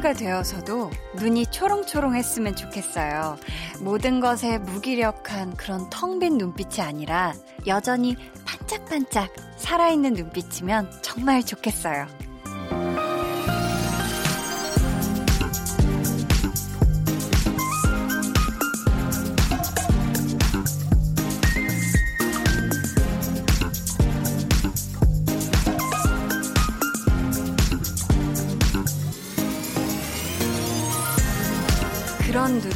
할머니가 0.00 0.14
되어서도 0.14 0.90
눈이 1.14 1.46
초롱초롱했으면 1.46 2.56
좋겠어요. 2.56 3.38
모든 3.80 4.20
것에 4.20 4.58
무기력한 4.58 5.54
그런 5.56 5.88
텅 5.90 6.18
빈 6.18 6.36
눈빛이 6.36 6.84
아니라 6.84 7.32
여전히 7.66 8.16
반짝반짝 8.44 9.32
살아있는 9.56 10.14
눈빛이면 10.14 10.90
정말 11.02 11.42
좋겠어요. 11.42 12.06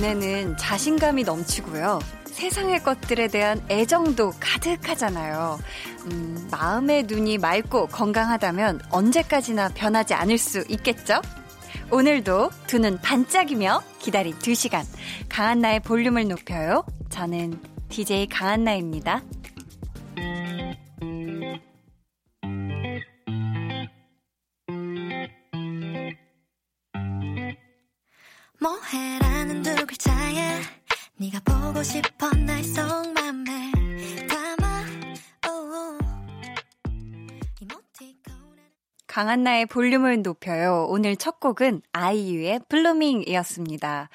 눈에는 0.05 0.59
자신감이 0.59 1.25
넘치고요. 1.25 1.99
세상의 2.27 2.83
것들에 2.83 3.29
대한 3.29 3.65
애정도 3.71 4.33
가득하잖아요. 4.39 5.59
음, 6.11 6.49
마음의 6.51 7.05
눈이 7.05 7.39
맑고 7.39 7.87
건강하다면 7.87 8.83
언제까지나 8.91 9.71
변하지 9.71 10.13
않을 10.15 10.37
수 10.37 10.63
있겠죠? 10.69 11.23
오늘도 11.91 12.51
두 12.67 12.79
눈 12.81 12.99
반짝이며 13.01 13.83
기다린 13.99 14.39
두 14.41 14.55
시간 14.55 14.85
강한나의 15.31 15.81
볼륨을 15.81 16.29
높여요. 16.29 16.85
저는 17.09 17.59
DJ 17.89 18.27
강한나입니다. 18.29 19.23
네가 31.17 31.41
보고 31.45 31.83
싶어 31.83 32.29
날 32.31 32.63
속맘에 32.65 33.73
담아 34.29 34.85
강한나의 39.07 39.67
볼륨을 39.67 40.23
높여요. 40.23 40.87
오늘 40.89 41.17
첫 41.17 41.39
곡은 41.39 41.83
아이유의 41.93 42.63
블루밍이었습니다. 42.69 44.09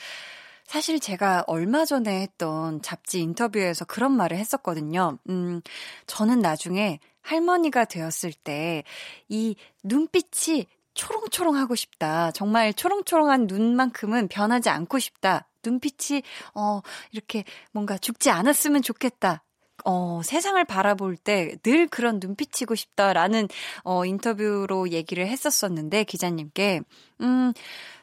사실 0.66 1.00
제가 1.00 1.46
얼마 1.48 1.86
전에 1.86 2.22
했던 2.22 2.82
잡지 2.82 3.22
인터뷰에서 3.22 3.86
그런 3.86 4.12
말을 4.12 4.38
했었거든요. 4.38 5.18
음, 5.30 5.62
저는 6.06 6.42
나중에 6.42 7.00
할머니가 7.22 7.86
되었을 7.86 8.34
때 8.34 8.84
이 9.30 9.56
눈빛이 9.84 10.66
초롱초롱하고 10.96 11.76
싶다. 11.76 12.32
정말 12.32 12.74
초롱초롱한 12.74 13.48
눈만큼은 13.48 14.28
변하지 14.28 14.70
않고 14.70 15.00
싶다. 15.00 15.49
눈빛이, 15.66 16.24
어, 16.56 16.82
이렇게 17.12 17.44
뭔가 17.72 17.98
죽지 17.98 18.30
않았으면 18.30 18.82
좋겠다. 18.82 19.44
어, 19.86 20.22
세상을 20.24 20.62
바라볼 20.66 21.16
때 21.16 21.56
늘 21.64 21.88
그런 21.88 22.20
눈빛이고 22.22 22.76
싶다라는, 22.76 23.48
어, 23.84 24.06
인터뷰로 24.06 24.90
얘기를 24.92 25.26
했었었는데, 25.28 26.04
기자님께, 26.04 26.82
음, 27.22 27.54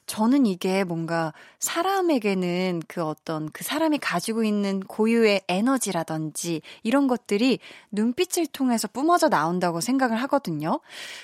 저는 0.06 0.46
이게 0.46 0.84
뭔가 0.84 1.32
사람에게는 1.58 2.82
그 2.86 3.02
어떤 3.02 3.50
그 3.50 3.64
사람이 3.64 3.98
가지고 3.98 4.44
있는 4.44 4.80
고유의 4.80 5.42
에너지라든지 5.48 6.62
이런 6.84 7.08
것들이 7.08 7.58
눈빛을 7.90 8.46
통해서 8.46 8.86
뿜어져 8.88 9.28
나온다고 9.28 9.80
생각을 9.80 10.16
하거든요. 10.22 10.80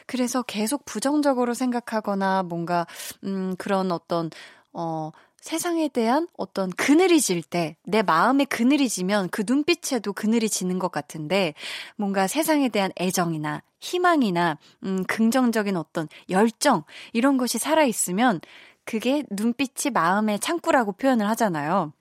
그래서 0.06 0.42
계속 0.42 0.84
부정적으로 0.84 1.54
생각하거나 1.54 2.42
뭔가, 2.42 2.86
음, 3.24 3.54
그런 3.56 3.92
어떤, 3.92 4.30
어, 4.72 5.12
세상에 5.42 5.88
대한 5.88 6.28
어떤 6.36 6.70
그늘이 6.70 7.20
질 7.20 7.42
때, 7.42 7.76
내 7.82 8.02
마음에 8.02 8.44
그늘이 8.44 8.88
지면 8.88 9.28
그 9.28 9.42
눈빛에도 9.44 10.12
그늘이 10.12 10.48
지는 10.48 10.78
것 10.78 10.92
같은데, 10.92 11.54
뭔가 11.96 12.28
세상에 12.28 12.68
대한 12.68 12.92
애정이나 12.98 13.60
희망이나, 13.80 14.56
음, 14.84 15.02
긍정적인 15.04 15.76
어떤 15.76 16.08
열정, 16.30 16.84
이런 17.12 17.38
것이 17.38 17.58
살아있으면 17.58 18.40
그게 18.84 19.24
눈빛이 19.30 19.90
마음의 19.92 20.38
창구라고 20.38 20.92
표현을 20.92 21.28
하잖아요. 21.30 21.92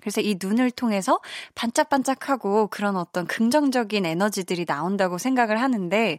그래서 0.00 0.22
이 0.22 0.38
눈을 0.42 0.70
통해서 0.70 1.20
반짝반짝하고 1.54 2.68
그런 2.68 2.96
어떤 2.96 3.26
긍정적인 3.26 4.06
에너지들이 4.06 4.64
나온다고 4.64 5.18
생각을 5.18 5.60
하는데, 5.60 6.18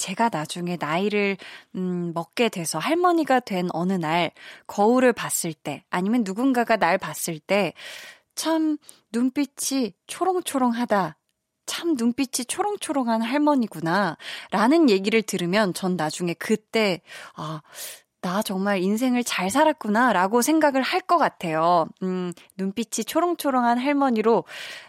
제가 0.00 0.30
나중에 0.32 0.78
나이를, 0.80 1.36
음, 1.76 2.12
먹게 2.14 2.48
돼서 2.48 2.78
할머니가 2.78 3.40
된 3.40 3.68
어느 3.72 3.92
날, 3.92 4.32
거울을 4.66 5.12
봤을 5.12 5.52
때, 5.52 5.84
아니면 5.90 6.22
누군가가 6.24 6.76
날 6.76 6.96
봤을 6.96 7.38
때, 7.38 7.74
참, 8.34 8.78
눈빛이 9.12 9.92
초롱초롱하다. 10.06 11.18
참 11.66 11.94
눈빛이 11.96 12.46
초롱초롱한 12.48 13.20
할머니구나. 13.20 14.16
라는 14.50 14.88
얘기를 14.88 15.20
들으면 15.20 15.74
전 15.74 15.96
나중에 15.96 16.32
그때, 16.32 17.02
아, 17.34 17.60
나 18.22 18.42
정말 18.42 18.82
인생을 18.82 19.24
잘 19.24 19.50
살았구나 19.50 20.12
라고 20.12 20.42
생각을 20.42 20.82
할 20.82 21.00
것 21.00 21.16
같아요. 21.18 21.86
음, 22.02 22.32
눈빛이 22.58 23.04
초롱초롱한 23.06 23.78
할머니로 23.78 24.44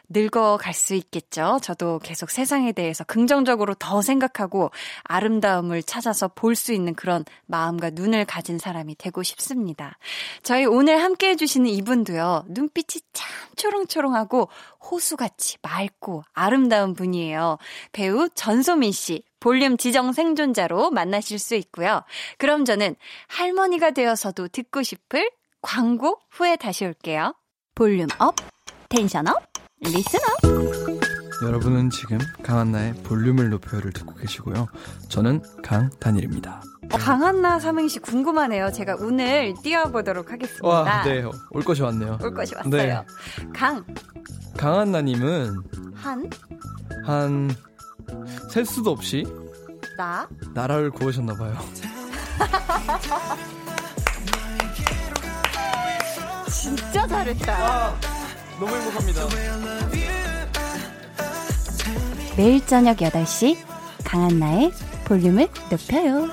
늙어갈 0.10 0.74
수 0.74 0.94
있겠죠. 0.94 1.58
저도 1.64 2.00
계속 2.00 2.30
세상에 2.30 2.74
대해서 2.74 3.04
긍정적으로 3.06 3.74
더 3.76 4.02
생각하고 4.02 4.72
아름다움을 5.04 5.84
찾아서 5.84 6.28
볼 6.28 6.56
수 6.56 6.74
있는 6.74 6.94
그런 6.94 7.24
마음과 7.48 7.92
눈을 7.92 8.26
가진 8.26 8.60
사람이 8.60 8.96
되고 8.96 9.24
싶습니다. 9.24 9.98
저희 10.44 10.66
오늘 10.66 11.02
함께 11.02 11.30
해주시는 11.30 11.68
이분도요, 11.70 12.44
눈빛이 12.50 13.02
참 13.14 13.30
초롱초롱하고 13.56 14.50
호수같이 14.92 15.58
맑고 15.62 16.24
아름다운 16.34 16.94
분이에요. 16.94 17.58
배우 17.94 18.28
전소민 18.36 18.92
씨, 18.92 19.24
볼륨 19.42 19.76
지정 19.76 20.14
생존자로 20.14 20.92
만나실 20.92 21.40
수 21.40 21.56
있고요. 21.56 22.04
그럼 22.38 22.64
저는 22.64 22.96
할머니가 23.28 23.92
되어서도 23.92 24.48
듣고 24.48 24.84
싶을 24.84 25.30
광고 25.62 26.20
후에 26.30 26.56
다시 26.56 26.86
올게요. 26.86 27.34
Volume 27.76 28.08
up, 28.20 28.36
tension 28.88 29.28
up, 29.28 29.42
listen 29.82 30.20
up. 30.44 30.72
여러분은 31.44 31.90
지금 31.90 32.20
강한나의 32.44 32.94
볼륨을 33.04 33.50
높여를 33.50 33.92
듣고 33.94 34.14
계시고요. 34.14 34.68
저는 35.10 35.42
강단일입니다. 35.64 36.62
강한나 36.92 37.58
삼행시 37.58 37.98
궁금하네요. 38.00 38.72
제가 38.72 38.98
오늘 39.00 39.56
띄워보도록 39.64 40.32
하겠습니다. 40.32 40.68
와, 40.68 41.04
네. 41.04 41.24
올 41.50 41.64
것이 41.64 41.82
왔네요. 41.82 42.20
올 42.22 42.34
것이 42.34 42.54
왔어요. 42.54 42.70
네. 42.72 43.04
강. 43.56 43.84
강한나님은 44.56 45.56
한. 45.96 46.30
한. 47.06 47.56
셀 48.50 48.66
수도 48.66 48.92
없이 48.92 49.26
나 49.98 50.28
나라를 50.54 50.92
구하셨나 50.92 51.34
봐요. 51.36 51.58
진짜 56.50 57.08
잘했다. 57.08 57.54
아, 57.54 57.96
너무 58.60 58.76
행복합니다. 58.76 59.28
매일 62.38 62.66
저녁 62.66 62.98
8시 62.98 63.58
강한나의 64.04 64.72
볼륨을 65.06 65.50
높여요. 65.70 66.28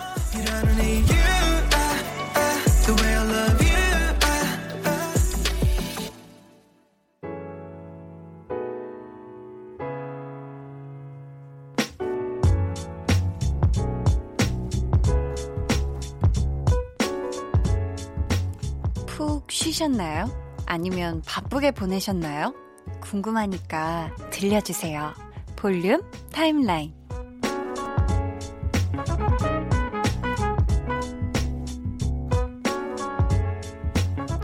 쉬셨나요? 19.89 20.27
아니면 20.67 21.23
바쁘게 21.27 21.71
보내셨나요? 21.73 22.55
궁금하니까 23.01 24.15
들려주세요. 24.31 25.15
볼륨 25.57 26.03
타임라인. 26.33 26.95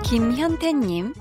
김현태님, 0.03 1.15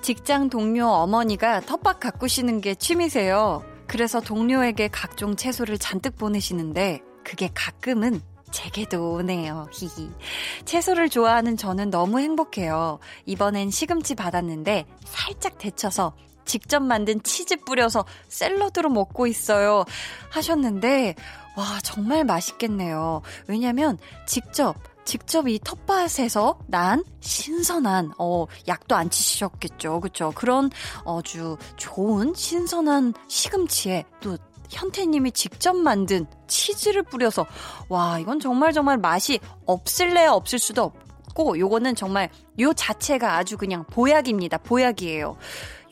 직장 0.00 0.48
동료 0.48 0.88
어머니가 0.88 1.60
텃밭 1.60 2.00
가꾸시는 2.00 2.60
게 2.60 2.74
취미세요. 2.74 3.62
그래서 3.86 4.20
동료에게 4.20 4.88
각종 4.88 5.36
채소를 5.36 5.78
잔뜩 5.78 6.16
보내시는데, 6.16 7.00
그게 7.24 7.50
가끔은 7.54 8.20
제게도 8.52 9.14
오네요. 9.14 9.68
히히. 9.72 10.10
채소를 10.64 11.08
좋아하는 11.08 11.56
저는 11.56 11.90
너무 11.90 12.20
행복해요. 12.20 13.00
이번엔 13.26 13.70
시금치 13.70 14.14
받았는데 14.14 14.86
살짝 15.04 15.58
데쳐서 15.58 16.14
직접 16.44 16.80
만든 16.80 17.22
치즈 17.22 17.56
뿌려서 17.64 18.04
샐러드로 18.28 18.90
먹고 18.90 19.26
있어요. 19.26 19.84
하셨는데, 20.30 21.14
와, 21.56 21.78
정말 21.82 22.24
맛있겠네요. 22.24 23.22
왜냐면 23.46 23.98
직접 24.26 24.76
직접 25.04 25.48
이 25.48 25.58
텃밭에서 25.58 26.60
난 26.68 27.04
신선한, 27.20 28.12
어, 28.18 28.46
약도 28.68 28.94
안 28.94 29.10
치셨겠죠. 29.10 30.00
그쵸? 30.00 30.32
그런 30.34 30.70
아주 31.04 31.56
좋은 31.76 32.34
신선한 32.34 33.14
시금치에 33.26 34.04
또 34.20 34.38
현태님이 34.72 35.32
직접 35.32 35.76
만든 35.76 36.26
치즈를 36.48 37.02
뿌려서, 37.02 37.46
와, 37.88 38.18
이건 38.18 38.40
정말 38.40 38.72
정말 38.72 38.98
맛이 38.98 39.38
없을래야 39.66 40.32
없을 40.32 40.58
수도 40.58 40.82
없고, 40.82 41.58
요거는 41.58 41.94
정말 41.94 42.30
요 42.60 42.72
자체가 42.72 43.36
아주 43.36 43.56
그냥 43.56 43.84
보약입니다. 43.84 44.58
보약이에요. 44.58 45.36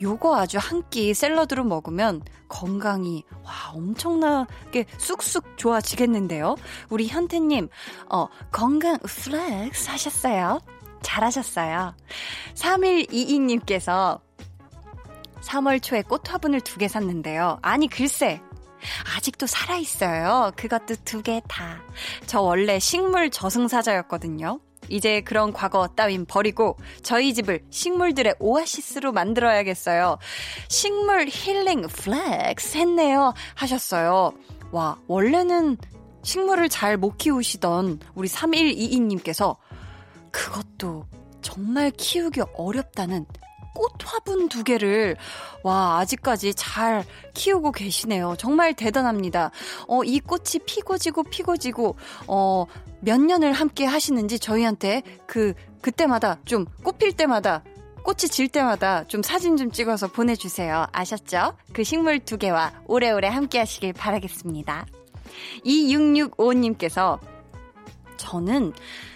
요거 0.01 0.35
아주 0.35 0.57
한 0.59 0.81
끼 0.89 1.13
샐러드로 1.13 1.63
먹으면 1.63 2.21
건강이 2.49 3.23
와 3.43 3.51
엄청나게 3.73 4.85
쑥쑥 4.97 5.57
좋아지겠는데요. 5.57 6.55
우리 6.89 7.07
현태님 7.07 7.69
어 8.09 8.27
건강 8.51 8.97
flex 8.99 9.89
하셨어요. 9.89 10.59
잘하셨어요. 11.01 11.95
3122님께서 12.55 14.19
3월 15.41 15.81
초에 15.81 16.01
꽃 16.03 16.31
화분을 16.31 16.61
두 16.61 16.77
개 16.77 16.87
샀는데요. 16.87 17.57
아니 17.61 17.87
글쎄 17.87 18.41
아직도 19.15 19.47
살아있어요. 19.47 20.51
그것도 20.55 20.95
두 21.05 21.21
개 21.21 21.41
다. 21.47 21.81
저 22.25 22.41
원래 22.41 22.79
식물 22.79 23.29
저승사자였거든요. 23.29 24.59
이제 24.89 25.21
그런 25.21 25.53
과거 25.53 25.87
따윈 25.87 26.25
버리고 26.25 26.77
저희 27.03 27.33
집을 27.33 27.63
식물들의 27.69 28.35
오아시스로 28.39 29.11
만들어야겠어요. 29.11 30.17
식물 30.67 31.27
힐링 31.29 31.83
flex 31.83 32.77
했네요. 32.77 33.33
하셨어요. 33.55 34.33
와, 34.71 34.97
원래는 35.07 35.77
식물을 36.23 36.69
잘 36.69 36.97
못 36.97 37.17
키우시던 37.17 37.99
우리 38.15 38.27
3122님께서 38.27 39.57
그것도 40.31 41.05
정말 41.41 41.91
키우기 41.91 42.41
어렵다는 42.55 43.25
꽃 43.73 43.91
화분 44.03 44.49
두 44.49 44.63
개를 44.63 45.15
와 45.63 45.99
아직까지 45.99 46.53
잘 46.55 47.03
키우고 47.33 47.71
계시네요. 47.71 48.35
정말 48.37 48.73
대단합니다. 48.73 49.51
어 49.87 50.01
이 50.03 50.19
꽃이 50.19 50.63
피고 50.65 50.97
지고 50.97 51.23
피고 51.23 51.57
지고 51.57 51.95
어 52.27 52.65
몇 53.01 53.19
년을 53.19 53.53
함께 53.53 53.85
하시는지 53.85 54.37
저희한테 54.39 55.01
그 55.25 55.53
그때마다 55.81 56.37
좀 56.45 56.65
꽃필 56.83 57.13
때마다 57.13 57.63
꽃이 58.03 58.29
질 58.29 58.47
때마다 58.47 59.05
좀 59.07 59.21
사진 59.23 59.57
좀 59.57 59.71
찍어서 59.71 60.07
보내주세요. 60.07 60.85
아셨죠? 60.91 61.55
그 61.73 61.83
식물 61.83 62.19
두 62.19 62.37
개와 62.37 62.71
오래오래 62.87 63.27
함께 63.27 63.59
하시길 63.59 63.93
바라겠습니다. 63.93 64.85
2665님께서 65.65 67.19
저는 68.17 68.73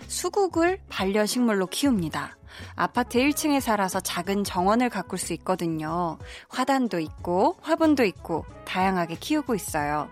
수국을 0.07 0.79
반려식물로 0.89 1.67
키웁니다. 1.67 2.37
아파트 2.75 3.19
1층에 3.19 3.59
살아서 3.59 3.99
작은 3.99 4.43
정원을 4.43 4.89
가꿀 4.89 5.19
수 5.19 5.33
있거든요. 5.33 6.17
화단도 6.49 6.99
있고 6.99 7.57
화분도 7.61 8.03
있고 8.05 8.45
다양하게 8.65 9.15
키우고 9.15 9.55
있어요. 9.55 10.09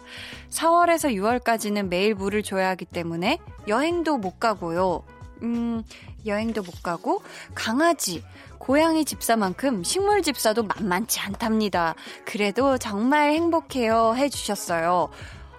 4월에서 0.49 1.13
6월까지는 1.15 1.87
매일 1.87 2.15
물을 2.15 2.43
줘야 2.43 2.69
하기 2.69 2.85
때문에 2.85 3.39
여행도 3.67 4.17
못 4.17 4.39
가고요. 4.39 5.03
음, 5.41 5.83
여행도 6.25 6.63
못 6.63 6.81
가고 6.81 7.21
강아지, 7.53 8.23
고양이 8.57 9.03
집사만큼 9.03 9.83
식물 9.83 10.21
집사도 10.21 10.63
만만치 10.63 11.19
않답니다. 11.19 11.95
그래도 12.23 12.77
정말 12.77 13.33
행복해요 13.33 14.15
해 14.15 14.29
주셨어요. 14.29 15.09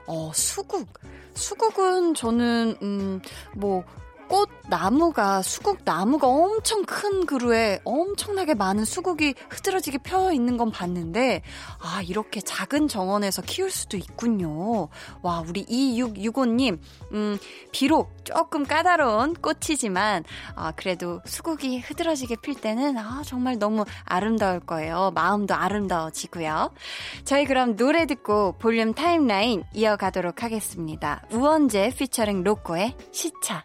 어, 0.06 0.30
수국. 0.34 0.88
수국은 1.34 2.14
저는, 2.14 2.76
음, 2.80 3.20
뭐, 3.54 3.84
꽃 4.34 4.50
나무가 4.68 5.42
수국 5.42 5.82
나무가 5.84 6.26
엄청 6.26 6.84
큰 6.84 7.24
그루에 7.24 7.78
엄청나게 7.84 8.54
많은 8.54 8.84
수국이 8.84 9.34
흐드러지게 9.48 9.98
펴 9.98 10.32
있는 10.32 10.56
건 10.56 10.72
봤는데 10.72 11.42
아 11.78 12.02
이렇게 12.02 12.40
작은 12.40 12.88
정원에서 12.88 13.42
키울 13.42 13.70
수도 13.70 13.96
있군요. 13.96 14.88
와 15.22 15.44
우리 15.46 15.64
2665님 15.66 16.80
음 17.12 17.38
비록 17.70 18.24
조금 18.24 18.64
까다로운 18.64 19.34
꽃이지만 19.34 20.24
아 20.56 20.72
그래도 20.72 21.20
수국이 21.26 21.78
흐드러지게 21.78 22.34
필 22.42 22.56
때는 22.56 22.98
아 22.98 23.22
정말 23.24 23.60
너무 23.60 23.84
아름다울 24.04 24.58
거예요. 24.58 25.12
마음도 25.14 25.54
아름다워지고요. 25.54 26.72
저희 27.24 27.44
그럼 27.44 27.76
노래 27.76 28.04
듣고 28.06 28.56
볼륨 28.58 28.94
타임라인 28.94 29.62
이어가도록 29.72 30.42
하겠습니다. 30.42 31.22
우원재 31.30 31.92
피처링 31.96 32.42
로꼬의 32.42 32.96
시차 33.12 33.62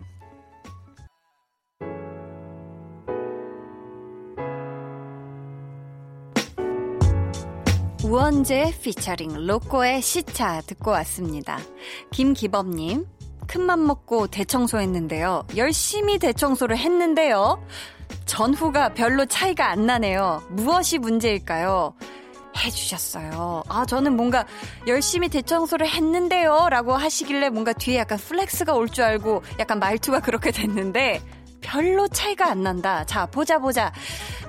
우원재 8.10 8.74
피처링 8.82 9.46
로꼬의 9.46 10.02
시차 10.02 10.62
듣고 10.62 10.90
왔습니다. 10.90 11.60
김기범님, 12.10 13.06
큰맘 13.46 13.86
먹고 13.86 14.26
대청소했는데요. 14.26 15.46
열심히 15.56 16.18
대청소를 16.18 16.76
했는데요. 16.76 17.64
전후가 18.26 18.96
별로 18.96 19.28
차이가 19.28 19.70
안 19.70 19.86
나네요. 19.86 20.42
무엇이 20.50 20.98
문제일까요? 20.98 21.94
해주셨어요. 22.58 23.62
아, 23.70 23.86
저는 23.86 24.16
뭔가 24.16 24.48
열심히 24.88 25.30
대청소를 25.30 25.88
했는데요. 25.88 26.70
라고 26.72 26.94
하시길래 26.94 27.50
뭔가 27.50 27.74
뒤에 27.74 28.00
약간 28.00 28.18
flex가 28.18 28.74
올 28.74 28.88
줄 28.90 29.04
알고 29.04 29.44
약간 29.60 29.78
말투가 29.78 30.22
그렇게 30.22 30.50
됐는데, 30.50 31.22
별로 31.62 32.08
차이가 32.08 32.50
안 32.50 32.64
난다. 32.64 33.06
자, 33.06 33.26
보자, 33.26 33.60
보자. 33.60 33.92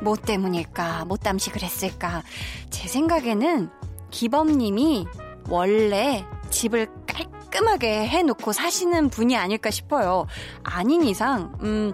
뭐 0.01 0.17
때문일까? 0.17 1.05
뭐 1.07 1.17
땀시 1.17 1.51
그랬을까? 1.51 2.23
제 2.71 2.89
생각에는 2.89 3.71
기범님이 4.11 5.07
원래 5.49 6.25
집을 6.51 6.89
깔끔하게 7.07 8.07
해놓고 8.09 8.53
사시는 8.53 9.11
분이 9.11 9.37
아닐까 9.37 9.71
싶어요. 9.71 10.27
아닌 10.63 11.03
이상, 11.05 11.53
음, 11.63 11.93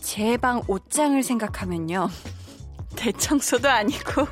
제 0.00 0.36
방 0.36 0.62
옷장을 0.68 1.22
생각하면요. 1.22 2.08
대청소도 2.96 3.68
아니고, 3.68 4.26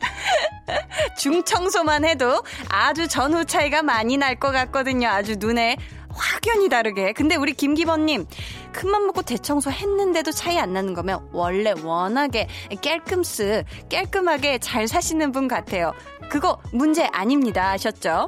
중청소만 1.18 2.04
해도 2.04 2.42
아주 2.68 3.06
전후 3.08 3.44
차이가 3.44 3.82
많이 3.82 4.16
날 4.16 4.38
것 4.40 4.50
같거든요. 4.52 5.08
아주 5.08 5.34
눈에 5.38 5.76
확연히 6.12 6.68
다르게. 6.68 7.12
근데 7.12 7.36
우리 7.36 7.52
김기범님, 7.52 8.26
큰맘 8.72 9.06
먹고 9.06 9.22
대청소 9.22 9.70
했는데도 9.70 10.32
차이 10.32 10.58
안 10.58 10.72
나는 10.72 10.94
거면 10.94 11.28
원래 11.32 11.72
워낙에 11.82 12.48
깔끔스, 12.82 13.64
깔끔하게 13.90 14.58
잘 14.58 14.88
사시는 14.88 15.32
분 15.32 15.48
같아요. 15.48 15.92
그거 16.28 16.58
문제 16.72 17.04
아닙니다. 17.12 17.70
아셨죠? 17.70 18.26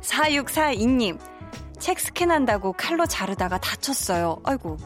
4642님, 0.00 1.18
책 1.78 1.98
스캔한다고 2.00 2.72
칼로 2.72 3.06
자르다가 3.06 3.58
다쳤어요. 3.58 4.38
아이고. 4.44 4.76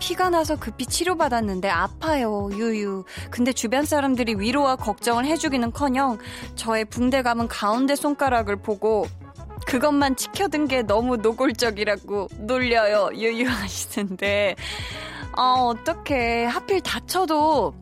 피가 0.00 0.30
나서 0.30 0.56
급히 0.56 0.86
치료받았는데 0.86 1.68
아파요, 1.68 2.48
유유. 2.52 3.04
근데 3.30 3.52
주변 3.52 3.84
사람들이 3.84 4.34
위로와 4.38 4.76
걱정을 4.76 5.26
해주기는 5.26 5.72
커녕 5.72 6.18
저의 6.56 6.86
붕대감은 6.86 7.48
가운데 7.48 7.94
손가락을 7.94 8.56
보고 8.56 9.06
그것만 9.66 10.16
지켜둔 10.16 10.68
게 10.68 10.82
너무 10.82 11.16
노골적이라고 11.16 12.28
놀려요. 12.38 13.10
유유하시는데. 13.14 14.56
아, 15.32 15.52
어떡해. 15.52 16.44
하필 16.46 16.80
다쳐도 16.80 17.74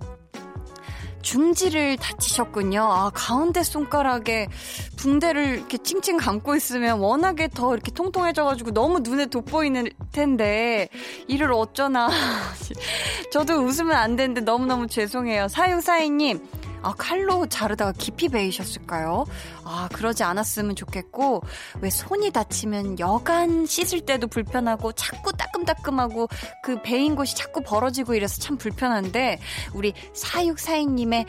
중지를 1.22 1.96
다치셨군요. 1.96 2.80
아, 2.82 3.10
가운데 3.12 3.62
손가락에 3.62 4.48
붕대를 4.96 5.56
이렇게 5.56 5.76
칭칭 5.78 6.16
감고 6.16 6.56
있으면 6.56 7.00
워낙에 7.00 7.48
더 7.48 7.74
이렇게 7.74 7.90
통통해져가지고 7.92 8.70
너무 8.72 9.00
눈에 9.00 9.26
돋보이는 9.26 9.88
텐데, 10.12 10.88
이를 11.26 11.52
어쩌나. 11.52 12.08
저도 13.32 13.62
웃으면 13.62 13.96
안 13.96 14.16
되는데 14.16 14.40
너무너무 14.40 14.86
죄송해요. 14.86 15.48
사유사이님, 15.48 16.40
아, 16.82 16.94
칼로 16.96 17.46
자르다가 17.46 17.92
깊이 17.92 18.28
베이셨을까요? 18.28 19.26
아, 19.64 19.88
그러지 19.92 20.22
않았으면 20.22 20.76
좋겠고, 20.76 21.42
왜 21.80 21.90
손이 21.90 22.30
다치면 22.30 22.98
여간 22.98 23.66
씻을 23.66 24.02
때도 24.02 24.26
불편하고, 24.28 24.92
자꾸 24.92 25.32
따끔따끔하고, 25.32 26.28
그 26.62 26.80
베인 26.82 27.16
곳이 27.16 27.36
자꾸 27.36 27.60
벌어지고 27.62 28.14
이래서 28.14 28.40
참 28.40 28.56
불편한데, 28.56 29.40
우리 29.74 29.92
사육사인님의 30.14 31.26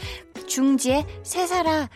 중지에 0.47 1.05
새살아, 1.23 1.89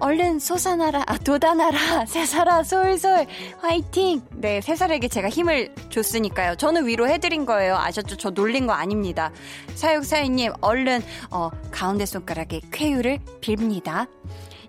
얼른 0.00 0.38
솟아나라, 0.38 1.02
아, 1.06 1.18
돋아나라, 1.18 2.04
새살아, 2.06 2.62
솔솔, 2.62 3.26
화이팅! 3.60 4.22
네, 4.30 4.60
새살에게 4.60 5.08
제가 5.08 5.28
힘을 5.28 5.74
줬으니까요. 5.90 6.54
저는 6.56 6.86
위로해드린 6.86 7.46
거예요. 7.46 7.76
아셨죠? 7.76 8.16
저 8.16 8.30
놀린 8.30 8.66
거 8.66 8.74
아닙니다. 8.74 9.32
사육사인님, 9.74 10.52
얼른, 10.60 11.02
어, 11.32 11.50
가운데 11.72 12.06
손가락에 12.06 12.60
쾌유를 12.70 13.18
빕니다. 13.40 14.06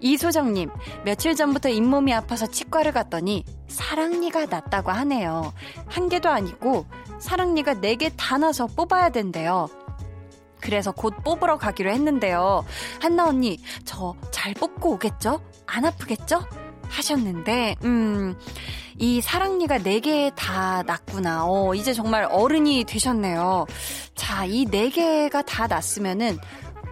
이소정님, 0.02 0.70
며칠 1.04 1.36
전부터 1.36 1.70
잇몸이 1.70 2.14
아파서 2.14 2.48
치과를 2.48 2.94
갔더니 2.94 3.44
사랑니가 3.68 4.46
났다고 4.46 4.92
하네요. 4.92 5.54
한 5.88 6.08
개도 6.10 6.30
아니고 6.30 6.86
사랑니가 7.20 7.82
네 7.82 7.96
개 7.98 8.10
다 8.16 8.38
나서 8.38 8.66
뽑아야 8.66 9.10
된대요. 9.10 9.68
그래서 10.62 10.92
곧 10.92 11.14
뽑으러 11.24 11.58
가기로 11.58 11.92
했는데요. 11.92 12.66
한나 13.02 13.28
언니, 13.28 13.58
저 13.86 14.16
잘 14.32 14.54
뽑고 14.54 14.92
오겠죠? 14.94 15.42
안 15.66 15.86
아프겠죠? 15.86 16.46
하셨는데, 16.90 17.76
음, 17.84 18.36
이 18.98 19.22
사랑니가 19.22 19.78
4개 19.80 20.34
다 20.36 20.82
났구나. 20.84 21.46
어, 21.46 21.76
이제 21.76 21.94
정말 21.94 22.26
어른이 22.30 22.84
되셨네요. 22.86 23.66
자, 24.16 24.46
이 24.46 24.66
4개가 24.66 25.46
다 25.46 25.68
났으면은 25.68 26.38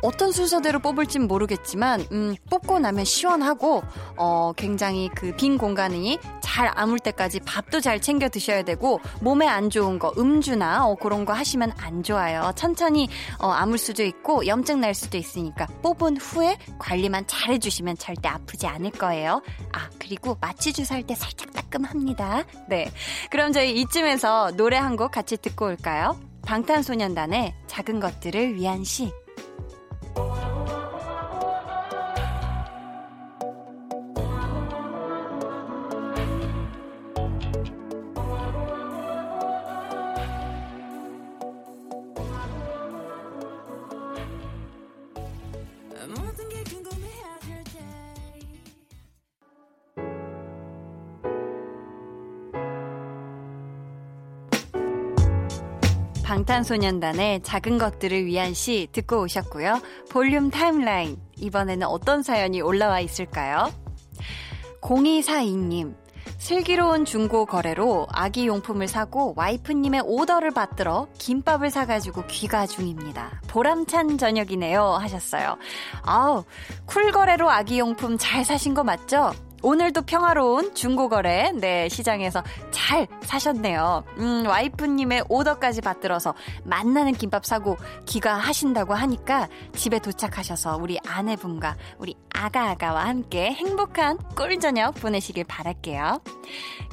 어떤 0.02 0.32
순서대로 0.32 0.80
뽑을진 0.80 1.28
모르겠지만 1.28 2.06
음, 2.12 2.36
뽑고 2.50 2.80
나면 2.80 3.06
시원하고 3.06 3.84
어, 4.18 4.54
굉장히 4.56 5.10
그 5.16 5.34
빈 5.38 5.58
공간이 5.58 6.18
잘 6.42 6.72
아물 6.76 6.98
때까지 7.00 7.40
밥도 7.42 7.80
잘 7.80 8.00
챙겨 8.02 8.28
드셔야 8.30 8.64
되고 8.64 9.00
몸에 9.22 9.48
안 9.48 9.70
좋은 9.70 10.00
거 10.00 10.12
음주나 10.18 10.88
어, 10.88 10.96
그런 10.96 11.26
거 11.26 11.34
하시면 11.34 11.74
안 11.78 12.02
좋아요. 12.04 12.52
천천히 12.56 13.08
어, 13.40 13.50
아물 13.50 13.78
수도 13.78 14.04
있고 14.04 14.46
염증 14.48 14.82
날 14.82 14.94
수도 14.94 15.18
있으니까 15.18 15.68
뽑은 15.84 16.18
후에 16.18 16.58
관리만 16.80 17.26
잘 17.28 17.54
해주시면 17.54 17.98
절대 17.98 18.28
아프지 18.30 18.66
않을 18.68 18.92
거예요. 18.92 19.42
아 19.74 19.90
그리고 20.00 20.36
마취 20.42 20.74
주사 20.74 20.96
할 20.96 21.04
때 21.08 21.14
살짝 21.16 21.54
따끔합니다. 21.54 22.44
네, 22.68 22.92
그럼 23.30 23.52
저희 23.54 23.80
이쯤에서 23.82 24.52
노래 24.58 24.76
한 24.78 24.98
곡 24.98 25.12
같이 25.12 25.38
듣고 25.38 25.66
올까요? 25.68 26.20
방탄소년단의 26.46 27.54
작은 27.68 28.00
것들을 28.00 28.56
위한 28.56 28.84
시. 28.84 29.12
Oh. 30.20 30.77
방탄소년단의 56.28 57.42
작은 57.44 57.78
것들을 57.78 58.26
위한 58.26 58.54
시 58.54 58.90
듣고 58.92 59.22
오셨고요. 59.22 59.80
볼륨 60.10 60.50
타임라인. 60.50 61.18
이번에는 61.38 61.88
어떤 61.88 62.22
사연이 62.22 62.60
올라와 62.60 63.00
있을까요? 63.00 63.72
0242님. 64.82 65.96
슬기로운 66.38 67.06
중고 67.06 67.46
거래로 67.46 68.08
아기 68.12 68.46
용품을 68.46 68.90
사고 68.90 69.34
와이프님의 69.38 70.02
오더를 70.04 70.52
받들어 70.52 71.08
김밥을 71.18 71.70
사가지고 71.70 72.26
귀가 72.28 72.68
중입니다. 72.68 73.42
보람찬 73.48 74.18
저녁이네요. 74.18 74.84
하셨어요. 74.84 75.58
아우, 76.04 76.44
쿨 76.86 77.12
거래로 77.14 77.50
아기 77.50 77.80
용품 77.80 78.18
잘 78.20 78.44
사신 78.44 78.74
거 78.74 78.84
맞죠? 78.84 79.32
오늘도 79.64 80.04
평화로운 80.04 80.76
중고거래, 80.76 81.52
네, 81.56 81.90
시장에서 81.90 82.44
잘 82.72 83.08
사셨네요. 83.24 84.04
음, 84.18 84.46
와이프님의 84.48 85.26
오더까지 85.30 85.82
받들어서 85.82 86.36
만나는 86.64 87.14
김밥 87.14 87.46
사고 87.46 87.78
귀가하신다고 88.06 88.94
하니까 88.94 89.48
집에 89.74 90.00
도착하셔서 90.00 90.78
우리 90.78 91.00
아내분과 91.06 91.76
우리 91.98 92.16
아가아가와 92.34 93.06
함께 93.08 93.52
행복한 93.52 94.18
꿀 94.36 94.60
저녁 94.60 94.96
보내시길 94.96 95.44
바랄게요. 95.46 96.22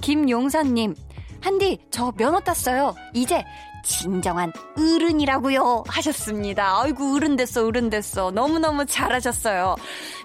김용선님, 0.01 0.95
한디, 1.41 1.79
저 1.91 2.11
면허 2.13 2.41
땄어요. 2.41 2.95
이제 3.13 3.45
진정한 3.85 4.53
어른이라고요 4.77 5.85
하셨습니다. 5.87 6.81
아이고 6.81 7.15
어른 7.15 7.37
됐어 7.37 7.67
어른 7.67 7.91
됐어 7.91 8.31
너무너무 8.31 8.85
잘하셨어요. 8.87 9.77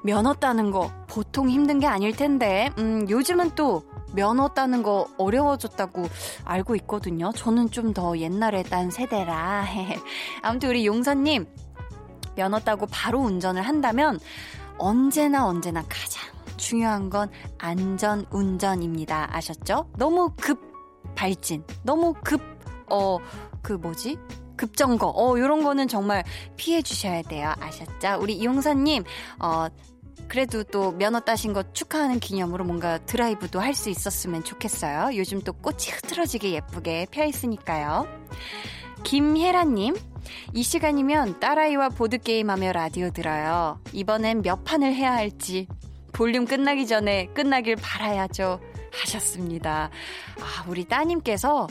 면허 0.04 0.34
따는 0.34 0.72
거 0.72 0.92
보통 1.08 1.50
힘든 1.50 1.80
게 1.80 1.86
아닐 1.86 2.16
텐데 2.16 2.72
음, 2.80 3.08
요즘은 3.10 3.51
또 3.56 3.84
면허 4.13 4.48
따는 4.50 4.82
거 4.82 5.08
어려워졌다고 5.18 6.08
알고 6.46 6.75
있거든요. 6.78 7.32
저는 7.36 7.70
좀 7.70 7.94
더 7.94 8.18
옛날에 8.18 8.63
딴 8.63 8.89
세대라. 8.92 9.66
아무튼 10.42 10.70
우리 10.70 10.86
용선님 10.86 11.46
면허 12.36 12.60
따고 12.60 12.86
바로 12.88 13.20
운전을 13.20 13.62
한다면 13.62 14.20
언제나 14.78 15.46
언제나 15.46 15.82
가장 15.89 16.24
중요한 16.58 17.10
건 17.10 17.30
안전 17.58 18.25
운전입니다. 18.32 19.36
아셨죠? 19.36 19.89
너무 19.98 20.32
급 20.39 20.60
발진, 21.16 21.63
너무 21.84 22.13
급, 22.24 22.42
어, 22.89 23.18
그 23.62 23.74
뭐지? 23.74 24.18
급정거, 24.58 25.08
어, 25.08 25.39
요런 25.39 25.63
거는 25.63 25.88
정말 25.88 26.24
피해 26.58 26.82
주셔야 26.82 27.22
돼요. 27.22 27.54
아셨죠? 27.60 28.18
우리 28.22 28.34
이용사님, 28.34 29.04
어, 29.39 29.68
그래도 30.28 30.63
또 30.63 30.92
면허 30.92 31.22
따신 31.22 31.54
거 31.54 31.63
축하하는 31.74 32.20
기념으로 32.20 32.63
뭔가 32.66 33.00
드라이브도 33.00 33.60
할 33.60 33.74
수 33.74 33.89
있었으면 33.89 34.44
좋겠어요. 34.44 35.18
요즘 35.18 35.42
또 35.42 35.54
꽃이 35.54 35.92
흐트러지게 35.94 36.51
예쁘게 36.51 37.08
펴 37.10 37.24
있으니까요. 37.25 38.06
김혜라님, 39.04 39.96
이 40.54 40.63
시간이면 40.63 41.39
딸아이와 41.39 41.89
보드게임 41.89 42.50
하며 42.50 42.74
라디오 42.74 43.10
들어요. 43.10 43.80
이번엔 43.94 44.42
몇 44.42 44.63
판을 44.66 44.94
해야 44.94 45.13
할지 45.13 45.68
볼륨 46.12 46.46
끝나기 46.46 46.86
전에 46.86 47.28
끝나길 47.34 47.78
바라야죠. 47.78 48.60
하셨습니다. 48.92 49.89
아, 50.42 50.66
우리 50.68 50.84
따님께서 50.84 51.68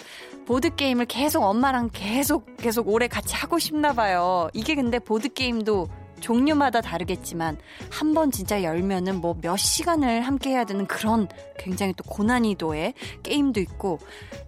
보드게임을 0.49 1.05
계속 1.05 1.45
엄마랑 1.45 1.91
계속, 1.93 2.57
계속 2.57 2.89
오래 2.89 3.07
같이 3.07 3.35
하고 3.37 3.59
싶나 3.59 3.93
봐요. 3.93 4.49
이게 4.55 4.75
근데 4.75 4.99
보드게임도 4.99 5.89
종류마다 6.21 6.81
다르겠지만 6.81 7.59
한 7.91 8.15
번 8.15 8.31
진짜 8.31 8.63
열면은 8.63 9.21
뭐 9.21 9.35
몇 9.43 9.59
시간을 9.59 10.23
함께 10.23 10.51
해야 10.51 10.65
되는 10.65 10.87
그런 10.87 11.29
굉장히 11.59 11.93
또 11.93 12.03
고난이도의 12.05 12.95
게임도 13.23 13.61
있고 13.61 13.99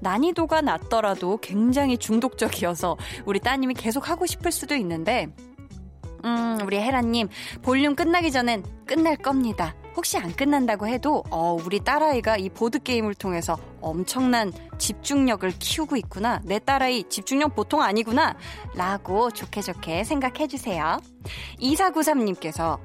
난이도가 0.00 0.62
낮더라도 0.62 1.37
굉장히 1.42 1.99
중독적이어서 1.99 2.97
우리 3.26 3.38
따님이 3.38 3.75
계속 3.75 4.09
하고 4.09 4.25
싶을 4.25 4.50
수도 4.52 4.75
있는데 4.76 5.28
음, 6.25 6.59
우리 6.64 6.78
헤라님, 6.78 7.28
볼륨 7.62 7.95
끝나기 7.95 8.33
전엔 8.33 8.64
끝날 8.87 9.16
겁니다. 9.16 9.75
혹시 9.97 10.18
안 10.18 10.32
끝난다고 10.32 10.87
해도 10.87 11.25
어, 11.30 11.56
우리 11.64 11.80
딸아이가 11.80 12.37
이 12.37 12.49
보드게임을 12.49 13.14
통해서 13.14 13.59
엄청난 13.80 14.52
집중력을 14.78 15.50
키우고 15.59 15.97
있구나. 15.97 16.40
내 16.44 16.59
딸아이 16.59 17.04
집중력 17.09 17.54
보통 17.54 17.82
아니구나. 17.82 18.37
라고 18.75 19.30
좋게 19.30 19.62
좋게 19.62 20.04
생각해 20.04 20.47
주세요. 20.47 21.00
2493님께서 21.61 22.78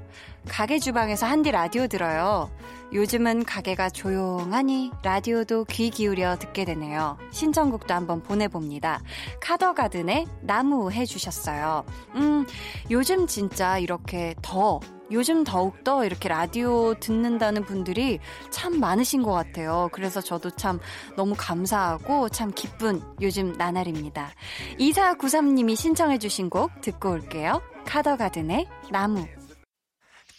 가게 0.47 0.79
주방에서 0.79 1.25
한디 1.25 1.51
라디오 1.51 1.87
들어요. 1.87 2.51
요즘은 2.93 3.45
가게가 3.45 3.89
조용하니 3.89 4.91
라디오도 5.03 5.65
귀 5.65 5.89
기울여 5.89 6.37
듣게 6.37 6.65
되네요. 6.65 7.17
신청곡도 7.31 7.93
한번 7.93 8.21
보내봅니다. 8.21 9.01
카더가든의 9.41 10.27
나무 10.41 10.91
해주셨어요. 10.91 11.83
음, 12.15 12.45
요즘 12.91 13.27
진짜 13.27 13.79
이렇게 13.79 14.35
더 14.41 14.79
요즘 15.11 15.43
더욱더 15.43 16.05
이렇게 16.05 16.29
라디오 16.29 16.93
듣는다는 16.95 17.63
분들이 17.63 18.19
참 18.49 18.79
많으신 18.79 19.23
것 19.23 19.31
같아요. 19.31 19.89
그래서 19.91 20.21
저도 20.21 20.51
참 20.51 20.79
너무 21.15 21.35
감사하고 21.37 22.29
참 22.29 22.51
기쁜 22.53 23.01
요즘 23.21 23.53
나날입니다. 23.53 24.31
2493님이 24.79 25.75
신청해주신 25.75 26.49
곡 26.49 26.81
듣고 26.81 27.11
올게요. 27.11 27.61
카더가든의 27.85 28.67
나무. 28.91 29.25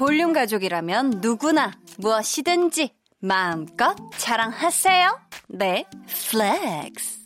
볼륨 0.00 0.32
가족이라면 0.32 1.20
누구나 1.20 1.72
무엇이든지 1.98 2.94
마음껏 3.18 3.94
자랑하세요. 4.16 5.20
네, 5.48 5.84
플렉스. 6.30 7.24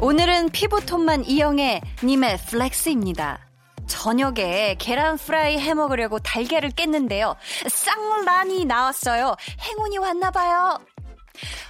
오늘은 0.00 0.48
피부톤만 0.52 1.26
이영애 1.26 1.82
님의 2.02 2.38
flex입니다. 2.48 3.40
저녁에 3.86 4.76
계란 4.78 5.18
프라이 5.18 5.58
해 5.58 5.74
먹으려고 5.74 6.18
달걀을 6.18 6.70
깼는데요. 6.70 7.36
쌍란이 7.68 8.64
나왔어요. 8.64 9.36
행운이 9.60 9.98
왔나 9.98 10.30
봐요. 10.30 10.78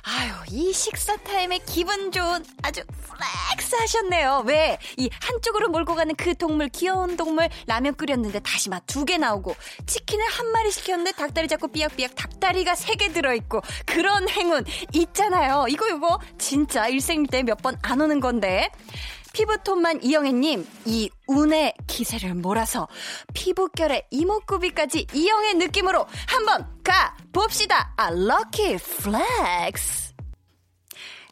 아유, 0.03 0.33
이 0.51 0.73
식사 0.73 1.17
타임에 1.17 1.59
기분 1.67 2.13
좋은 2.13 2.45
아주 2.63 2.83
flex 2.87 3.75
하셨네요. 3.77 4.45
왜? 4.47 4.79
이 4.99 5.09
한쪽으로 5.21 5.69
몰고 5.71 5.95
가는 5.95 6.15
그 6.15 6.35
동물, 6.35 6.69
귀여운 6.69 7.17
동물, 7.17 7.49
라면 7.67 7.95
끓였는데 7.95 8.41
다시마 8.41 8.81
두 8.81 9.05
개 9.05 9.19
나오고, 9.19 9.55
치킨을 9.87 10.25
한 10.27 10.47
마리 10.53 10.71
시켰는데 10.71 11.13
닭다리 11.13 11.49
잡고 11.49 11.69
삐약삐약 11.69 12.15
닭다리가 12.15 12.75
세 12.75 12.95
개 12.95 13.13
들어있고, 13.13 13.61
그런 13.87 14.29
행운 14.29 14.65
있잖아요. 14.93 15.67
이거, 15.69 15.89
이거, 15.89 16.19
진짜 16.39 16.87
일생일대 16.89 17.43
몇번 17.43 17.79
안 17.83 18.01
오는 18.01 18.21
건데. 18.21 18.71
피부톤만 19.35 20.03
이영애님, 20.03 20.67
이 20.87 21.11
운의 21.27 21.75
기세를 21.89 22.35
몰아서 22.35 22.89
피부결의 23.35 24.05
이목구비까지 24.11 25.09
이영애 25.13 25.55
느낌으로 25.55 26.07
한번 26.29 26.67
가 26.85 27.17
봅시다. 27.33 27.93
아, 27.97 28.11
lucky 28.11 28.77
flex. 28.79 30.15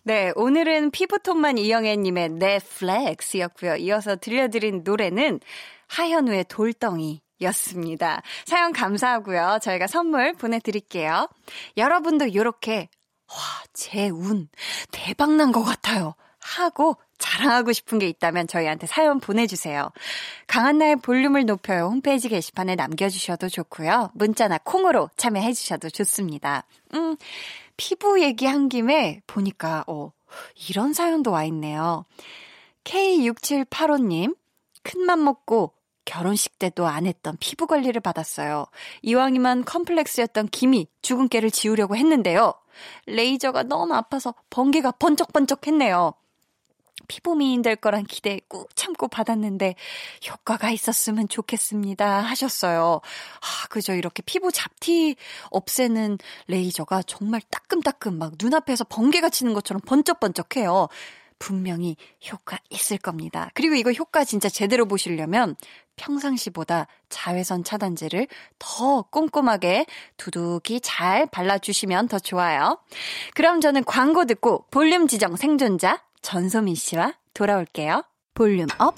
네, 0.03 0.33
오늘은 0.35 0.91
피부톤만 0.91 1.59
이영애님의 1.59 2.29
내 2.31 2.59
flex였고요. 2.59 3.77
이어서 3.77 4.17
들려드린 4.17 4.83
노래는 4.85 5.41
하현우의 5.89 6.47
돌덩이. 6.49 7.23
였습니다. 7.43 8.23
사연 8.45 8.73
감사하고요. 8.73 9.59
저희가 9.63 9.89
선물 9.89 10.33
보내드릴게요. 10.35 11.29
여러분도 11.77 12.27
이렇게 12.27 12.89
와, 13.29 13.37
제 13.73 14.11
운 14.11 14.49
대박난 14.93 15.51
것 15.51 15.65
같아요. 15.65 16.15
하고 16.39 16.97
자랑하고 17.23 17.73
싶은 17.73 17.99
게 17.99 18.09
있다면 18.09 18.49
저희한테 18.49 18.87
사연 18.87 19.21
보내주세요. 19.21 19.91
강한나의 20.49 20.97
볼륨을 20.97 21.47
높여요. 21.47 21.87
홈페이지 21.87 22.29
게시판에 22.29 22.75
남겨주셔도 22.75 23.49
좋고요. 23.49 24.11
문자나 24.15 24.59
콩으로 24.65 25.09
참여해주셔도 25.17 25.89
좋습니다. 25.91 26.65
음, 26.95 27.17
피부 27.77 28.21
얘기한 28.21 28.69
김에 28.69 29.23
보니까, 29.27 29.85
어, 29.87 30.13
이런 30.69 30.93
사연도 30.93 31.31
와 31.31 31.45
있네요. 31.45 32.05
K6785님, 32.85 34.37
큰맘 34.83 35.25
먹고 35.25 35.73
결혼식 36.05 36.59
때도 36.59 36.87
안 36.87 37.07
했던 37.07 37.37
피부 37.39 37.69
관리를 37.69 38.01
받았어요. 38.01 38.67
이왕이면 39.03 39.65
컴플렉스였던 39.65 40.49
기미, 40.49 40.89
주근깨를 41.03 41.53
지우려고 41.53 41.95
했는데요. 41.97 42.55
레이저가 43.07 43.63
너무 43.65 43.95
아파서 43.95 44.35
번개가 44.51 44.93
번쩍번쩍 44.93 45.67
했네요. 45.69 46.15
피부 47.13 47.35
미인 47.35 47.61
될 47.61 47.77
거란 47.77 48.05
기대 48.05 48.41
꾹 48.49 48.75
참고 48.75 49.07
받았는데 49.07 49.75
효과가 50.31 50.71
있었으면 50.71 51.29
좋겠습니다 51.29 52.23
하셨어요. 52.23 53.03
아, 53.03 53.69
그죠. 53.69 53.93
이렇게 53.93 54.23
피부 54.23 54.51
잡티 54.51 55.17
없애는 55.51 56.17
레이저가 56.47 57.03
정말 57.03 57.43
따끔따끔 57.51 58.19
막 58.19 58.33
눈앞에서 58.41 58.85
번개가 58.85 59.29
치는 59.29 59.53
것처럼 59.53 59.83
번쩍번쩍해요. 59.83 60.89
분명히 61.39 61.97
효과 62.31 62.57
있을 62.71 62.97
겁니다. 62.97 63.51
그리고 63.53 63.75
이거 63.75 63.93
효과 63.93 64.25
진짜 64.25 64.49
제대로 64.49 64.87
보시려면 64.87 65.55
평상시보다 65.97 66.87
자외선 67.11 67.63
차단제를 67.63 68.27
더 68.59 69.03
꼼꼼하게 69.03 69.85
두둑이 70.17 70.81
잘 70.83 71.27
발라주시면 71.27 72.09
더 72.09 72.19
좋아요. 72.19 72.79
그럼 73.35 73.61
저는 73.61 73.85
광고 73.85 74.25
듣고 74.25 74.65
볼륨 74.71 75.09
지정 75.09 75.37
생존자 75.37 76.01
전소민 76.23 76.75
씨와 76.75 77.15
돌아올게요. 77.35 78.05
volume 78.35 78.67
up, 78.79 78.95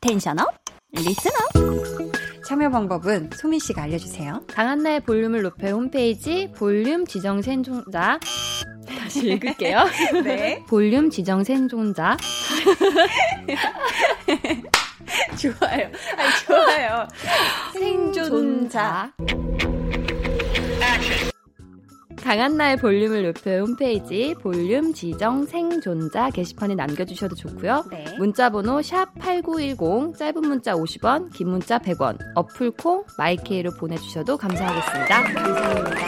tension 0.00 0.38
up, 0.40 0.48
listen 0.92 1.30
up. 1.30 2.44
참여 2.44 2.70
방법은 2.70 3.30
소민 3.34 3.58
씨가 3.58 3.82
알려주세요. 3.84 4.42
강한나의 4.48 5.00
볼륨을 5.00 5.42
높여 5.42 5.68
홈페이지 5.70 6.52
볼륨 6.54 7.06
지정 7.06 7.40
생존자 7.40 8.20
다시 8.86 9.28
읽을게요. 9.30 9.84
네. 10.22 10.62
볼륨 10.68 11.08
지정 11.08 11.42
생존자. 11.42 12.18
좋아요. 15.40 15.90
아니, 16.16 16.30
좋아요. 16.46 17.08
생존자. 17.72 19.12
강한나의 22.24 22.78
볼륨을 22.78 23.22
높여 23.22 23.58
홈페이지 23.58 24.34
볼륨 24.40 24.94
지정 24.94 25.44
생존자 25.44 26.30
게시판에 26.30 26.74
남겨주셔도 26.74 27.34
좋고요. 27.36 27.84
네. 27.90 28.16
문자번호 28.18 28.80
샵 28.80 29.14
8910 29.18 30.16
짧은 30.16 30.40
문자 30.40 30.72
50원 30.72 31.30
긴 31.34 31.50
문자 31.50 31.78
100원 31.78 32.16
어플 32.34 32.70
콩 32.70 33.04
마이케이로 33.18 33.72
보내주셔도 33.72 34.38
감사하겠습니다. 34.38 35.22
감사합니다. 35.22 36.04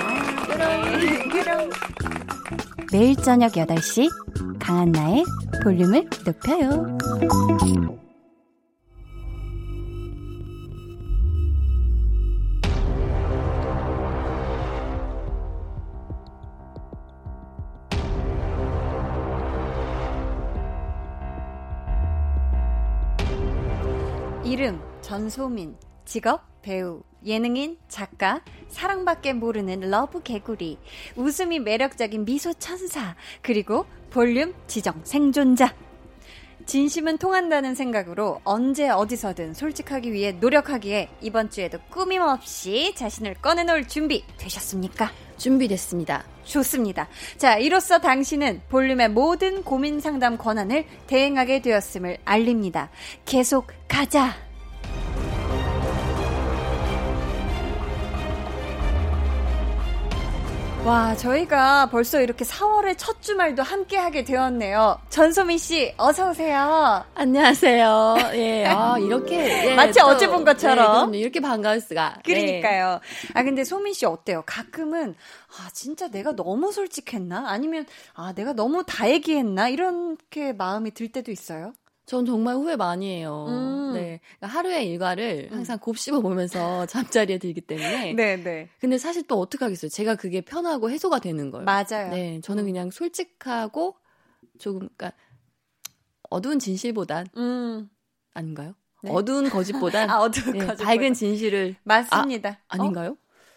네. 0.56 1.70
매일 2.90 3.14
저녁 3.16 3.52
8시 3.52 4.08
강한나의 4.58 5.22
볼륨을 5.62 6.08
높여요. 6.24 6.96
이름 24.46 24.80
전소민, 25.00 25.76
직업 26.04 26.62
배우, 26.62 27.02
예능인, 27.24 27.78
작가, 27.88 28.42
사랑밖에 28.68 29.32
모르는 29.32 29.90
러브 29.90 30.22
개구리, 30.22 30.78
웃음이 31.16 31.58
매력적인 31.58 32.24
미소 32.24 32.54
천사, 32.54 33.16
그리고 33.42 33.86
볼륨 34.10 34.54
지정 34.68 35.00
생존자. 35.02 35.74
진심은 36.64 37.18
통한다는 37.18 37.74
생각으로 37.74 38.40
언제 38.44 38.88
어디서든 38.88 39.52
솔직하기 39.52 40.12
위해 40.12 40.30
노력하기에 40.30 41.08
이번 41.22 41.50
주에도 41.50 41.80
꾸밈없이 41.90 42.94
자신을 42.94 43.34
꺼내놓을 43.34 43.88
준비 43.88 44.24
되셨습니까? 44.38 45.10
준비됐습니다. 45.36 46.24
좋습니다. 46.44 47.08
자, 47.36 47.58
이로써 47.58 47.98
당신은 47.98 48.62
볼륨의 48.68 49.10
모든 49.10 49.62
고민 49.62 50.00
상담 50.00 50.38
권한을 50.38 50.86
대행하게 51.06 51.60
되었음을 51.60 52.18
알립니다. 52.24 52.90
계속 53.24 53.66
가자! 53.88 54.45
와, 60.86 61.16
저희가 61.16 61.90
벌써 61.90 62.20
이렇게 62.20 62.44
4월의 62.44 62.94
첫 62.96 63.20
주말도 63.20 63.60
함께 63.64 63.96
하게 63.96 64.22
되었네요. 64.22 65.00
전소민 65.08 65.58
씨, 65.58 65.92
어서 65.96 66.30
오세요. 66.30 67.04
안녕하세요. 67.16 68.14
예, 68.34 68.66
아, 68.66 68.96
이렇게. 69.02 69.70
예, 69.70 69.74
마치 69.74 69.98
또, 69.98 70.06
어제 70.06 70.28
본 70.28 70.44
것처럼. 70.44 71.10
네, 71.10 71.18
이렇게 71.18 71.40
반가울 71.40 71.80
수가. 71.80 72.18
그러니까요. 72.24 73.00
네. 73.02 73.28
아, 73.34 73.42
근데 73.42 73.64
소민 73.64 73.94
씨 73.94 74.06
어때요? 74.06 74.44
가끔은, 74.46 75.16
아, 75.58 75.68
진짜 75.72 76.06
내가 76.06 76.36
너무 76.36 76.70
솔직했나? 76.70 77.46
아니면, 77.48 77.84
아, 78.14 78.32
내가 78.32 78.52
너무 78.52 78.84
다 78.86 79.10
얘기했나? 79.10 79.68
이렇게 79.68 80.52
마음이 80.52 80.92
들 80.92 81.08
때도 81.08 81.32
있어요? 81.32 81.72
전 82.06 82.24
정말 82.24 82.54
후회 82.54 82.76
많이 82.76 83.10
해요. 83.10 83.46
음. 83.48 83.92
네. 83.92 84.20
그러니까 84.38 84.46
하루의 84.58 84.88
일과를 84.88 85.48
음. 85.50 85.58
항상 85.58 85.78
곱씹어 85.80 86.20
보면서 86.20 86.86
잠자리에 87.26 87.38
들기 87.38 87.60
때문에. 87.60 88.12
네, 88.14 88.36
네. 88.36 88.68
근데 88.80 88.96
사실 88.96 89.24
또 89.26 89.40
어떻게 89.40 89.64
하겠어요? 89.64 89.88
제가 89.88 90.14
그게 90.14 90.40
편하고 90.40 90.88
해소가 90.88 91.18
되는 91.18 91.50
걸. 91.50 91.64
맞아요. 91.64 92.10
네. 92.10 92.40
저는 92.42 92.62
음. 92.62 92.66
그냥 92.66 92.90
솔직하고 92.92 93.96
조금, 94.58 94.88
그러니까 94.96 95.12
어두운 96.30 96.60
진실보단. 96.60 97.26
음. 97.36 97.90
아닌가요? 98.34 98.74
네? 99.02 99.10
어두운 99.10 99.50
거짓보단. 99.50 100.08
아, 100.10 100.20
어두운 100.20 100.58
네, 100.58 100.64
거짓. 100.64 100.84
밝은 100.84 101.12
진실을. 101.12 101.74
맞습니다. 101.82 102.60
아, 102.68 102.76
아닌가요? 102.76 103.16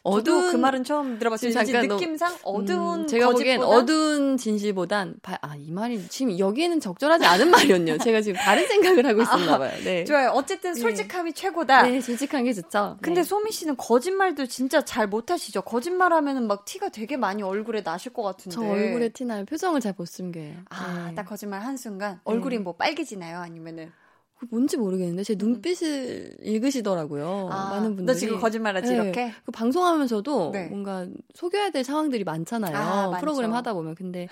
어? 0.09 0.15
어두운 0.15 0.51
그 0.51 0.57
말은 0.57 0.83
처음 0.83 1.19
들어봤어요. 1.19 1.51
잠깐 1.51 1.87
느낌상 1.87 2.35
어두운 2.43 3.01
음, 3.01 3.07
제가 3.07 3.29
보기엔 3.31 3.61
어두운 3.61 4.37
진실보단 4.37 5.15
아이 5.41 5.71
말이 5.71 6.07
지금 6.09 6.37
여기에는 6.37 6.79
적절하지 6.79 7.25
않은 7.25 7.49
말이었네요. 7.51 7.97
제가 7.99 8.21
지금 8.21 8.39
다른 8.39 8.67
생각을 8.67 9.05
하고 9.05 9.21
있었나 9.21 9.57
봐요. 9.57 9.71
네. 9.83 10.03
좋아요. 10.05 10.29
어쨌든 10.31 10.73
네. 10.73 10.81
솔직함이 10.81 11.31
네. 11.31 11.41
최고다. 11.41 11.83
네, 11.83 12.01
솔직한 12.01 12.43
게 12.43 12.53
좋죠. 12.53 12.97
근데 13.01 13.21
네. 13.21 13.23
소미 13.23 13.51
씨는 13.51 13.77
거짓말도 13.77 14.45
진짜 14.47 14.83
잘 14.85 15.09
못 15.09 15.31
하시죠. 15.31 15.61
거짓말 15.63 16.13
하면은 16.13 16.45
막 16.47 16.65
티가 16.65 16.89
되게 16.89 17.17
많이 17.17 17.41
얼굴에 17.41 17.81
나실 17.81 18.13
것 18.13 18.21
같은데. 18.21 18.53
저 18.55 18.61
얼굴에 18.61 19.09
티 19.09 19.25
나요. 19.25 19.43
표정을 19.45 19.81
잘 19.81 19.93
못 19.97 20.05
숨겨요. 20.07 20.53
아, 20.69 21.07
네. 21.09 21.15
딱 21.15 21.23
거짓말 21.23 21.61
한 21.61 21.75
순간 21.77 22.19
얼굴이 22.25 22.59
뭐 22.59 22.73
빨개지나요? 22.75 23.39
아니면은 23.39 23.91
그 24.39 24.47
뭔지 24.49 24.77
모르겠는데 24.77 25.23
제 25.23 25.33
음. 25.33 25.37
눈빛을 25.37 26.37
읽으시더라고요. 26.41 27.49
아, 27.51 27.71
많은 27.71 27.97
분들이. 27.97 28.05
너 28.05 28.13
지금 28.13 28.39
거짓말하지 28.39 28.87
네. 28.87 28.95
이렇게? 28.95 29.33
그 29.43 29.51
방송하면서도 29.51 30.51
네. 30.53 30.67
뭔가 30.67 31.05
속여야 31.33 31.71
될 31.71 31.83
상황들이 31.83 32.23
많잖아요. 32.23 32.77
아, 32.77 33.17
프로그램 33.19 33.53
하다 33.53 33.73
보면 33.73 33.95
근데 33.95 34.29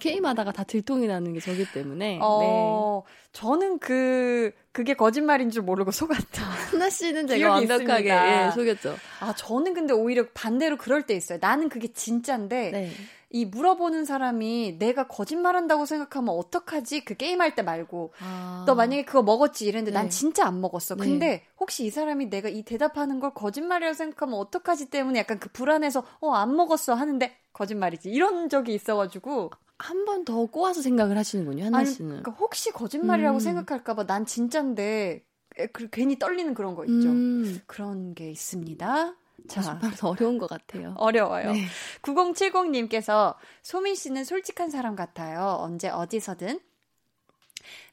게임하다가 0.00 0.50
다 0.50 0.64
들통이 0.64 1.06
나는 1.06 1.32
게 1.32 1.38
저기 1.38 1.64
때문에. 1.70 2.18
어, 2.20 3.04
네. 3.04 3.12
저는 3.32 3.78
그 3.78 4.50
그게 4.72 4.94
거짓말인 4.94 5.50
줄 5.50 5.62
모르고 5.62 5.92
속았다. 5.92 6.42
하나 6.72 6.90
씨는 6.90 7.28
제가 7.28 7.50
완벽하게 7.50 8.10
예, 8.10 8.50
속였죠. 8.52 8.96
아 9.20 9.32
저는 9.34 9.74
근데 9.74 9.94
오히려 9.94 10.26
반대로 10.34 10.76
그럴 10.76 11.02
때 11.02 11.14
있어요. 11.14 11.38
나는 11.40 11.68
그게 11.68 11.86
진짜인데. 11.92 12.90
네. 13.30 13.38
이 13.38 13.44
물어보는 13.44 14.04
사람이 14.04 14.76
내가 14.78 15.08
거짓말한다고 15.08 15.84
생각하면 15.86 16.34
어떡하지? 16.34 17.04
그 17.04 17.14
게임할 17.16 17.54
때 17.54 17.62
말고 17.62 18.12
아. 18.20 18.64
너 18.66 18.74
만약에 18.74 19.04
그거 19.04 19.22
먹었지 19.22 19.66
이랬는데 19.66 19.90
네. 19.90 19.94
난 19.98 20.10
진짜 20.10 20.46
안 20.46 20.60
먹었어. 20.60 20.94
네. 20.96 21.04
근데 21.04 21.44
혹시 21.58 21.84
이 21.86 21.90
사람이 21.90 22.30
내가 22.30 22.48
이 22.48 22.62
대답하는 22.62 23.20
걸 23.20 23.34
거짓말이라고 23.34 23.94
생각하면 23.94 24.38
어떡하지 24.38 24.90
때문에 24.90 25.18
약간 25.18 25.38
그 25.38 25.48
불안해서 25.50 26.04
어 26.20 26.32
안 26.32 26.54
먹었어 26.54 26.94
하는데 26.94 27.34
거짓말이지 27.52 28.10
이런 28.10 28.48
적이 28.48 28.74
있어가지고 28.74 29.50
한 29.78 30.04
번 30.06 30.24
더 30.24 30.46
꼬아서 30.46 30.80
생각을 30.82 31.18
하시는군요 31.18 31.64
한나 31.66 31.84
씨는. 31.84 32.08
그러니까 32.22 32.32
혹시 32.32 32.70
거짓말이라고 32.70 33.38
음. 33.38 33.40
생각할까봐 33.40 34.06
난 34.06 34.24
진짜인데 34.24 35.24
그 35.72 35.88
괜히 35.90 36.18
떨리는 36.18 36.54
그런 36.54 36.74
거 36.74 36.84
있죠. 36.84 37.08
음. 37.08 37.60
그런 37.66 38.14
게 38.14 38.30
있습니다. 38.30 39.14
자, 39.48 39.78
더 39.98 40.10
어려운 40.10 40.38
것 40.38 40.48
같아요. 40.48 40.94
어려워요. 40.96 41.52
네. 41.52 41.66
9070님께서 42.02 43.34
소민 43.62 43.94
씨는 43.94 44.24
솔직한 44.24 44.70
사람 44.70 44.96
같아요. 44.96 45.56
언제 45.60 45.88
어디서든 45.88 46.60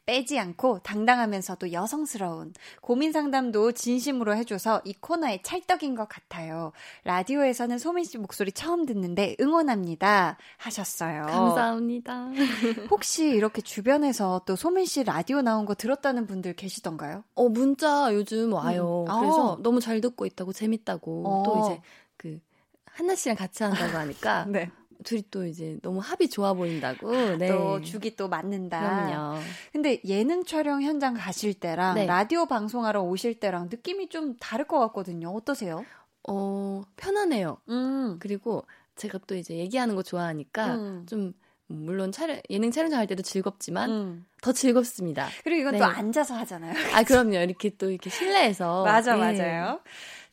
빼지 0.06 0.38
않고 0.38 0.80
당당하면서도 0.80 1.72
여성스러운 1.72 2.54
고민 2.82 3.12
상담도 3.12 3.72
진심으로 3.72 4.36
해줘서 4.36 4.82
이 4.86 4.94
코너의 4.94 5.42
찰떡인 5.44 5.96
것 5.96 6.08
같아요. 6.10 6.74
라디오에서는 7.06 7.78
소민 7.80 8.04
씨 8.04 8.18
목소리 8.18 8.52
처음 8.52 8.86
듣는데 8.86 9.36
응원합니다. 9.40 10.38
하셨어요. 10.58 11.26
감사합니다. 11.28 12.32
혹시 12.92 13.30
이렇게 13.30 13.62
주변에서 13.62 14.42
또 14.46 14.56
소민 14.56 14.86
씨 14.86 15.04
라디오 15.04 15.42
나온 15.42 15.66
거 15.66 15.76
들었다는 15.76 16.28
분들 16.28 16.54
계시던가요? 16.54 17.24
어, 17.36 17.50
문자 17.50 18.14
요즘 18.14 18.54
와요. 18.54 19.06
음. 19.08 19.20
그래서 19.20 19.52
어. 19.54 19.58
너무 19.62 19.80
잘 19.80 20.02
듣고 20.02 20.26
있다고 20.26 20.54
재밌다고 20.54 21.28
어. 21.28 21.44
또 21.46 21.66
이제 21.66 21.82
그 22.18 22.40
한나 22.86 23.16
씨랑 23.16 23.36
같이 23.38 23.64
한다고 23.64 23.98
하니까 23.98 24.46
네. 24.50 24.70
둘이 25.04 25.24
또 25.30 25.46
이제 25.46 25.78
너무 25.82 26.00
합이 26.00 26.30
좋아 26.30 26.54
보인다고. 26.54 27.38
네. 27.38 27.48
또 27.48 27.82
죽이 27.82 28.16
또 28.16 28.28
맞는다. 28.28 28.80
그럼요. 28.80 29.40
근데 29.72 30.02
예능 30.06 30.44
촬영 30.46 30.82
현장 30.82 31.14
가실 31.14 31.54
때랑 31.54 31.96
네. 31.96 32.06
라디오 32.06 32.46
방송하러 32.46 33.02
오실 33.04 33.40
때랑 33.40 33.70
느낌이 33.70 34.10
좀 34.10 34.36
다를 34.38 34.66
것 34.66 34.80
같거든요. 34.80 35.30
어떠세요? 35.30 35.86
어, 36.28 36.84
편하네요. 36.96 37.58
음. 37.70 38.18
그리고 38.20 38.66
제가 38.96 39.20
또 39.28 39.36
이제 39.36 39.56
얘기하는 39.56 39.96
거 39.96 40.04
좋아하니까 40.04 40.76
음. 40.76 41.06
좀 41.08 41.34
물론 41.68 42.12
촬영 42.12 42.40
예능 42.50 42.72
촬영장 42.72 43.00
할 43.00 43.08
때도 43.08 43.24
즐겁지만 43.24 43.90
음. 43.90 44.26
더 44.42 44.52
즐겁습니다. 44.52 45.28
그리고 45.44 45.62
이건 45.62 45.72
네. 45.74 45.80
또 45.80 45.86
앉아서 45.86 46.36
하잖아요. 46.36 46.74
아 46.94 47.04
그럼요. 47.04 47.38
이렇게 47.38 47.70
또 47.78 47.90
이렇게 47.90 48.10
실내에서 48.10 48.84
맞아 48.86 49.16
네. 49.16 49.20
맞아요. 49.20 49.80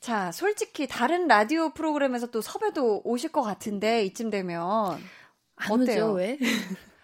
자, 0.01 0.33
솔직히 0.33 0.87
다른 0.89 1.29
라디오 1.29 1.71
프로그램에서 1.71 2.27
또 2.29 2.41
섭외도 2.41 3.03
오실 3.05 3.31
것 3.31 3.43
같은데 3.43 4.03
이쯤 4.07 4.31
되면 4.31 4.99
어때요? 5.69 6.07
오죠, 6.07 6.13
왜? 6.13 6.39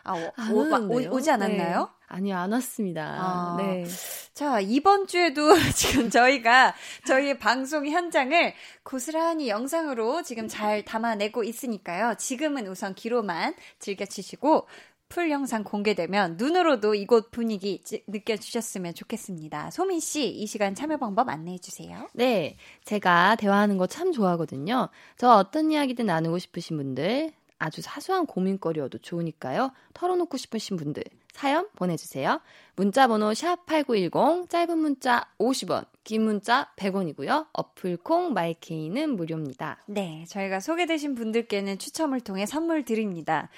아, 0.02 0.14
오, 0.14 0.62
오, 0.88 1.16
오, 1.16 1.20
지 1.20 1.30
않았나요? 1.30 1.80
네. 1.80 1.96
아니요, 2.08 2.36
안 2.36 2.52
왔습니다. 2.52 3.02
아, 3.02 3.56
네. 3.58 3.84
자, 4.32 4.60
이번 4.60 5.06
주에도 5.06 5.50
지금 5.74 6.08
저희가 6.08 6.74
저희의 7.06 7.38
방송 7.38 7.86
현장을 7.86 8.54
고스란히 8.82 9.48
영상으로 9.48 10.22
지금 10.22 10.48
잘 10.48 10.84
담아내고 10.84 11.42
있으니까요. 11.44 12.14
지금은 12.16 12.68
우선 12.68 12.94
귀로만 12.94 13.54
즐겨주시고 13.78 14.68
풀 15.08 15.30
영상 15.30 15.64
공개되면 15.64 16.36
눈으로도 16.36 16.94
이곳 16.94 17.30
분위기 17.30 17.82
느껴주셨으면 18.06 18.94
좋겠습니다. 18.94 19.70
소민 19.70 20.00
씨, 20.00 20.28
이 20.28 20.46
시간 20.46 20.74
참여 20.74 20.96
방법 20.98 21.28
안내해 21.28 21.58
주세요. 21.58 22.08
네, 22.12 22.56
제가 22.84 23.36
대화하는 23.36 23.78
거 23.78 23.86
참 23.86 24.12
좋아하거든요. 24.12 24.88
저 25.16 25.30
어떤 25.30 25.70
이야기든 25.70 26.06
나누고 26.06 26.38
싶으신 26.38 26.76
분들, 26.76 27.32
아주 27.58 27.80
사소한 27.80 28.26
고민거리여도 28.26 28.98
좋으니까요. 28.98 29.72
털어놓고 29.94 30.36
싶으신 30.36 30.76
분들 30.76 31.02
사연 31.32 31.68
보내주세요. 31.76 32.40
문자번호 32.74 33.30
샵8910 33.30 34.50
짧은 34.50 34.76
문자 34.76 35.26
50원 35.38 35.86
긴 36.04 36.22
문자 36.22 36.70
100원이고요. 36.76 37.46
어플콩 37.54 38.34
마이케이는 38.34 39.16
무료입니다. 39.16 39.78
네 39.86 40.24
저희가 40.28 40.60
소개되신 40.60 41.14
분들께는 41.14 41.78
추첨을 41.78 42.20
통해 42.20 42.44
선물 42.44 42.84
드립니다. 42.84 43.48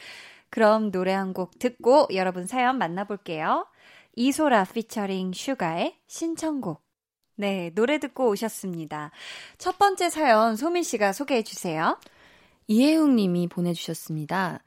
그럼 0.50 0.90
노래 0.90 1.12
한 1.12 1.32
곡 1.32 1.58
듣고 1.58 2.08
여러분 2.14 2.46
사연 2.46 2.78
만나볼게요. 2.78 3.66
이소라 4.16 4.64
피처링 4.64 5.32
슈가의 5.32 5.96
신청곡. 6.06 6.82
네, 7.37 7.70
노래 7.74 7.98
듣고 7.98 8.28
오셨습니다. 8.30 9.12
첫 9.58 9.78
번째 9.78 10.11
사연 10.11 10.56
소민 10.56 10.82
씨가 10.82 11.12
소개해 11.12 11.42
주세요. 11.42 11.98
이혜웅 12.66 13.14
님이 13.16 13.46
보내주셨습니다. 13.48 14.61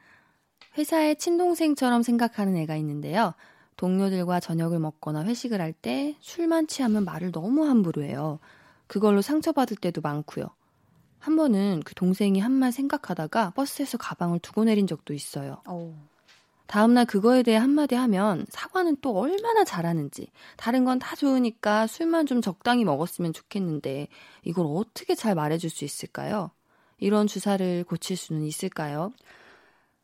회사에 0.77 1.15
친동생처럼 1.15 2.01
생각하는 2.03 2.55
애가 2.57 2.77
있는데요. 2.77 3.33
동료들과 3.75 4.39
저녁을 4.39 4.79
먹거나 4.79 5.23
회식을 5.25 5.59
할 5.59 5.73
때 5.73 6.15
술만 6.21 6.67
취하면 6.67 7.03
말을 7.03 7.31
너무 7.31 7.65
함부로 7.67 8.03
해요. 8.03 8.39
그걸로 8.87 9.21
상처받을 9.21 9.77
때도 9.77 10.01
많고요. 10.01 10.45
한 11.21 11.36
번은 11.36 11.81
그 11.86 11.93
동생이 11.95 12.39
한 12.39 12.51
말 12.53 12.71
생각하다가 12.71 13.51
버스에서 13.51 13.97
가방을 13.97 14.39
두고 14.39 14.63
내린 14.65 14.88
적도 14.88 15.13
있어요. 15.13 15.62
오. 15.69 15.93
다음날 16.67 17.05
그거에 17.05 17.43
대해 17.43 17.57
한마디 17.57 17.95
하면 17.95 18.45
사과는 18.49 18.97
또 19.01 19.17
얼마나 19.19 19.63
잘하는지 19.65 20.27
다른 20.57 20.86
건 20.86 20.99
다 20.99 21.15
좋으니까 21.15 21.86
술만 21.88 22.25
좀 22.27 22.41
적당히 22.41 22.86
먹었으면 22.86 23.34
좋겠는데 23.34 24.07
이걸 24.43 24.65
어떻게 24.67 25.15
잘 25.15 25.36
말해줄 25.36 25.69
수 25.69 25.84
있을까요? 25.86 26.51
이런 26.97 27.27
주사를 27.27 27.84
고칠 27.86 28.15
수는 28.15 28.43
있을까요? 28.43 29.12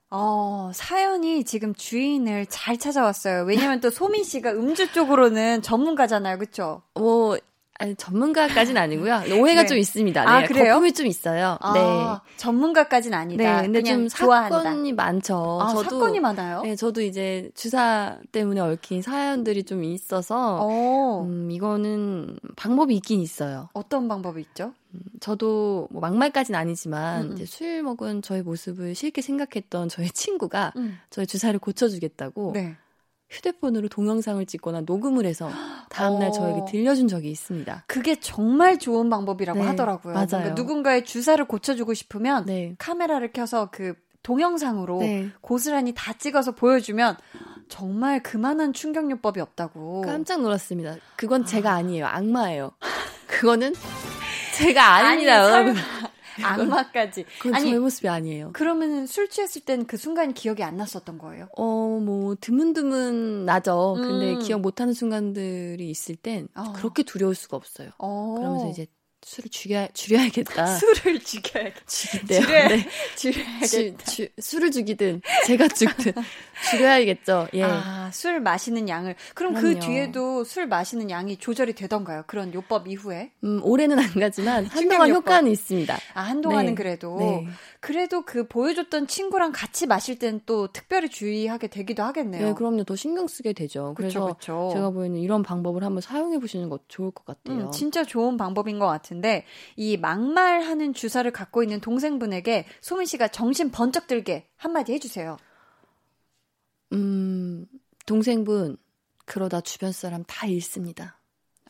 어, 0.10 0.71
사연이 0.73 1.43
지금 1.43 1.73
주인을 1.75 2.45
잘 2.47 2.77
찾아왔어요. 2.77 3.43
왜냐면 3.43 3.82
또 3.82 3.89
소민 3.89 4.23
씨가 4.23 4.51
음주 4.51 4.93
쪽으로는 4.93 5.62
전문가잖아요. 5.62 6.38
그쵸? 6.38 6.82
뭐, 6.95 7.38
아니, 7.79 7.95
전문가까지는 7.95 8.81
아니고요. 8.81 9.21
오해가 9.39 9.61
네. 9.61 9.67
좀 9.67 9.77
있습니다. 9.77 10.21
네, 10.23 10.27
아, 10.27 10.47
그래요? 10.47 10.73
거품이 10.73 10.93
좀 10.93 11.05
있어요. 11.05 11.57
아, 11.61 11.73
네. 11.73 12.37
전문가까지는 12.37 13.17
아니다. 13.17 13.61
네, 13.61 13.61
근데 13.63 13.83
좀 13.83 14.07
좋아한다. 14.07 14.63
사건이 14.63 14.93
많죠. 14.93 15.59
아, 15.61 15.69
저도, 15.69 15.83
사건이 15.83 16.19
많아요? 16.19 16.61
네, 16.63 16.75
저도 16.75 17.01
이제 17.01 17.51
주사 17.53 18.17
때문에 18.31 18.61
얽힌 18.61 19.01
사연들이 19.01 19.63
좀 19.63 19.83
있어서, 19.83 20.63
오. 20.65 21.23
음, 21.23 21.51
이거는 21.51 22.39
방법이 22.55 22.95
있긴 22.95 23.19
있어요. 23.19 23.69
어떤 23.73 24.07
방법이 24.07 24.41
있죠? 24.41 24.73
음, 24.95 25.01
저도 25.19 25.87
뭐 25.91 26.01
막말까지는 26.01 26.59
아니지만, 26.59 27.25
음, 27.25 27.27
음. 27.29 27.33
이제 27.33 27.45
술 27.45 27.83
먹은 27.83 28.23
저의 28.23 28.41
모습을 28.41 28.95
싫게 28.95 29.21
생각했던 29.21 29.89
저의 29.89 30.09
친구가 30.09 30.73
음. 30.77 30.97
저의 31.11 31.27
주사를 31.27 31.57
고쳐주겠다고. 31.59 32.53
네. 32.53 32.75
휴대폰으로 33.29 33.89
동영상을 33.89 34.45
찍거나 34.45 34.81
녹음을 34.81 35.25
해서 35.25 35.49
다음날 35.89 36.29
어. 36.29 36.31
저에게 36.31 36.61
들려준 36.69 37.07
적이 37.07 37.31
있습니다. 37.31 37.83
그게 37.87 38.19
정말 38.19 38.79
좋은 38.79 39.09
방법이라고 39.09 39.59
네, 39.59 39.65
하더라고요. 39.67 40.13
맞아요. 40.13 40.53
누군가의 40.53 41.05
주사를 41.05 41.43
고쳐주고 41.45 41.93
싶으면 41.93 42.45
네. 42.45 42.75
카메라를 42.77 43.31
켜서 43.33 43.69
그 43.71 43.93
동영상으로 44.23 44.99
네. 44.99 45.29
고스란히 45.41 45.93
다 45.95 46.13
찍어서 46.13 46.51
보여주면 46.51 47.15
정말 47.69 48.21
그만한 48.23 48.73
충격요법이 48.73 49.39
없다고. 49.39 50.01
깜짝 50.01 50.41
놀랐습니다. 50.41 50.95
그건 51.15 51.45
제가 51.45 51.71
아니에요. 51.71 52.05
악마예요. 52.07 52.71
그거는 53.27 53.73
제가 54.55 54.83
아닙니다, 54.95 55.43
아니, 55.43 55.53
여러분. 55.53 55.75
악마까지. 56.43 57.26
그건 57.39 57.56
아니, 57.56 57.69
저의 57.69 57.80
모습이 57.80 58.08
아니에요. 58.08 58.52
그러면 58.54 59.06
술 59.08 59.30
취했을 59.30 59.62
땐 59.63 59.86
그 59.88 59.97
순간 59.97 60.34
기억이 60.34 60.63
안 60.63 60.76
났었던 60.78 61.17
거예요? 61.17 61.47
어, 61.58 62.00
뭐 62.02 62.36
드문드문 62.39 63.45
나죠. 63.45 63.95
근데 63.97 64.34
음. 64.34 64.39
기억 64.39 64.62
못하는 64.62 64.93
순간들이 64.93 65.89
있을 65.89 66.15
땐 66.15 66.47
어. 66.56 66.73
그렇게 66.73 67.04
두려울 67.04 67.36
수가 67.36 67.58
없어요. 67.58 67.89
어. 67.97 68.36
그러면서 68.38 68.69
이제 68.69 68.88
술을 69.23 69.49
죽여 69.49 69.88
줄여야겠다. 69.93 70.65
술을 70.77 71.19
죽여야겠다. 71.19 71.86
줄여, 71.86 72.67
네. 72.67 72.88
줄여야겠다. 73.15 73.65
주, 73.65 73.97
주, 74.06 74.27
술을 74.39 74.71
죽이든 74.71 75.21
제가 75.45 75.67
죽든 75.67 76.13
줄여야겠죠. 76.71 77.47
예. 77.53 77.63
아, 77.63 78.10
술 78.13 78.39
마시는 78.39 78.88
양을 78.88 79.15
그럼 79.36 79.53
그 79.53 79.62
그럼요. 79.62 79.80
그 79.80 79.86
뒤에도 79.86 80.43
술 80.43 80.67
마시는 80.67 81.10
양이 81.10 81.38
조절이 81.38 81.73
되던가요? 81.73 82.23
그런 82.27 82.53
요법 82.53 82.88
이후에? 82.88 83.32
음, 83.43 83.60
올해는 83.63 83.99
안 83.99 84.10
가지만 84.13 84.65
한동안 84.71 85.10
효과는 85.12 85.51
있습니다. 85.51 85.97
아, 86.13 86.21
한동안은 86.21 86.71
네. 86.71 86.75
그래도 86.75 87.17
네. 87.19 87.47
그래도 87.80 88.23
그 88.23 88.47
보여줬던 88.47 89.08
친구랑 89.08 89.51
같이 89.51 89.88
마실 89.88 90.19
땐 90.19 90.41
또 90.45 90.67
특별히 90.71 91.10
주의하게 91.10 91.67
되기도 91.67 92.03
하겠네요. 92.03 92.47
네, 92.47 92.53
그럼요. 92.53 92.84
더 92.84 92.95
신경 92.95 93.27
쓰게 93.27 93.53
되죠. 93.53 93.93
그래서 93.97 94.27
그쵸, 94.36 94.36
그쵸. 94.38 94.69
제가 94.73 94.91
보이는 94.91 95.19
이런 95.19 95.43
방법을 95.43 95.84
한번 95.84 96.01
사용해 96.01 96.39
보시는 96.39 96.69
것도 96.69 96.84
좋을 96.88 97.12
것 97.12 97.25
같아요. 97.25 97.65
음, 97.65 97.71
진짜 97.71 98.03
좋은 98.03 98.38
방법인 98.38 98.80
것 98.80 98.88
같은데 98.88 99.16
이 99.75 99.97
막말하는 99.97 100.93
주사를 100.93 101.30
갖고 101.32 101.63
있는 101.63 101.80
동생분에게 101.80 102.65
소민 102.82 103.06
씨가 103.06 103.30
정신 103.30 103.71
번쩍 103.71 104.08
들게 104.08 104.47
한마디 104.56 104.93
해주세요. 104.93 105.38
음, 106.93 107.65
동생분 108.06 108.77
그러다 109.25 109.62
주변 109.62 109.91
사람 109.91 110.23
다 110.25 110.47
잃습니다. 110.47 111.19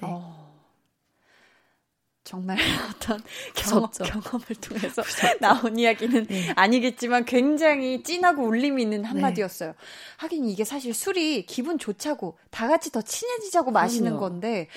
네. 0.02 0.08
어. 0.10 0.48
정말 2.28 2.58
어떤 2.92 3.22
경험, 3.56 3.90
경험을 3.90 4.48
통해서 4.62 5.02
나온 5.40 5.80
이야기는 5.80 6.26
네. 6.28 6.52
아니겠지만 6.58 7.24
굉장히 7.24 8.04
찐하고 8.04 8.44
울림이 8.46 8.82
있는 8.82 9.04
네. 9.04 9.08
한마디였어요. 9.08 9.70
네. 9.70 9.76
하긴 10.18 10.44
이게 10.50 10.66
사실 10.66 10.94
술이 10.94 11.46
기분 11.46 11.80
좋자고 11.80 12.38
다 12.52 12.68
같이 12.68 12.92
더 12.92 13.02
친해지자고 13.02 13.72
마시는 13.72 14.12
그럼요. 14.12 14.20
건데 14.20 14.68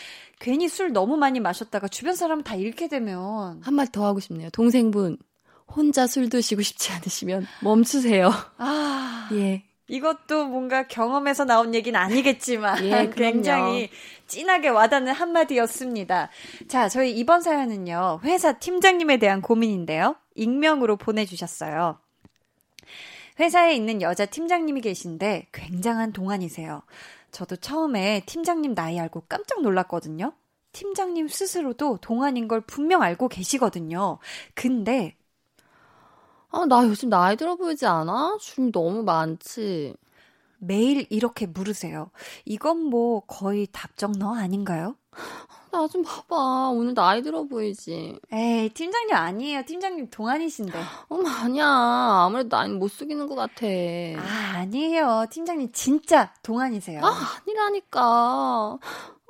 괜히 0.40 0.68
술 0.68 0.92
너무 0.92 1.16
많이 1.16 1.38
마셨다가 1.38 1.86
주변 1.86 2.16
사람 2.16 2.42
다 2.42 2.56
잃게 2.56 2.88
되면 2.88 3.60
한 3.62 3.74
마디 3.74 3.92
더 3.92 4.06
하고 4.06 4.18
싶네요. 4.18 4.50
동생분 4.50 5.18
혼자 5.68 6.06
술 6.06 6.28
드시고 6.28 6.62
싶지 6.62 6.92
않으시면 6.92 7.46
멈추세요. 7.62 8.32
아. 8.56 9.28
예. 9.34 9.62
이것도 9.86 10.46
뭔가 10.46 10.86
경험에서 10.86 11.44
나온 11.44 11.74
얘기는 11.74 11.98
아니겠지만 11.98 12.84
예, 12.84 13.10
굉장히 13.14 13.90
찐하게 14.28 14.68
와닿는 14.68 15.12
한마디였습니다. 15.12 16.30
자, 16.68 16.88
저희 16.88 17.10
이번 17.12 17.40
사연은요. 17.42 18.20
회사 18.22 18.52
팀장님에 18.52 19.18
대한 19.18 19.42
고민인데요. 19.42 20.14
익명으로 20.36 20.96
보내주셨어요. 20.96 21.98
회사에 23.40 23.74
있는 23.74 24.00
여자 24.00 24.26
팀장님이 24.26 24.80
계신데 24.82 25.48
굉장한 25.52 26.12
동안이세요. 26.12 26.82
저도 27.32 27.56
처음에 27.56 28.22
팀장님 28.26 28.74
나이 28.74 28.98
알고 28.98 29.24
깜짝 29.28 29.62
놀랐거든요. 29.62 30.32
팀장님 30.72 31.28
스스로도 31.28 31.98
동안인 32.00 32.48
걸 32.48 32.60
분명 32.60 33.02
알고 33.02 33.28
계시거든요. 33.28 34.18
근데 34.54 35.16
아, 36.50 36.66
나 36.66 36.84
요즘 36.86 37.08
나이 37.08 37.36
들어 37.36 37.56
보이지 37.56 37.86
않아? 37.86 38.38
주름이 38.40 38.72
너무 38.72 39.02
많지. 39.04 39.94
매일 40.58 41.06
이렇게 41.10 41.46
물으세요. 41.46 42.10
이건 42.46 42.78
뭐 42.84 43.20
거의 43.26 43.68
답정 43.72 44.12
너 44.12 44.34
아닌가요? 44.34 44.96
나 45.72 45.86
좀 45.88 46.02
봐봐. 46.02 46.70
오늘 46.70 46.94
나이 46.94 47.22
들어 47.22 47.44
보이지. 47.44 48.18
에이, 48.32 48.68
팀장님 48.70 49.14
아니에요. 49.14 49.62
팀장님 49.64 50.08
동안이신데. 50.10 50.78
어머, 51.08 51.28
아니야. 51.28 51.66
아무래도 51.66 52.48
나이 52.56 52.68
못 52.68 52.88
숙이는 52.88 53.26
것 53.26 53.34
같아. 53.34 53.66
아, 53.66 54.58
아니에요. 54.58 55.26
팀장님 55.30 55.70
진짜 55.72 56.32
동안이세요. 56.42 57.00
아, 57.04 57.12
아니라니까. 57.46 58.78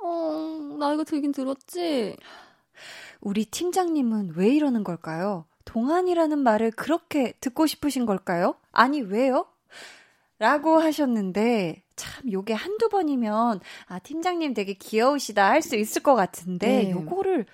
어, 0.03 0.75
나이가 0.79 1.03
들긴 1.03 1.31
들었지? 1.31 2.15
우리 3.21 3.45
팀장님은 3.45 4.33
왜 4.35 4.49
이러는 4.49 4.83
걸까요? 4.83 5.45
동안이라는 5.65 6.39
말을 6.39 6.71
그렇게 6.71 7.33
듣고 7.39 7.67
싶으신 7.67 8.05
걸까요? 8.05 8.55
아니, 8.71 9.01
왜요? 9.01 9.45
라고 10.39 10.79
하셨는데, 10.79 11.83
참, 12.01 12.31
요게 12.31 12.53
한두 12.53 12.89
번이면, 12.89 13.59
아, 13.87 13.99
팀장님 13.99 14.55
되게 14.55 14.73
귀여우시다 14.73 15.47
할 15.47 15.61
수 15.61 15.75
있을 15.75 16.01
것 16.01 16.15
같은데, 16.15 16.85
네. 16.85 16.91
요거를 16.91 17.45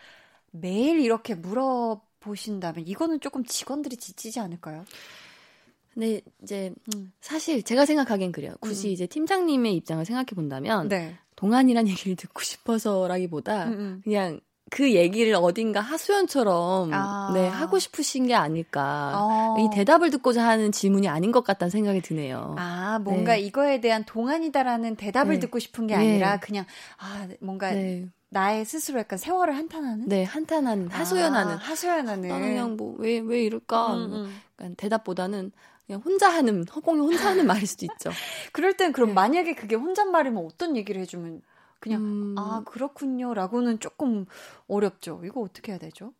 매일 0.51 0.99
이렇게 1.01 1.35
물어 1.35 1.99
보신다면, 2.21 2.87
이거는 2.87 3.19
조금 3.19 3.43
직원들이 3.43 3.97
지치지 3.97 4.39
않을까요? 4.39 4.85
근데 5.93 6.21
이제, 6.43 6.73
음. 6.95 7.11
사실 7.19 7.61
제가 7.63 7.85
생각하기엔 7.85 8.31
그래요. 8.31 8.53
굳이 8.61 8.87
음. 8.87 8.93
이제 8.93 9.05
팀장님의 9.07 9.75
입장을 9.75 10.05
생각해 10.05 10.27
본다면, 10.35 10.87
네. 10.87 11.17
동안이란 11.35 11.87
얘기를 11.89 12.15
듣고 12.15 12.39
싶어서라기보다, 12.43 13.65
음, 13.65 13.73
음. 13.73 14.01
그냥 14.05 14.39
그 14.69 14.93
얘기를 14.93 15.33
어딘가 15.35 15.79
하소연처럼 15.79 16.91
아. 16.93 17.31
네 17.33 17.47
하고 17.47 17.79
싶으신 17.79 18.27
게 18.27 18.35
아닐까 18.35 19.13
어. 19.15 19.55
이 19.59 19.69
대답을 19.73 20.09
듣고자 20.09 20.45
하는 20.45 20.71
질문이 20.71 21.07
아닌 21.07 21.31
것 21.31 21.43
같다는 21.43 21.69
생각이 21.69 22.01
드네요. 22.01 22.55
아 22.57 22.99
뭔가 23.03 23.33
네. 23.33 23.39
이거에 23.41 23.79
대한 23.79 24.03
동안이다라는 24.05 24.95
대답을 24.95 25.35
네. 25.35 25.39
듣고 25.39 25.59
싶은 25.59 25.87
게 25.87 25.95
아니라 25.95 26.33
네. 26.33 26.39
그냥 26.41 26.65
아 26.97 27.27
뭔가 27.39 27.71
네. 27.71 28.07
나의 28.29 28.65
스스로 28.65 28.99
약간 28.99 29.17
세월을 29.17 29.55
한탄하는? 29.55 30.09
네, 30.09 30.23
한탄하는, 30.23 30.89
하소연하는. 30.89 31.53
아, 31.53 31.57
하소연하는. 31.57 32.31
아, 32.31 32.39
그냥 32.39 32.75
뭐, 32.75 32.93
왜, 32.97 33.19
왜 33.19 33.43
이럴까? 33.43 33.93
음, 33.93 34.13
음. 34.13 34.41
약간 34.59 34.75
대답보다는 34.75 35.51
그냥 35.85 36.01
혼자 36.03 36.29
하는, 36.29 36.65
허공에 36.67 36.99
혼자 36.99 37.29
하는 37.29 37.47
말일 37.47 37.65
수도 37.65 37.85
있죠. 37.85 38.09
그럴 38.51 38.75
땐 38.75 38.91
그럼 38.91 39.09
네. 39.09 39.13
만약에 39.13 39.55
그게 39.55 39.75
혼잣말이면 39.75 40.45
어떤 40.45 40.75
얘기를 40.75 41.01
해주면 41.01 41.41
그냥 41.79 42.01
음. 42.01 42.35
아 42.37 42.63
그렇군요라고는 42.65 43.79
조금 43.79 44.25
어렵죠. 44.67 45.21
이거 45.23 45.41
어떻게 45.41 45.71
해야 45.71 45.79
되죠? 45.79 46.13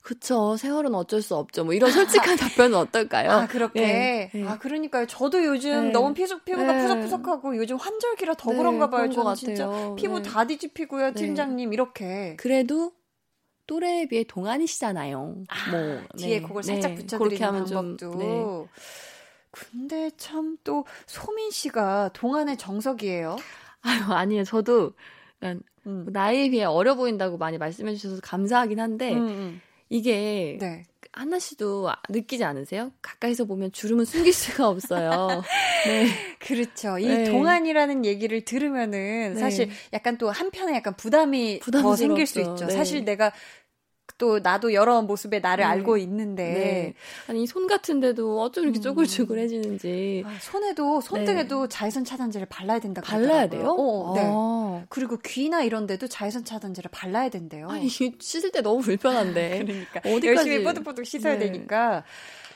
그쵸. 0.00 0.56
세월은 0.56 0.94
어쩔 0.94 1.22
수 1.22 1.36
없죠. 1.36 1.64
뭐 1.64 1.74
이런 1.74 1.90
솔직한 1.90 2.36
답변은 2.36 2.76
어떨까요? 2.76 3.30
아, 3.30 3.46
그렇게. 3.46 3.80
네, 3.80 4.30
네. 4.34 4.48
아, 4.48 4.58
그러니까요. 4.58 5.06
저도 5.06 5.44
요즘 5.44 5.86
네. 5.86 5.90
너무 5.92 6.12
피부, 6.14 6.40
피부가 6.40 6.72
네. 6.72 6.82
푸석푸석하고 6.82 7.56
요즘 7.56 7.76
환절기라 7.76 8.34
더 8.34 8.50
네, 8.50 8.56
그런가 8.58 8.90
봐요. 8.90 9.10
저는 9.10 9.34
진짜 9.36 9.68
피부 9.96 10.20
네. 10.20 10.28
다 10.28 10.46
뒤집히고요. 10.46 11.12
팀장님, 11.14 11.72
이렇게. 11.72 12.34
그래도 12.36 12.92
또래에 13.68 14.08
비해 14.08 14.24
동안이시잖아요. 14.24 15.44
아, 15.48 15.70
뭐 15.70 16.00
뒤에 16.16 16.40
그걸 16.42 16.62
살짝 16.64 16.94
붙여드리는 16.96 17.38
방법도. 17.64 17.96
좀, 17.96 18.68
근데 19.50 20.10
참 20.16 20.56
또 20.64 20.84
소민 21.06 21.50
씨가 21.50 22.10
동안의 22.14 22.56
정석이에요. 22.56 23.36
아유, 23.82 24.02
아니에요. 24.12 24.44
저도 24.44 24.92
음. 25.86 26.06
나이에 26.10 26.50
비해 26.50 26.64
어려 26.64 26.94
보인다고 26.94 27.38
많이 27.38 27.58
말씀해 27.58 27.94
주셔서 27.94 28.20
감사하긴 28.22 28.80
한데 28.80 29.12
음, 29.12 29.26
음. 29.26 29.60
이게 29.88 30.56
네. 30.60 30.84
하나 31.12 31.38
씨도 31.38 31.90
느끼지 32.08 32.42
않으세요? 32.44 32.92
가까이서 33.02 33.44
보면 33.44 33.72
주름은 33.72 34.06
숨길 34.06 34.32
수가 34.32 34.68
없어요. 34.68 35.10
네. 35.84 36.06
그렇죠. 36.38 36.98
이 36.98 37.06
네. 37.06 37.24
동안이라는 37.24 38.06
얘기를 38.06 38.42
들으면은 38.44 39.34
네. 39.34 39.40
사실 39.40 39.68
약간 39.92 40.16
또 40.16 40.30
한편에 40.30 40.74
약간 40.74 40.96
부담이 40.96 41.60
더 41.60 41.96
생길 41.96 42.26
수 42.26 42.40
있죠. 42.40 42.66
네. 42.66 42.70
사실 42.72 43.04
내가 43.04 43.30
또 44.18 44.38
나도 44.38 44.72
여러 44.72 45.02
모습의 45.02 45.40
나를 45.40 45.64
네. 45.64 45.68
알고 45.68 45.96
있는데 45.96 46.44
네. 46.44 46.94
아니 47.28 47.46
손 47.46 47.66
같은데도 47.66 48.40
어쩜 48.40 48.64
이렇게 48.64 48.78
음. 48.78 48.82
쪼글쪼글해지는지 48.82 50.22
아, 50.26 50.36
손에도 50.40 51.00
손등에도 51.00 51.62
네. 51.62 51.68
자외선 51.68 52.04
차단제를 52.04 52.46
발라야 52.48 52.78
된다 52.78 53.02
발라야 53.02 53.48
돼요? 53.48 53.74
어, 53.76 54.12
네. 54.14 54.22
아. 54.24 54.84
그리고 54.88 55.18
귀나 55.24 55.62
이런 55.62 55.86
데도 55.86 56.08
자외선 56.08 56.44
차단제를 56.44 56.90
발라야 56.92 57.30
된대요. 57.30 57.68
아니 57.68 57.88
씻을 57.88 58.52
때 58.52 58.60
너무 58.60 58.80
불편한데 58.80 59.64
그러니까 59.66 60.00
어디까지 60.00 60.26
열심히 60.26 60.64
뽀득뽀득 60.64 61.06
씻어야 61.06 61.38
네. 61.38 61.50
되니까 61.50 62.04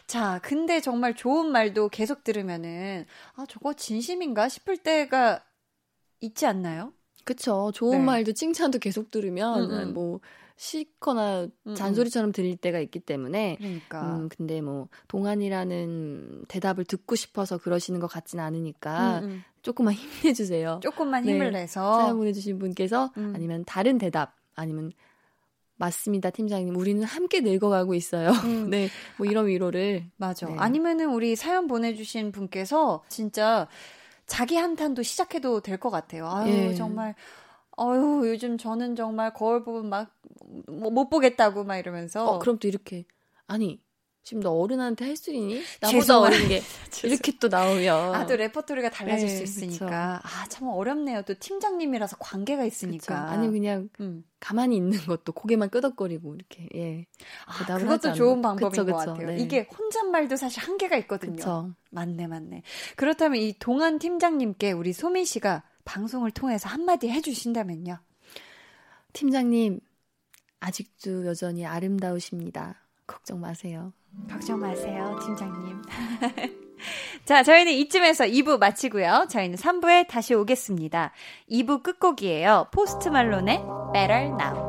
자, 0.06 0.38
근데 0.42 0.80
정말 0.80 1.14
좋은 1.14 1.50
말도 1.50 1.88
계속 1.88 2.22
들으면은 2.22 3.06
아 3.34 3.44
저거 3.48 3.72
진심인가 3.72 4.48
싶을 4.48 4.76
때가 4.76 5.42
있지 6.20 6.46
않나요? 6.46 6.92
그쵸. 7.24 7.72
좋은 7.74 7.98
네. 7.98 8.04
말도 8.04 8.32
칭찬도 8.32 8.78
계속 8.78 9.10
들으면 9.10 9.64
음, 9.64 9.70
음. 9.72 9.94
뭐 9.94 10.20
싫거나 10.56 11.42
음, 11.42 11.50
음. 11.66 11.74
잔소리처럼 11.74 12.32
들릴 12.32 12.56
때가 12.56 12.78
있기 12.80 13.00
때문에 13.00 13.56
그러니까. 13.58 14.16
음, 14.16 14.28
근데 14.28 14.60
뭐 14.60 14.88
동안이라는 15.08 16.44
대답을 16.48 16.84
듣고 16.84 17.14
싶어서 17.14 17.58
그러시는 17.58 18.00
것 18.00 18.06
같지는 18.06 18.42
않으니까 18.42 19.18
음, 19.20 19.24
음. 19.24 19.42
조금만 19.62 19.94
힘내주세요. 19.94 20.80
조금만 20.82 21.24
힘을 21.24 21.52
네. 21.52 21.60
내서 21.60 22.00
사연 22.00 22.16
보내주신 22.16 22.58
분께서 22.58 23.12
음. 23.18 23.32
아니면 23.36 23.64
다른 23.66 23.98
대답 23.98 24.34
아니면 24.54 24.92
맞습니다, 25.78 26.30
팀장님. 26.30 26.74
우리는 26.74 27.02
함께 27.04 27.40
늙어가고 27.40 27.92
있어요. 27.94 28.30
음. 28.44 28.70
네, 28.70 28.88
뭐 29.18 29.26
이런 29.26 29.46
위로를. 29.48 30.06
맞아. 30.16 30.46
네. 30.46 30.54
아니면은 30.56 31.10
우리 31.12 31.36
사연 31.36 31.66
보내주신 31.66 32.32
분께서 32.32 33.04
진짜 33.08 33.68
자기 34.26 34.56
한탄도 34.56 35.02
시작해도 35.02 35.60
될 35.60 35.78
것 35.78 35.90
같아요. 35.90 36.26
아유, 36.30 36.50
예. 36.50 36.74
정말 36.74 37.14
어유 37.78 38.22
요즘 38.30 38.56
저는 38.58 38.96
정말 38.96 39.32
거울 39.34 39.62
보면 39.64 39.90
막못 39.90 40.92
뭐 40.92 41.08
보겠다고 41.08 41.64
막 41.64 41.76
이러면서. 41.76 42.26
어, 42.26 42.38
그럼 42.38 42.58
또 42.58 42.68
이렇게 42.68 43.04
아니 43.46 43.80
지금 44.22 44.42
너 44.42 44.50
어른한테 44.50 45.04
할 45.04 45.16
수 45.16 45.30
있니? 45.32 45.62
나보다 45.80 46.18
어린 46.20 46.48
게 46.48 46.60
이렇게 47.04 47.32
또 47.38 47.46
나오면 47.48 48.14
아 48.14 48.26
또 48.26 48.34
레퍼토리가 48.34 48.90
달라질 48.90 49.28
네, 49.28 49.36
수 49.36 49.42
있으니까 49.44 50.20
아참 50.24 50.66
어렵네요. 50.68 51.22
또 51.22 51.34
팀장님이라서 51.38 52.16
관계가 52.18 52.64
있으니까 52.64 53.04
그쵸. 53.04 53.14
아니 53.14 53.48
그냥 53.52 53.88
음. 54.00 54.24
가만히 54.40 54.76
있는 54.76 54.98
것도 55.06 55.32
고개만 55.32 55.70
끄덕거리고 55.70 56.34
이렇게 56.34 56.68
예. 56.74 57.06
아, 57.46 57.78
그것도 57.78 58.14
좋은 58.14 58.42
방법인 58.42 58.70
그쵸, 58.70 58.86
것 58.86 58.96
같아요. 58.96 59.28
네. 59.28 59.38
이게 59.38 59.68
혼잣말도 59.78 60.36
사실 60.36 60.60
한계가 60.62 60.96
있거든요. 60.98 61.36
그쵸. 61.36 61.70
맞네 61.90 62.26
맞네. 62.26 62.62
그렇다면 62.96 63.40
이 63.40 63.54
동안 63.58 63.98
팀장님께 64.00 64.72
우리 64.72 64.92
소민 64.92 65.24
씨가 65.24 65.62
방송을 65.86 66.30
통해서 66.32 66.68
한마디 66.68 67.08
해주신다면요. 67.08 67.98
팀장님 69.14 69.80
아직도 70.60 71.24
여전히 71.26 71.64
아름다우십니다. 71.64 72.82
걱정 73.06 73.40
마세요. 73.40 73.94
걱정 74.28 74.60
마세요, 74.60 75.18
팀장님. 75.24 75.82
자, 77.24 77.42
저희는 77.42 77.72
이쯤에서 77.72 78.24
2부 78.24 78.58
마치고요. 78.58 79.28
저희는 79.30 79.56
3부에 79.56 80.06
다시 80.08 80.34
오겠습니다. 80.34 81.12
2부 81.50 81.82
끝곡이에요. 81.82 82.68
포스트 82.72 83.08
말론의 83.08 83.62
Better 83.92 84.26
Now. 84.38 84.65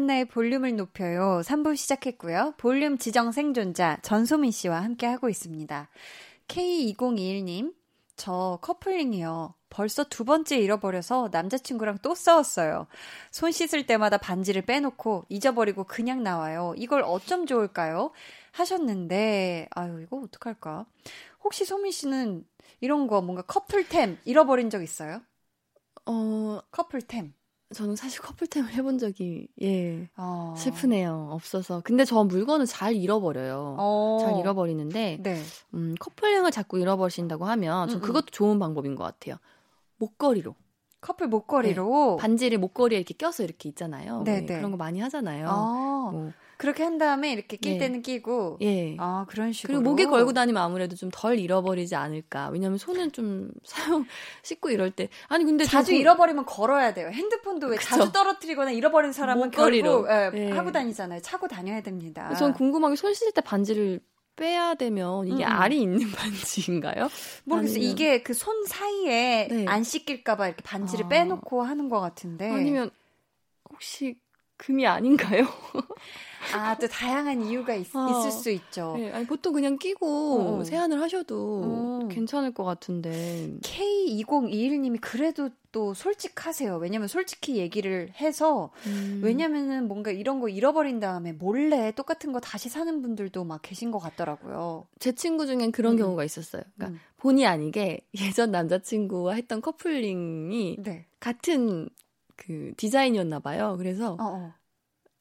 한나의 0.00 0.24
볼륨을 0.24 0.76
높여요. 0.76 1.42
3부 1.44 1.76
시작했고요. 1.76 2.54
볼륨 2.56 2.96
지정 2.96 3.32
생존자 3.32 3.98
전소민 4.00 4.50
씨와 4.50 4.82
함께 4.82 5.06
하고 5.06 5.28
있습니다. 5.28 5.90
K2021님, 6.48 7.74
저 8.16 8.58
커플링이요. 8.62 9.54
벌써 9.68 10.04
두 10.04 10.24
번째 10.24 10.56
잃어버려서 10.56 11.28
남자친구랑 11.30 11.98
또 12.00 12.14
싸웠어요. 12.14 12.86
손 13.30 13.52
씻을 13.52 13.84
때마다 13.86 14.16
반지를 14.16 14.62
빼놓고 14.62 15.26
잊어버리고 15.28 15.84
그냥 15.84 16.22
나와요. 16.22 16.72
이걸 16.78 17.02
어쩜 17.02 17.44
좋을까요? 17.44 18.12
하셨는데, 18.52 19.68
아유, 19.70 20.00
이거 20.00 20.16
어떡할까? 20.16 20.86
혹시 21.44 21.66
소민 21.66 21.92
씨는 21.92 22.46
이런 22.80 23.06
거 23.06 23.20
뭔가 23.20 23.42
커플템 23.42 24.18
잃어버린 24.24 24.70
적 24.70 24.82
있어요? 24.82 25.20
어, 26.06 26.60
커플템. 26.70 27.34
저는 27.72 27.94
사실 27.94 28.20
커플템을 28.20 28.72
해본 28.72 28.98
적이 28.98 29.46
예 29.62 30.08
어. 30.16 30.54
슬프네요 30.56 31.28
없어서 31.30 31.82
근데 31.84 32.04
저 32.04 32.24
물건을 32.24 32.66
잘 32.66 32.96
잃어버려요 32.96 33.76
어. 33.78 34.18
잘 34.20 34.36
잃어버리는데 34.38 35.18
네. 35.22 35.42
음, 35.74 35.94
커플링을 36.00 36.50
자꾸 36.50 36.78
잃어버리신다고 36.80 37.44
하면 37.44 37.88
전 37.88 38.00
그것도 38.00 38.26
좋은 38.26 38.58
방법인 38.58 38.96
것 38.96 39.04
같아요 39.04 39.36
목걸이로 39.98 40.56
커플 41.00 41.28
목걸이로 41.28 42.16
네. 42.18 42.20
반지를 42.20 42.58
목걸이에 42.58 42.98
이렇게 42.98 43.14
껴서 43.14 43.44
이렇게 43.44 43.68
있잖아요 43.68 44.22
네, 44.24 44.44
네. 44.44 44.56
그런 44.56 44.72
거 44.72 44.76
많이 44.76 44.98
하잖아요 45.00 45.48
아. 45.48 46.10
뭐. 46.12 46.32
그렇게 46.60 46.82
한 46.82 46.98
다음에 46.98 47.32
이렇게 47.32 47.56
낄 47.56 47.76
예. 47.76 47.78
때는 47.78 48.02
끼고 48.02 48.58
예. 48.60 48.94
아 48.98 49.24
그런 49.30 49.50
식으로 49.50 49.78
그리고 49.78 49.90
목에 49.90 50.04
걸고 50.04 50.34
다니면 50.34 50.62
아무래도 50.62 50.94
좀 50.94 51.10
덜 51.10 51.38
잃어버리지 51.38 51.96
않을까 51.96 52.50
왜냐면 52.50 52.76
손은 52.76 53.12
좀 53.12 53.50
사용 53.64 54.04
씻고 54.42 54.68
이럴 54.68 54.90
때 54.90 55.08
아니 55.28 55.44
근데 55.44 55.64
자주 55.64 55.92
그... 55.92 55.96
잃어버리면 55.96 56.44
걸어야 56.44 56.92
돼요 56.92 57.08
핸드폰도 57.08 57.68
왜 57.68 57.76
그쵸? 57.76 57.88
자주 57.88 58.12
떨어뜨리거나 58.12 58.72
잃어버린 58.72 59.12
사람은 59.12 59.46
목걸이로 59.46 60.04
결국 60.04 60.36
예, 60.38 60.48
예. 60.48 60.50
하고 60.50 60.70
다니잖아요 60.70 61.22
차고 61.22 61.48
다녀야 61.48 61.80
됩니다 61.80 62.34
전 62.34 62.52
궁금한 62.52 62.92
게 62.92 62.96
손 62.96 63.14
씻을 63.14 63.32
때 63.32 63.40
반지를 63.40 64.00
빼야 64.36 64.74
되면 64.74 65.26
이게 65.26 65.44
음. 65.44 65.48
알이 65.48 65.80
있는 65.80 66.10
반지인가요? 66.12 67.08
모르겠어요. 67.44 67.76
아니면... 67.76 67.92
이게 67.92 68.22
그 68.22 68.34
손 68.34 68.64
사이에 68.66 69.48
네. 69.50 69.64
안 69.66 69.82
씻길까봐 69.82 70.48
이렇게 70.48 70.62
반지를 70.62 71.06
아. 71.06 71.08
빼놓고 71.08 71.62
하는 71.62 71.88
것 71.88 72.00
같은데. 72.00 72.50
아니면 72.50 72.90
혹시 73.70 74.16
금이 74.60 74.86
아닌가요? 74.86 75.46
아, 76.54 76.76
또 76.76 76.86
다양한 76.86 77.42
이유가 77.46 77.74
있, 77.74 77.94
어. 77.94 78.08
있을 78.10 78.30
수 78.30 78.50
있죠. 78.50 78.94
네, 78.96 79.10
아니, 79.10 79.26
보통 79.26 79.52
그냥 79.52 79.78
끼고 79.78 80.58
어. 80.60 80.64
세안을 80.64 81.00
하셔도 81.00 82.00
음. 82.02 82.08
괜찮을 82.08 82.52
것 82.52 82.64
같은데. 82.64 83.56
K2021님이 83.62 84.98
그래도 85.00 85.50
또 85.72 85.94
솔직하세요. 85.94 86.76
왜냐면 86.76 87.08
솔직히 87.08 87.56
얘기를 87.56 88.12
해서, 88.20 88.70
음. 88.86 89.20
왜냐면은 89.22 89.86
뭔가 89.88 90.10
이런 90.10 90.40
거 90.40 90.48
잃어버린 90.48 90.98
다음에 91.00 91.32
몰래 91.32 91.92
똑같은 91.92 92.32
거 92.32 92.40
다시 92.40 92.68
사는 92.68 93.00
분들도 93.00 93.44
막 93.44 93.60
계신 93.62 93.90
것 93.90 93.98
같더라고요. 93.98 94.86
제 94.98 95.12
친구 95.12 95.46
중엔 95.46 95.72
그런 95.72 95.94
음. 95.94 95.98
경우가 95.98 96.24
있었어요. 96.24 96.62
그러니까 96.74 96.98
음. 96.98 97.00
본의 97.18 97.46
아니게 97.46 98.00
예전 98.18 98.50
남자친구와 98.50 99.34
했던 99.34 99.60
커플링이 99.60 100.78
네. 100.80 101.06
같은 101.18 101.88
그 102.40 102.72
디자인이었나 102.76 103.38
봐요. 103.40 103.74
그래서 103.78 104.14
어, 104.14 104.18
어. 104.20 104.54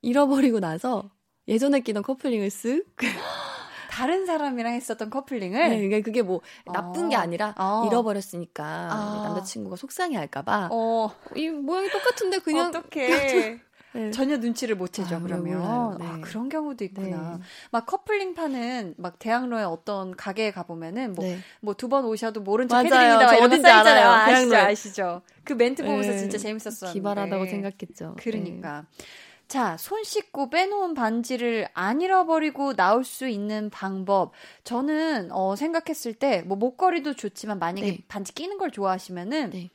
잃어버리고 0.02 0.60
나서 0.60 1.12
예전에 1.48 1.82
끼던 1.82 2.04
커플링을 2.04 2.48
쓱 2.48 2.86
다른 3.92 4.26
사람이랑 4.26 4.74
했었던 4.74 5.10
커플링을 5.10 5.70
네, 5.70 5.82
그게 5.82 6.02
그게 6.02 6.22
뭐 6.22 6.42
어. 6.66 6.72
나쁜 6.72 7.10
게 7.10 7.18
아니라 7.18 7.54
어. 7.58 7.86
잃어버렸으니까 7.86 8.64
아. 8.64 9.22
남자친구가 9.26 9.76
속상해할까봐 9.76 10.70
어. 10.72 11.12
이 11.36 11.50
모양이 11.50 11.90
똑같은데 11.90 12.40
그냥 12.40 12.70
어떻게 12.70 13.60
네. 13.94 14.12
전혀 14.12 14.38
눈치를 14.38 14.76
못 14.76 14.94
채죠 14.94 15.16
아, 15.16 15.20
그러면 15.20 15.62
아, 15.62 15.98
네. 16.00 16.06
아, 16.06 16.22
그런 16.22 16.50
경우도 16.50 16.84
있구나 16.84 17.38
네. 17.38 17.44
막 17.72 17.86
커플링 17.86 18.36
파는 18.36 18.96
막 18.98 19.18
대학로에 19.18 19.64
어떤 19.64 20.16
가게에 20.16 20.52
가보면은 20.52 21.14
뭐 21.14 21.26
뭐 21.62 21.74
두번 21.74 22.04
네. 22.04 22.10
오셔도 22.10 22.42
모른 22.42 22.68
척 22.68 22.80
해드립니다 22.80 23.38
어딘지 23.44 23.68
알아요 23.68 24.10
아시죠 24.10 24.56
아시죠 24.56 25.22
그 25.44 25.54
멘트 25.54 25.84
보면서 25.84 26.12
네. 26.12 26.18
진짜 26.18 26.38
재밌었어요 26.38 26.94
기발하다고 26.94 27.46
생각했죠 27.46 28.16
그러니까 28.20 28.86
자, 29.48 29.78
손 29.78 30.04
씻고 30.04 30.52
빼놓은 30.52 30.94
반지를 30.94 31.68
안 31.74 32.02
잃어버리고 32.02 32.76
나올 32.76 33.04
수 33.04 33.28
있는 33.28 33.72
방법. 33.72 34.32
저는, 34.64 35.32
어, 35.32 35.56
생각했을 35.56 36.14
때, 36.14 36.44
뭐, 36.44 36.56
목걸이도 36.56 37.16
좋지만, 37.16 37.58
만약에 37.58 37.88
네. 37.88 37.98
반지 38.08 38.32
끼는 38.36 38.60
걸 38.60 38.70
좋아하시면은, 38.70 39.50
네. 39.50 39.72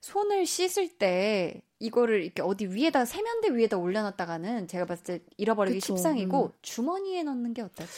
손을 0.00 0.46
씻을 0.46 0.98
때, 0.98 1.60
이거를 1.80 2.22
이렇게 2.24 2.42
어디 2.42 2.66
위에다, 2.66 3.04
세면대 3.04 3.50
위에다 3.54 3.76
올려놨다가는 3.78 4.66
제가 4.68 4.84
봤을 4.86 5.04
때 5.04 5.20
잃어버리기 5.36 5.80
그쵸. 5.80 5.96
십상이고, 5.96 6.46
음. 6.46 6.52
주머니에 6.62 7.22
넣는 7.22 7.54
게 7.54 7.62
어떨까? 7.62 7.92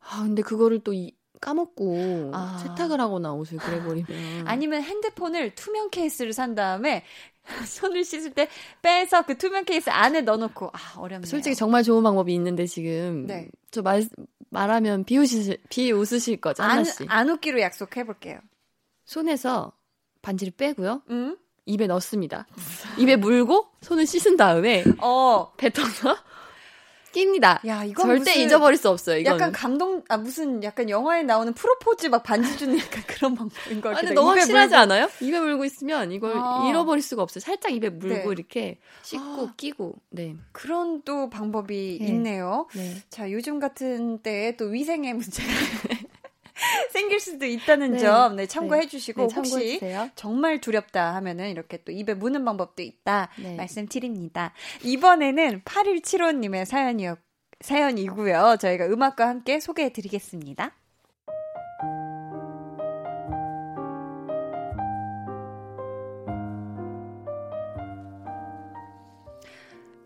아, 0.00 0.22
근데 0.22 0.42
그거를 0.42 0.80
또 0.80 0.92
이, 0.92 1.12
까먹고 1.40 2.30
아. 2.32 2.58
세탁을 2.62 2.98
하거나 3.00 3.34
옷을 3.34 3.58
그래버리면 3.58 4.06
아니면 4.48 4.82
핸드폰을 4.82 5.54
투명 5.54 5.90
케이스를 5.90 6.32
산 6.32 6.54
다음에 6.54 7.04
손을 7.66 8.04
씻을 8.04 8.32
때 8.32 8.48
빼서 8.80 9.22
그 9.26 9.36
투명 9.36 9.64
케이스 9.66 9.90
안에 9.90 10.22
넣어놓고 10.22 10.70
아 10.72 10.98
어렵네요. 10.98 11.26
솔직히 11.28 11.54
정말 11.54 11.82
좋은 11.82 12.02
방법이 12.02 12.32
있는데 12.34 12.64
지금 12.66 13.26
네. 13.26 13.48
저 13.70 13.82
말 13.82 14.08
말하면 14.48 15.04
비웃으실 15.04 15.58
비웃으실 15.68 16.40
거죠 16.40 16.62
안, 16.62 16.70
하나씩. 16.70 17.06
안 17.10 17.28
웃기로 17.28 17.60
약속해 17.60 18.04
볼게요. 18.04 18.38
손에서 19.04 19.72
반지를 20.22 20.52
빼고요. 20.56 21.02
음? 21.10 21.36
입에 21.66 21.86
넣습니다. 21.88 22.46
입에 22.96 23.16
물고 23.16 23.66
손을 23.82 24.06
씻은 24.06 24.36
다음에 24.36 24.84
어. 24.98 25.52
뱉어서 25.56 26.16
끼입니다. 27.12 27.62
야, 27.66 27.82
이건 27.82 28.06
절대 28.06 28.34
잊어버릴 28.34 28.76
수 28.76 28.90
없어요. 28.90 29.16
이거는. 29.18 29.36
약간 29.40 29.52
감동, 29.52 30.04
아 30.08 30.18
무슨 30.18 30.62
약간 30.62 30.90
영화에 30.90 31.22
나오는 31.22 31.50
프로포즈 31.54 32.08
막 32.08 32.22
반지 32.22 32.58
주는 32.58 32.78
약간 32.78 33.02
그런 33.08 33.34
방법인 33.34 33.80
것 33.80 33.94
같아요. 33.94 34.12
너무 34.12 34.30
확실하지 34.32 34.68
물고. 34.74 34.76
않아요? 34.82 35.08
입에 35.22 35.40
물고 35.40 35.64
있으면 35.64 36.12
이걸 36.12 36.34
아. 36.36 36.66
잃어버릴 36.68 37.02
수가 37.02 37.22
없어요. 37.22 37.40
살짝 37.40 37.72
입에 37.72 37.88
물고 37.88 38.28
네. 38.28 38.32
이렇게 38.32 38.78
씻고 39.02 39.22
아. 39.22 39.52
끼고. 39.56 39.94
네. 40.10 40.36
그런 40.52 41.00
또 41.04 41.30
방법이 41.30 41.98
네. 42.02 42.06
있네요. 42.08 42.66
네. 42.74 42.96
자, 43.08 43.32
요즘 43.32 43.60
같은 43.60 44.18
때에 44.18 44.56
또 44.58 44.66
위생의 44.66 45.14
문제가 45.14 45.48
사귈 46.96 47.20
수도 47.20 47.44
있다는 47.44 47.92
네. 47.92 47.98
점 47.98 48.36
네, 48.36 48.46
참고해 48.46 48.82
네. 48.82 48.88
주시고 48.88 49.28
네, 49.28 49.34
혹시 49.34 49.80
정말 50.14 50.60
두렵다 50.60 51.14
하면은 51.16 51.50
이렇게 51.50 51.82
또 51.84 51.92
입에 51.92 52.14
무는 52.14 52.44
방법도 52.44 52.82
있다 52.82 53.28
네. 53.38 53.56
말씀드립니다. 53.56 54.52
이번에는 54.82 55.62
8175님의 55.62 56.64
사연이었 56.64 57.18
사연이고요. 57.60 58.56
저희가 58.60 58.86
음악과 58.86 59.28
함께 59.28 59.60
소개해 59.60 59.90
드리겠습니다. 59.90 60.72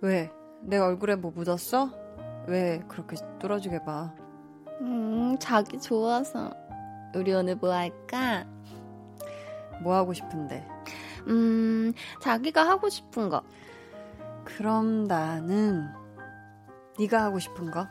왜? 0.03 0.31
내 0.63 0.79
얼굴에 0.79 1.17
뭐 1.17 1.31
묻었어? 1.33 1.91
왜 2.47 2.81
그렇게 2.89 3.17
뚫어지게 3.39 3.85
봐? 3.85 4.15
음, 4.81 5.37
자기 5.39 5.79
좋아서. 5.79 6.60
우리 7.15 7.33
오늘 7.33 7.57
뭐 7.57 7.73
할까? 7.73 8.47
뭐 9.83 9.95
하고 9.95 10.13
싶은데? 10.13 10.67
음, 11.27 11.93
자기가 12.21 12.67
하고 12.67 12.89
싶은 12.89 13.29
거. 13.29 13.43
그럼 14.45 15.05
나는 15.05 15.89
네가 16.99 17.23
하고 17.23 17.39
싶은 17.39 17.71
거? 17.71 17.87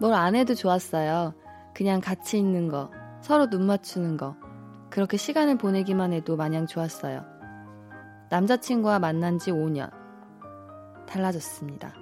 뭘 0.00 0.12
안 0.12 0.34
해도 0.34 0.54
좋았어요. 0.54 1.34
그냥 1.72 2.00
같이 2.00 2.38
있는 2.38 2.68
거, 2.68 2.90
서로 3.20 3.48
눈 3.48 3.66
맞추는 3.66 4.16
거. 4.16 4.36
그렇게 4.90 5.16
시간을 5.16 5.58
보내기만 5.58 6.12
해도 6.12 6.36
마냥 6.36 6.66
좋았어요. 6.66 7.24
남자친구와 8.30 8.98
만난 8.98 9.38
지 9.38 9.50
5년. 9.50 9.90
달라졌습니다. 11.06 11.94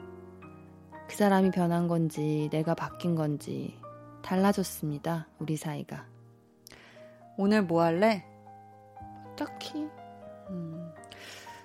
그 1.08 1.16
사람이 1.16 1.50
변한 1.50 1.88
건지, 1.88 2.48
내가 2.50 2.74
바뀐 2.74 3.14
건지, 3.14 3.78
달라졌습니다. 4.22 5.26
우리 5.38 5.56
사이가. 5.56 6.06
오늘 7.36 7.62
뭐 7.62 7.82
할래? 7.82 8.24
딱히. 9.36 9.88
음, 10.50 10.92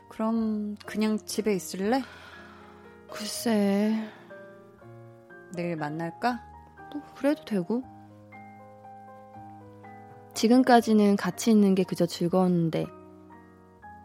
그럼 0.09 0.75
그냥 0.85 1.17
집에 1.17 1.53
있을래? 1.53 2.01
글쎄. 3.11 3.93
내일 5.53 5.75
만날까? 5.75 6.43
뭐, 6.93 7.01
그래도 7.15 7.43
되고. 7.45 7.83
지금까지는 10.33 11.15
같이 11.15 11.51
있는 11.51 11.73
게 11.73 11.83
그저 11.83 12.05
즐거웠는데, 12.05 12.85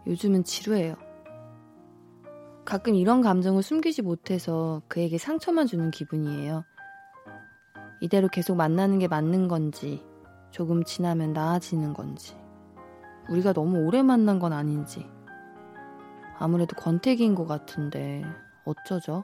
요즘은 0.07 0.44
지루해요. 0.44 0.96
가끔 2.64 2.94
이런 2.94 3.20
감정을 3.20 3.62
숨기지 3.62 4.03
못해서 4.03 4.82
그에게 4.88 5.18
상처만 5.18 5.66
주는 5.66 5.90
기분이에요. 5.90 6.64
이대로 8.03 8.26
계속 8.26 8.57
만나는 8.57 8.98
게 8.98 9.07
맞는 9.07 9.46
건지, 9.46 10.05
조금 10.50 10.82
지나면 10.82 11.32
나아지는 11.32 11.94
건지, 11.94 12.36
우리가 13.30 13.53
너무 13.53 13.86
오래 13.86 14.03
만난 14.03 14.40
건 14.40 14.53
아닌지, 14.53 15.07
아무래도 16.36 16.74
권태기인 16.74 17.36
것 17.36 17.46
같은데, 17.46 18.24
어쩌죠? 18.64 19.22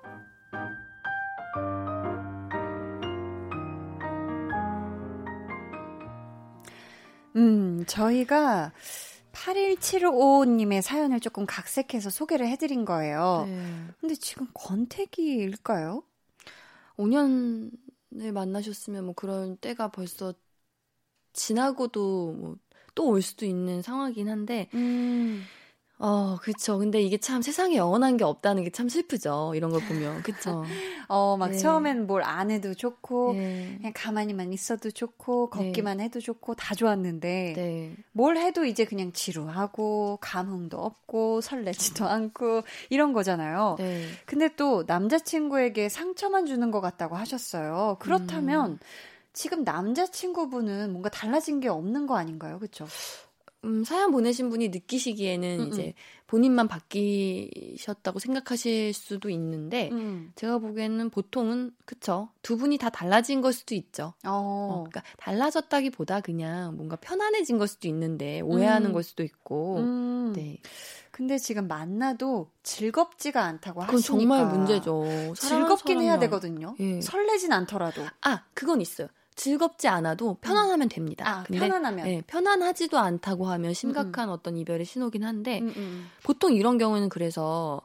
음, 7.35 7.85
저희가 7.85 8.71
8175님의 9.33 10.83
사연을 10.83 11.19
조금 11.19 11.47
각색해서 11.47 12.11
소개를 12.11 12.47
해드린 12.47 12.85
거예요. 12.85 13.45
네. 13.49 13.61
근데 14.01 14.15
지금 14.15 14.47
권태기일까요? 14.55 16.05
5년 16.97 17.73
을 18.21 18.33
만나셨으면 18.33 19.05
뭐 19.07 19.15
그런 19.15 19.57
때가 19.59 19.91
벌써 19.91 20.35
지나고도 21.33 22.33
뭐 22.35 22.57
또 22.95 23.07
올 23.07 23.23
수도 23.23 23.47
있는 23.47 23.81
상황이긴 23.81 24.29
한데, 24.29 24.69
음. 24.75 25.45
어, 26.01 26.37
그쵸. 26.41 26.79
근데 26.79 27.01
이게 27.03 27.19
참 27.19 27.43
세상에 27.43 27.75
영원한 27.77 28.17
게 28.17 28.23
없다는 28.25 28.63
게 28.63 28.71
참 28.71 28.89
슬프죠. 28.89 29.53
이런 29.57 29.71
걸 29.73 29.81
보면. 29.81 30.23
그쵸. 30.23 30.63
어, 31.09 31.37
막 31.37 31.49
네. 31.51 31.57
처음엔 31.59 32.07
뭘 32.07 32.23
안 32.23 32.51
해도 32.53 32.73
좋고, 32.75 33.33
네. 33.35 33.75
그냥 33.79 33.93
가만히만 33.97 34.53
있어도 34.53 34.91
좋고, 34.93 35.51
네. 35.53 35.59
걷기만 35.73 35.97
네. 35.97 36.05
해도 36.05 36.21
좋고, 36.21 36.55
다 36.55 36.75
좋았는데, 36.77 37.55
네. 37.57 37.97
뭘 38.13 38.37
해도 38.37 38.65
이제 38.65 38.85
그냥 38.85 39.13
지루하고, 39.13 40.19
감흥도 40.21 40.79
없고, 40.79 41.41
설레지도 41.41 42.07
않고, 42.07 42.63
이런 42.91 43.13
거잖아요. 43.13 43.75
네. 43.79 44.05
근데 44.25 44.55
또 44.55 44.85
남자친구에게 44.87 45.89
상처만 45.89 46.47
주는 46.47 46.71
것 46.71 46.81
같다고 46.81 47.17
하셨어요. 47.17 47.97
그렇다면, 47.99 48.73
음. 48.73 48.79
지금 49.33 49.63
남자친구분은 49.65 50.91
뭔가 50.93 51.09
달라진 51.09 51.59
게 51.61 51.69
없는 51.69 52.07
거 52.07 52.17
아닌가요? 52.17 52.59
그쵸? 52.59 52.87
음, 53.65 53.83
사연 53.85 54.13
보내신 54.13 54.51
분이 54.51 54.69
느끼시기에는 54.69 55.61
음음. 55.61 55.69
이제 55.69 55.83
음. 55.89 55.93
본인만 56.29 56.69
바뀌셨다고 56.69 58.19
생각하실 58.19 58.93
수도 58.93 59.31
있는데 59.31 59.89
음. 59.91 60.33
제가 60.37 60.59
보기에는 60.59 61.11
보통은 61.11 61.73
그쵸 61.85 62.29
두 62.43 62.57
분이 62.57 62.79
다 62.79 62.91
달라진 62.91 63.41
걸 63.41 63.53
수도 63.53 63.75
있죠. 63.75 64.15
어. 64.25 64.31
어 64.31 64.85
그러니까 64.89 65.03
달라졌다기보다 65.17 66.21
그냥 66.21 66.77
뭔가 66.77 66.97
편안해진 66.97 67.59
걸 67.59 67.67
수도 67.67 67.89
있는데 67.89 68.41
오해하는 68.41 68.91
음. 68.91 68.93
걸 68.93 69.03
수도 69.03 69.23
있고. 69.23 69.79
음. 69.79 70.33
네. 70.37 70.61
근데 71.11 71.37
지금 71.39 71.67
만나도 71.67 72.51
즐겁지가 72.63 73.43
않다고 73.43 73.81
그건 73.81 73.97
하시니까 73.97 74.37
정말 74.37 74.47
문제죠. 74.47 75.33
즐겁긴 75.37 76.03
해야 76.03 76.19
되거든요. 76.21 76.77
예. 76.79 77.01
설레진 77.01 77.53
않더라도. 77.53 78.03
아 78.21 78.45
그건 78.55 78.81
있어요. 78.81 79.09
즐겁지 79.39 79.89
않아도 79.89 80.35
편안하면 80.41 80.89
됩니다. 80.89 81.25
아, 81.27 81.45
편안하면. 81.45 82.05
네, 82.05 82.23
편안하지도 82.27 82.99
않다고 82.99 83.47
하면 83.47 83.73
심각한 83.73 84.29
음. 84.29 84.33
어떤 84.35 84.57
이별의 84.57 84.85
신호긴 84.85 85.25
한데 85.25 85.61
음, 85.61 85.73
음. 85.77 86.11
보통 86.25 86.53
이런 86.53 86.77
경우는 86.77 87.09
그래서 87.09 87.81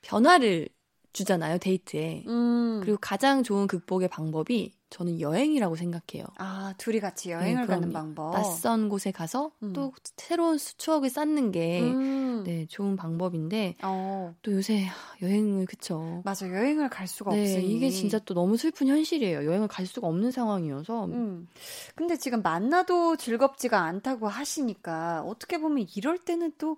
변화를 0.00 0.68
주잖아요 1.14 1.58
데이트에. 1.58 2.24
음. 2.26 2.80
그리고 2.82 2.98
가장 3.00 3.42
좋은 3.42 3.66
극복의 3.66 4.08
방법이 4.08 4.72
저는 4.90 5.20
여행이라고 5.20 5.74
생각해요. 5.76 6.26
아, 6.36 6.74
둘이 6.76 7.00
같이 7.00 7.30
여행을 7.30 7.62
네, 7.62 7.66
가는 7.66 7.92
방법. 7.92 8.32
낯선 8.32 8.88
곳에 8.88 9.10
가서 9.10 9.52
음. 9.62 9.72
또 9.72 9.92
새로운 10.16 10.58
추억을 10.58 11.08
쌓는 11.08 11.50
게 11.52 11.80
음. 11.80 12.42
네, 12.44 12.66
좋은 12.66 12.96
방법인데 12.96 13.76
어. 13.82 14.34
또 14.42 14.52
요새 14.52 14.86
여행을 15.22 15.66
그쵸. 15.66 16.20
맞아. 16.24 16.48
여행을 16.48 16.90
갈 16.90 17.06
수가 17.06 17.32
네, 17.32 17.40
없으니 17.42 17.74
이게 17.74 17.90
진짜 17.90 18.18
또 18.18 18.34
너무 18.34 18.56
슬픈 18.56 18.88
현실이에요. 18.88 19.46
여행을 19.46 19.68
갈 19.68 19.86
수가 19.86 20.06
없는 20.06 20.30
상황이어서. 20.30 21.06
음. 21.06 21.48
근데 21.94 22.16
지금 22.16 22.42
만나도 22.42 23.16
즐겁지가 23.16 23.80
않다고 23.80 24.28
하시니까 24.28 25.22
어떻게 25.22 25.58
보면 25.58 25.86
이럴 25.96 26.18
때는 26.18 26.52
또 26.58 26.76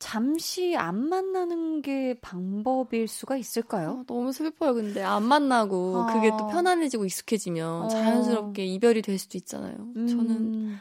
잠시 0.00 0.76
안 0.76 1.08
만나는 1.08 1.82
게 1.82 2.18
방법일 2.20 3.06
수가 3.06 3.36
있을까요? 3.36 4.00
어, 4.00 4.04
너무 4.06 4.32
슬퍼요. 4.32 4.74
근데 4.74 5.02
안 5.02 5.22
만나고 5.22 5.98
어. 5.98 6.06
그게 6.06 6.30
또 6.30 6.46
편안해지고 6.48 7.04
익숙해지면 7.04 7.82
어. 7.84 7.88
자연스럽게 7.88 8.64
이별이 8.64 9.02
될 9.02 9.18
수도 9.18 9.36
있잖아요. 9.38 9.92
음. 9.96 10.06
저는 10.06 10.78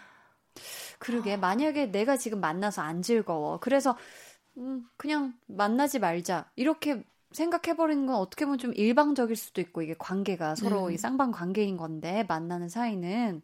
그러게 1.00 1.36
만약에 1.38 1.92
내가 1.92 2.16
지금 2.18 2.40
만나서 2.40 2.82
안 2.82 3.02
즐거워. 3.02 3.60
그래서 3.60 3.98
음, 4.58 4.88
그냥 4.96 5.34
만나지 5.48 6.00
말자. 6.00 6.50
이렇게 6.56 7.04
생각해버리는 7.34 8.06
건 8.06 8.16
어떻게 8.16 8.46
보면 8.46 8.58
좀 8.58 8.74
일방적일 8.74 9.36
수도 9.36 9.60
있고 9.60 9.82
이게 9.82 9.96
관계가 10.00 10.56
서로 10.56 10.88
네. 10.88 10.96
이 10.96 10.98
쌍방 10.98 11.32
관계인 11.32 11.76
건데 11.76 12.24
만나는 12.28 12.70
사이는 12.70 13.42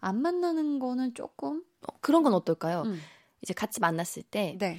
안 0.00 0.22
만나는 0.22 0.78
거는 0.78 1.14
조금 1.14 1.62
어, 1.86 1.98
그런 2.00 2.22
건 2.22 2.32
어떨까요? 2.32 2.82
음. 2.86 3.00
이제 3.42 3.52
같이 3.54 3.80
만났을 3.80 4.22
때 4.22 4.56
네. 4.58 4.78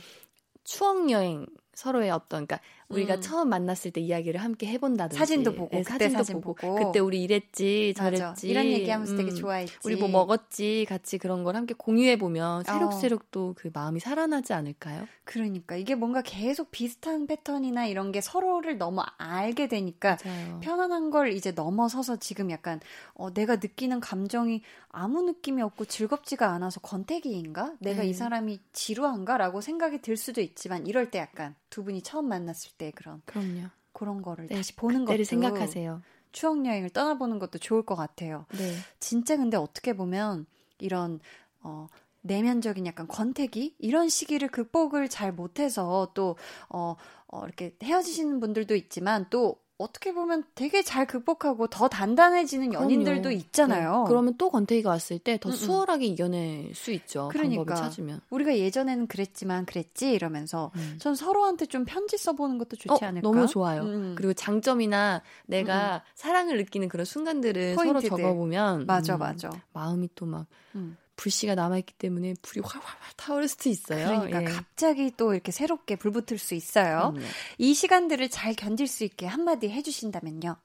추억 0.64 1.09
여행 1.09 1.45
서로의 1.74 2.11
어떤 2.11 2.45
그러니까 2.45 2.59
우리가 2.89 3.15
음. 3.15 3.21
처음 3.21 3.49
만났을 3.49 3.91
때 3.91 4.01
이야기를 4.01 4.41
함께 4.41 4.67
해본다든지 4.67 5.17
사진도 5.17 5.53
보고 5.53 5.75
네, 5.75 5.84
사진도 5.84 6.17
사진 6.17 6.41
보고. 6.41 6.55
보고. 6.55 6.75
그때 6.75 6.99
우리 6.99 7.23
이랬지 7.23 7.93
저랬지 7.95 8.23
맞아. 8.23 8.47
이런 8.47 8.65
얘기하면서 8.65 9.13
음, 9.13 9.17
되게 9.17 9.31
좋아했지 9.31 9.77
우리 9.86 9.95
뭐 9.95 10.07
먹었지 10.07 10.86
같이 10.88 11.17
그런 11.17 11.43
걸 11.43 11.55
함께 11.55 11.73
공유해 11.77 12.17
보면 12.17 12.63
새록새록 12.63 13.21
어. 13.21 13.25
또그 13.31 13.71
마음이 13.73 13.99
살아나지 13.99 14.53
않을까요? 14.53 15.07
그러니까 15.23 15.75
이게 15.75 15.95
뭔가 15.95 16.21
계속 16.21 16.71
비슷한 16.71 17.27
패턴이나 17.27 17.86
이런 17.86 18.11
게 18.11 18.21
서로를 18.21 18.77
너무 18.77 19.01
알게 19.17 19.67
되니까 19.67 20.17
맞아요. 20.23 20.59
편안한 20.61 21.09
걸 21.09 21.31
이제 21.31 21.51
넘어서서 21.51 22.17
지금 22.17 22.51
약간 22.51 22.79
어, 23.13 23.34
내가 23.34 23.55
느끼는 23.55 23.99
감정이 23.99 24.61
아무 24.89 25.23
느낌이 25.23 25.61
없고 25.61 25.86
즐겁지가 25.86 26.49
않아서 26.51 26.79
권태기인가? 26.81 27.75
내가 27.79 28.03
네. 28.03 28.09
이 28.09 28.13
사람이 28.13 28.59
지루한가라고 28.73 29.61
생각이 29.61 30.01
들 30.01 30.17
수도 30.17 30.41
있지만 30.41 30.86
이럴 30.86 31.09
때 31.09 31.19
약간 31.19 31.55
두 31.69 31.84
분이 31.84 32.03
처음 32.03 32.27
만났을 32.27 32.71
때 32.78 32.91
그런 32.91 33.21
그럼요. 33.26 33.69
그런 33.93 34.21
거를 34.21 34.47
네, 34.47 34.55
다시 34.55 34.76
보는 34.76 35.05
것도 35.05 35.24
생각하세요. 35.24 36.01
추억 36.32 36.65
여행을 36.65 36.89
떠나보는 36.89 37.39
것도 37.39 37.59
좋을 37.59 37.86
것 37.86 37.95
같아요. 37.95 38.45
네. 38.57 38.76
진짜 38.99 39.38
근데 39.38 39.55
어떻게 39.55 39.93
보면 39.93 40.47
이런 40.80 41.19
어 41.61 41.88
내면적인 42.21 42.86
약간 42.86 43.07
권태기 43.07 43.76
이런 43.80 44.09
시기를 44.09 44.47
극복을 44.47 45.09
잘 45.09 45.32
못해서 45.32 46.11
또 46.13 46.38
어, 46.69 46.95
어 47.28 47.45
이렇게 47.45 47.76
헤어지시는 47.84 48.39
분들도 48.39 48.76
있지만 48.76 49.28
또 49.30 49.62
어떻게 49.84 50.13
보면 50.13 50.43
되게 50.55 50.81
잘 50.81 51.05
극복하고 51.05 51.67
더 51.67 51.88
단단해지는 51.88 52.69
그럼요. 52.69 52.86
연인들도 52.86 53.31
있잖아요. 53.31 54.03
네. 54.03 54.09
그러면 54.09 54.36
또 54.38 54.49
권태기가 54.49 54.89
왔을 54.89 55.19
때 55.19 55.38
더 55.38 55.51
수월하게 55.51 56.05
이겨낼 56.05 56.73
수 56.73 56.91
있죠. 56.91 57.29
그러니까 57.31 57.75
찾으면. 57.75 58.21
우리가 58.29 58.57
예전에는 58.57 59.07
그랬지만 59.07 59.65
그랬지 59.65 60.11
이러면서 60.11 60.71
음. 60.75 60.95
전 60.99 61.15
서로한테 61.15 61.65
좀 61.65 61.86
편지 61.86 62.17
써보는 62.17 62.57
것도 62.59 62.77
좋지 62.77 63.03
어, 63.03 63.07
않을까? 63.07 63.27
너무 63.27 63.45
좋아요. 63.47 63.81
음. 63.84 64.15
그리고 64.17 64.34
장점이나 64.34 65.21
내가 65.45 65.95
음. 65.97 65.99
사랑을 66.15 66.57
느끼는 66.57 66.88
그런 66.88 67.05
순간들을 67.05 67.75
포인트들. 67.75 68.07
서로 68.09 68.17
적어보면 68.21 68.86
맞아 68.86 69.17
맞아 69.17 69.49
마음이 69.73 70.09
또막 70.15 70.45
음. 70.75 70.97
불씨가 71.16 71.55
남아있기 71.55 71.93
때문에 71.93 72.34
불이 72.41 72.61
활활활 72.66 72.97
타오를 73.16 73.47
수도 73.47 73.70
있어요. 73.70 74.05
그러니까 74.05 74.41
예. 74.41 74.45
갑자기 74.45 75.11
또 75.16 75.34
이렇게 75.34 75.51
새롭게 75.51 75.95
불 75.95 76.11
붙을 76.11 76.38
수 76.38 76.55
있어요. 76.55 77.14
음, 77.16 77.22
이 77.57 77.74
시간들을 77.74 78.30
잘 78.30 78.55
견딜 78.55 78.88
수 78.88 79.03
있게 79.03 79.26
한마디 79.26 79.70
해주신다면요. 79.70 80.55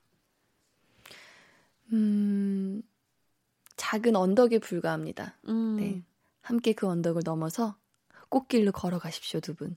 음, 1.92 2.82
작은 3.76 4.16
언덕에 4.16 4.58
불과합니다. 4.58 5.36
음. 5.48 5.76
네. 5.76 6.02
함께 6.40 6.72
그 6.72 6.86
언덕을 6.86 7.22
넘어서 7.24 7.76
꽃길로 8.28 8.72
걸어가십시오, 8.72 9.40
두 9.40 9.54
분. 9.54 9.76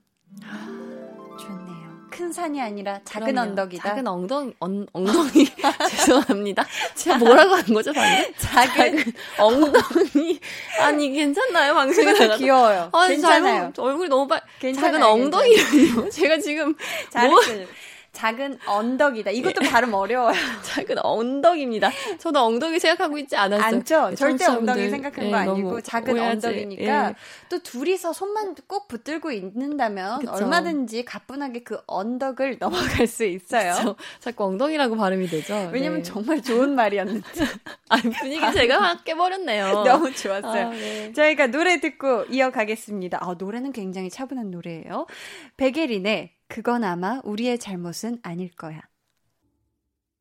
큰 2.12 2.30
산이 2.32 2.60
아니라 2.60 3.00
작은 3.04 3.28
그럼요. 3.28 3.50
언덕이다. 3.50 3.82
작은 3.88 4.06
엉덩이, 4.06 4.54
엉, 4.60 4.86
엉덩이. 4.92 5.48
죄송합니다. 5.90 6.64
제가 6.94 7.18
뭐라고 7.18 7.54
한 7.54 7.64
거죠, 7.72 7.92
방금? 7.92 8.32
작은, 8.36 8.96
작은 8.96 9.12
엉덩이. 9.38 10.40
아니, 10.80 11.10
괜찮나요, 11.10 11.74
방송에 11.74 12.12
나가 12.12 12.36
귀여워요. 12.36 12.90
아, 12.92 13.08
괜찮아요. 13.08 13.72
얼굴이 13.76 14.08
너무 14.08 14.28
빨, 14.28 14.40
작은 14.60 15.02
엉덩이라요. 15.02 16.10
제가 16.10 16.38
지금. 16.38 16.74
뭐, 17.14 17.40
작은 18.12 18.58
언덕이다. 18.66 19.30
이것도 19.30 19.62
네. 19.62 19.70
발음 19.70 19.94
어려워요. 19.94 20.34
작은 20.62 20.96
언덕입니다. 21.02 21.90
저도 22.18 22.40
엉덩이 22.40 22.78
생각하고 22.78 23.16
있지 23.18 23.36
않았어요. 23.36 23.66
않죠. 23.66 24.10
네, 24.10 24.14
절대 24.16 24.44
엉덩이 24.46 24.90
생각한 24.90 25.24
네, 25.24 25.30
거 25.30 25.36
아니고 25.36 25.80
작은 25.80 26.12
오해하지. 26.14 26.46
언덕이니까 26.46 27.08
예. 27.08 27.14
또 27.48 27.58
둘이서 27.60 28.12
손만 28.12 28.54
꼭 28.66 28.86
붙들고 28.86 29.32
있는다면 29.32 30.20
그쵸. 30.20 30.32
얼마든지 30.32 31.04
가뿐하게 31.06 31.62
그 31.62 31.78
언덕을 31.86 32.58
넘어갈 32.60 33.06
수 33.06 33.24
있어요. 33.24 33.74
그쵸. 33.76 33.96
자꾸 34.20 34.44
엉덩이라고 34.44 34.96
발음이 34.96 35.26
되죠. 35.28 35.70
왜냐면 35.72 35.98
네. 35.98 36.02
정말 36.02 36.42
좋은 36.42 36.74
말이었는데. 36.74 37.26
아, 37.88 37.96
분위기 37.96 38.52
제가 38.52 38.80
확 38.80 39.04
깨버렸네요. 39.04 39.84
너무 39.84 40.12
좋았어요. 40.14 40.66
아, 40.66 40.70
네. 40.70 41.12
저희가 41.14 41.46
노래 41.46 41.80
듣고 41.80 42.24
이어가겠습니다. 42.30 43.18
아, 43.22 43.34
노래는 43.38 43.72
굉장히 43.72 44.10
차분한 44.10 44.50
노래예요. 44.50 45.06
백예린의 45.56 46.30
그건 46.52 46.84
아마 46.84 47.18
우리의 47.24 47.58
잘못은 47.58 48.18
아닐 48.22 48.50
거야. 48.50 48.82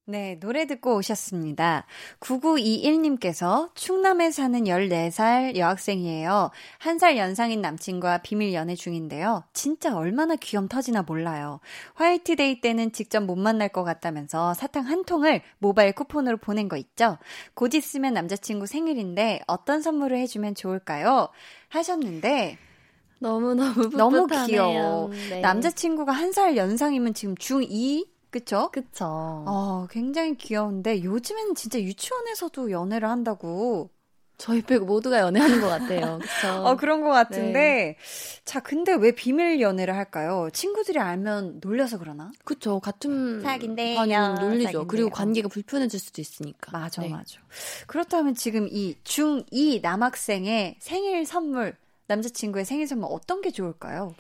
네, 0.06 0.40
노래 0.40 0.66
듣고 0.66 0.96
오셨습니다. 0.96 1.86
9921님께서 2.22 3.70
충남에 3.76 4.32
사는 4.32 4.64
14살 4.64 5.58
여학생이에요. 5.58 6.52
한 6.80 6.98
살 7.00 7.18
연상인 7.18 7.60
남친과 7.60 8.20
비밀 8.20 8.54
연애 8.54 8.76
중인데요. 8.76 9.44
진짜 9.52 9.94
얼마나 9.94 10.38
귀염 10.38 10.70
터지나 10.70 11.02
몰라요. 11.02 11.60
화이트데이 11.96 12.62
때는 12.62 12.94
직접 12.94 13.22
못 13.26 13.36
만날 13.36 13.68
것 13.68 13.84
같다면서 13.84 14.54
사탕 14.54 14.86
한 14.86 15.04
통을 15.04 15.42
모바일 15.60 15.92
쿠폰으로 15.92 16.38
보낸 16.38 16.70
거 16.70 16.78
있죠? 16.78 17.18
곧 17.56 17.74
있으면 17.74 18.14
남자친구 18.14 18.68
생일인데 18.68 19.42
어떤 19.48 19.82
선물을 19.82 20.18
해주면 20.18 20.56
좋을까요? 20.56 21.28
하셨는데, 21.68 22.58
너무너무 23.22 23.90
너무 23.96 24.28
귀여워. 24.28 25.10
네. 25.30 25.42
남자친구가 25.42 26.12
한 26.12 26.32
살 26.32 26.56
연상이면 26.58 27.14
지금 27.14 27.36
중2 27.36 28.08
그쵸? 28.30 28.70
그쵸. 28.72 29.06
어, 29.06 29.86
굉장히 29.92 30.36
귀여운데 30.38 31.04
요즘에는 31.04 31.56
진짜 31.56 31.80
유치원에서도 31.80 32.72
연애를 32.72 33.10
한다고. 33.10 33.90
저희 34.38 34.62
빼고 34.64 34.86
모두가 34.86 35.20
연애하는 35.20 35.60
것 35.62 35.68
같아요. 35.68 36.18
그쵸? 36.24 36.48
어, 36.66 36.76
그런 36.78 37.02
것 37.02 37.10
같은데. 37.10 37.52
네. 37.54 37.98
자, 38.46 38.60
근데 38.62 38.94
왜 38.94 39.12
비밀 39.12 39.60
연애를 39.62 39.96
할까요? 39.96 40.50
친구들이 40.52 40.98
알면 40.98 41.60
놀려서 41.62 42.00
그러나? 42.00 42.32
그쵸. 42.44 42.80
같은 42.80 43.42
사귄데 43.42 43.96
반이면 43.96 44.36
놀리죠. 44.36 44.64
사귄대요. 44.64 44.88
그리고 44.88 45.10
관계가 45.12 45.48
불편해질 45.50 46.00
수도 46.00 46.22
있으니까. 46.22 46.72
맞아, 46.72 47.02
네. 47.04 47.10
맞아. 47.10 47.40
그렇다면 47.86 48.34
지금 48.34 48.68
이 48.72 48.96
중2 49.04 49.82
남학생의 49.84 50.78
생일 50.80 51.26
선물 51.28 51.76
남자친구의 52.12 52.66
생일 52.66 52.88
선물 52.88 53.08
어떤 53.12 53.42
게 53.42 53.52
좋을까요? 53.52 54.14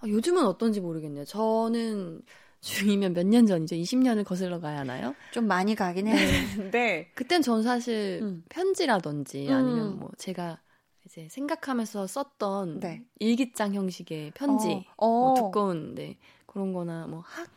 아, 0.00 0.06
요즘은 0.08 0.44
어떤지 0.46 0.80
모르겠네요. 0.80 1.24
저는 1.24 2.22
중이면 2.60 3.14
몇 3.14 3.26
년 3.26 3.46
전이죠? 3.46 3.74
20년을 3.74 4.24
거슬러 4.24 4.60
가야 4.60 4.80
하나요? 4.80 5.14
좀 5.32 5.46
많이 5.46 5.74
가긴 5.74 6.04
네. 6.06 6.12
했는데. 6.12 7.10
그땐 7.16 7.42
전 7.42 7.62
사실 7.62 8.20
음. 8.22 8.44
편지라든지 8.48 9.48
아니면 9.50 9.92
음. 9.94 9.98
뭐 9.98 10.10
제가 10.18 10.60
이제 11.04 11.26
생각하면서 11.30 12.06
썼던 12.06 12.80
네. 12.80 13.02
일기장 13.18 13.74
형식의 13.74 14.32
편지, 14.34 14.84
어. 14.96 15.08
뭐 15.08 15.30
어. 15.30 15.34
두꺼운 15.34 15.94
네, 15.94 16.18
그런 16.46 16.72
거나 16.72 17.06
뭐 17.08 17.20
학, 17.26 17.48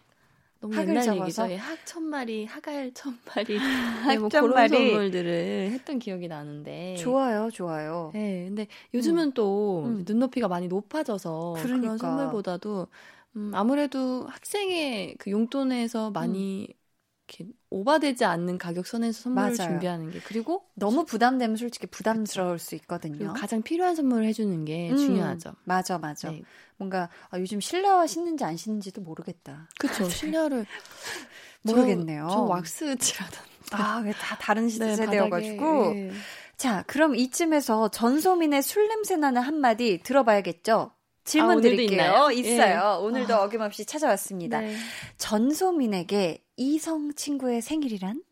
너무 0.65 0.79
옛날 0.79 1.03
적어서? 1.03 1.43
얘기죠. 1.43 1.51
예, 1.51 1.55
학 1.57 1.85
천마리, 1.85 2.45
하갈 2.45 2.91
천마리, 2.93 3.57
네, 4.09 4.17
뭐 4.17 4.29
그런 4.29 4.67
선물들을 4.67 5.69
했던 5.71 5.99
기억이 5.99 6.27
나는데. 6.27 6.95
좋아요, 6.97 7.49
좋아요. 7.51 8.11
네, 8.13 8.45
근데 8.47 8.67
요즘은 8.93 9.27
음. 9.27 9.31
또 9.33 9.83
음. 9.85 10.03
눈높이가 10.07 10.47
많이 10.47 10.67
높아져서 10.67 11.53
그러니까. 11.57 11.79
그런 11.81 11.97
선물보다도 11.97 12.87
음, 13.35 13.51
아무래도 13.53 14.25
학생의 14.27 15.15
그 15.19 15.29
용돈에서 15.29 16.11
많이 16.11 16.67
음. 16.69 16.84
이렇게 17.27 17.51
오바되지 17.69 18.23
않는 18.25 18.57
가격 18.57 18.85
선에서 18.85 19.23
선물을 19.23 19.55
맞아요. 19.57 19.69
준비하는 19.71 20.11
게 20.11 20.19
그리고 20.19 20.65
너무 20.75 21.05
부담되면 21.05 21.55
솔직히 21.57 21.87
부담스러울 21.87 22.59
수 22.59 22.75
있거든요. 22.75 23.33
가장 23.33 23.61
필요한 23.61 23.95
선물을 23.95 24.25
해주는 24.25 24.65
게 24.65 24.91
음, 24.91 24.97
중요하죠. 24.97 25.53
맞아, 25.63 25.97
맞아. 25.97 26.29
네. 26.29 26.43
뭔가 26.77 27.09
아, 27.29 27.39
요즘 27.39 27.59
실내화 27.59 28.05
신는지 28.07 28.43
안 28.43 28.55
신는지도 28.57 29.01
모르겠다. 29.01 29.67
그렇죠. 29.79 30.07
실내화를 30.07 30.65
모르겠네요. 31.63 32.27
저, 32.29 32.35
저 32.35 32.41
왁스 32.43 32.97
칠하던데. 32.97 33.49
아, 33.71 34.01
왜다 34.05 34.37
다른 34.37 34.67
네, 34.67 34.95
세대여가지고. 34.95 35.93
네. 35.93 36.11
자, 36.57 36.83
그럼 36.87 37.15
이쯤에서 37.15 37.89
전소민의 37.89 38.61
술 38.61 38.87
냄새 38.87 39.17
나는 39.17 39.41
한마디 39.41 39.99
들어봐야겠죠? 40.03 40.91
질문 41.25 41.57
아, 41.57 41.61
드릴게요. 41.61 41.89
있나요? 41.89 42.31
있어요. 42.31 42.99
예. 43.01 43.03
오늘도 43.05 43.33
아. 43.33 43.43
어김없이 43.43 43.83
찾아왔습니다. 43.85 44.61
네. 44.61 44.75
전소민에게 45.17 46.44
이성 46.57 47.13
친구의 47.13 47.61
생일이란? 47.61 48.23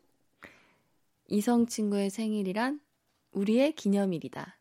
이성 1.28 1.66
친구의 1.66 2.10
생일이란 2.10 2.80
우리의 3.32 3.72
기념일이다. 3.72 4.58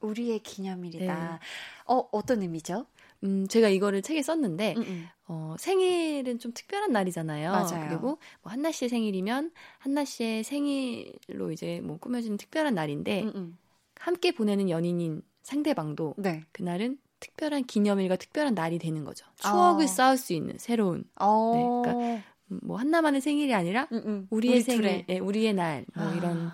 우리의 0.00 0.40
기념일이다. 0.40 1.32
네. 1.32 1.38
어, 1.86 2.08
어떤 2.12 2.42
의미죠? 2.42 2.86
음, 3.24 3.48
제가 3.48 3.68
이거를 3.68 4.02
책에 4.02 4.22
썼는데, 4.22 4.74
음음. 4.76 4.86
음. 4.86 5.06
어, 5.26 5.56
생일은 5.58 6.38
좀 6.38 6.52
특별한 6.52 6.92
날이잖아요. 6.92 7.50
맞아요. 7.50 7.88
그리고 7.88 8.18
뭐 8.42 8.52
한나 8.52 8.70
씨의 8.70 8.88
생일이면 8.88 9.52
한나 9.78 10.04
씨의 10.04 10.44
생일로 10.44 11.50
이제 11.52 11.80
뭐 11.82 11.98
꾸며지는 11.98 12.36
특별한 12.36 12.74
날인데, 12.74 13.22
음음. 13.22 13.32
음. 13.34 13.58
함께 13.96 14.32
보내는 14.32 14.70
연인인 14.70 15.22
상대방도 15.42 16.14
네. 16.18 16.44
그날은 16.52 16.98
특별한 17.20 17.64
기념일과 17.64 18.16
특별한 18.16 18.54
날이 18.54 18.78
되는 18.78 19.04
거죠. 19.04 19.26
추억을 19.36 19.84
어. 19.84 19.88
쌓을 19.88 20.16
수 20.16 20.32
있는 20.32 20.56
새로운. 20.58 21.04
어. 21.16 21.82
네, 21.84 21.90
그러니까 21.90 22.22
뭐 22.48 22.78
한나만의 22.78 23.20
생일이 23.20 23.54
아니라 23.54 23.88
음음. 23.92 24.02
음. 24.06 24.26
우리의 24.30 24.54
우리 24.54 24.62
생일, 24.62 25.04
네, 25.06 25.18
우리의 25.18 25.54
날, 25.54 25.84
뭐 25.94 26.06
아. 26.06 26.14
이런 26.14 26.52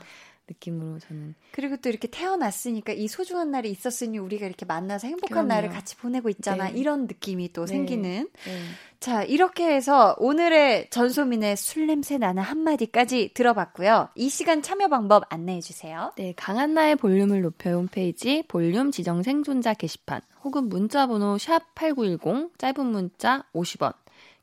느낌으로 0.49 0.99
저는. 0.99 1.34
그리고 1.53 1.76
또 1.78 1.88
이렇게 1.88 2.09
태어났으니까 2.09 2.92
이 2.92 3.09
소중한 3.09 3.51
날이 3.51 3.70
있었으니 3.70 4.18
우리가 4.18 4.47
이렇게 4.47 4.66
만나서 4.66 5.07
행복한 5.07 5.28
그럼요. 5.30 5.49
날을 5.49 5.68
같이 5.70 5.97
보내고 5.97 6.28
있잖아. 6.28 6.70
네. 6.70 6.78
이런 6.78 7.07
느낌이 7.07 7.53
또 7.53 7.62
네. 7.62 7.68
생기는. 7.68 8.28
네. 8.45 8.61
자, 9.01 9.22
이렇게 9.22 9.66
해서 9.66 10.14
오늘의 10.18 10.88
전소민의 10.90 11.57
술 11.57 11.86
냄새 11.86 12.18
나는 12.18 12.42
한마디까지 12.42 13.32
들어봤고요. 13.34 14.11
이 14.14 14.28
시간 14.28 14.62
참여 14.62 14.88
방법 14.88 15.24
안내해 15.28 15.61
주세요. 15.61 16.12
네, 16.16 16.32
강한나의 16.36 16.97
볼륨을 16.97 17.42
높여 17.42 17.70
홈페이지 17.72 18.42
볼륨 18.49 18.90
지정 18.90 19.22
생존자 19.22 19.74
게시판 19.74 20.20
혹은 20.42 20.68
문자 20.68 21.07
번호 21.07 21.36
샵8910 21.36 22.59
짧은 22.59 22.86
문자 22.86 23.45
50원 23.55 23.95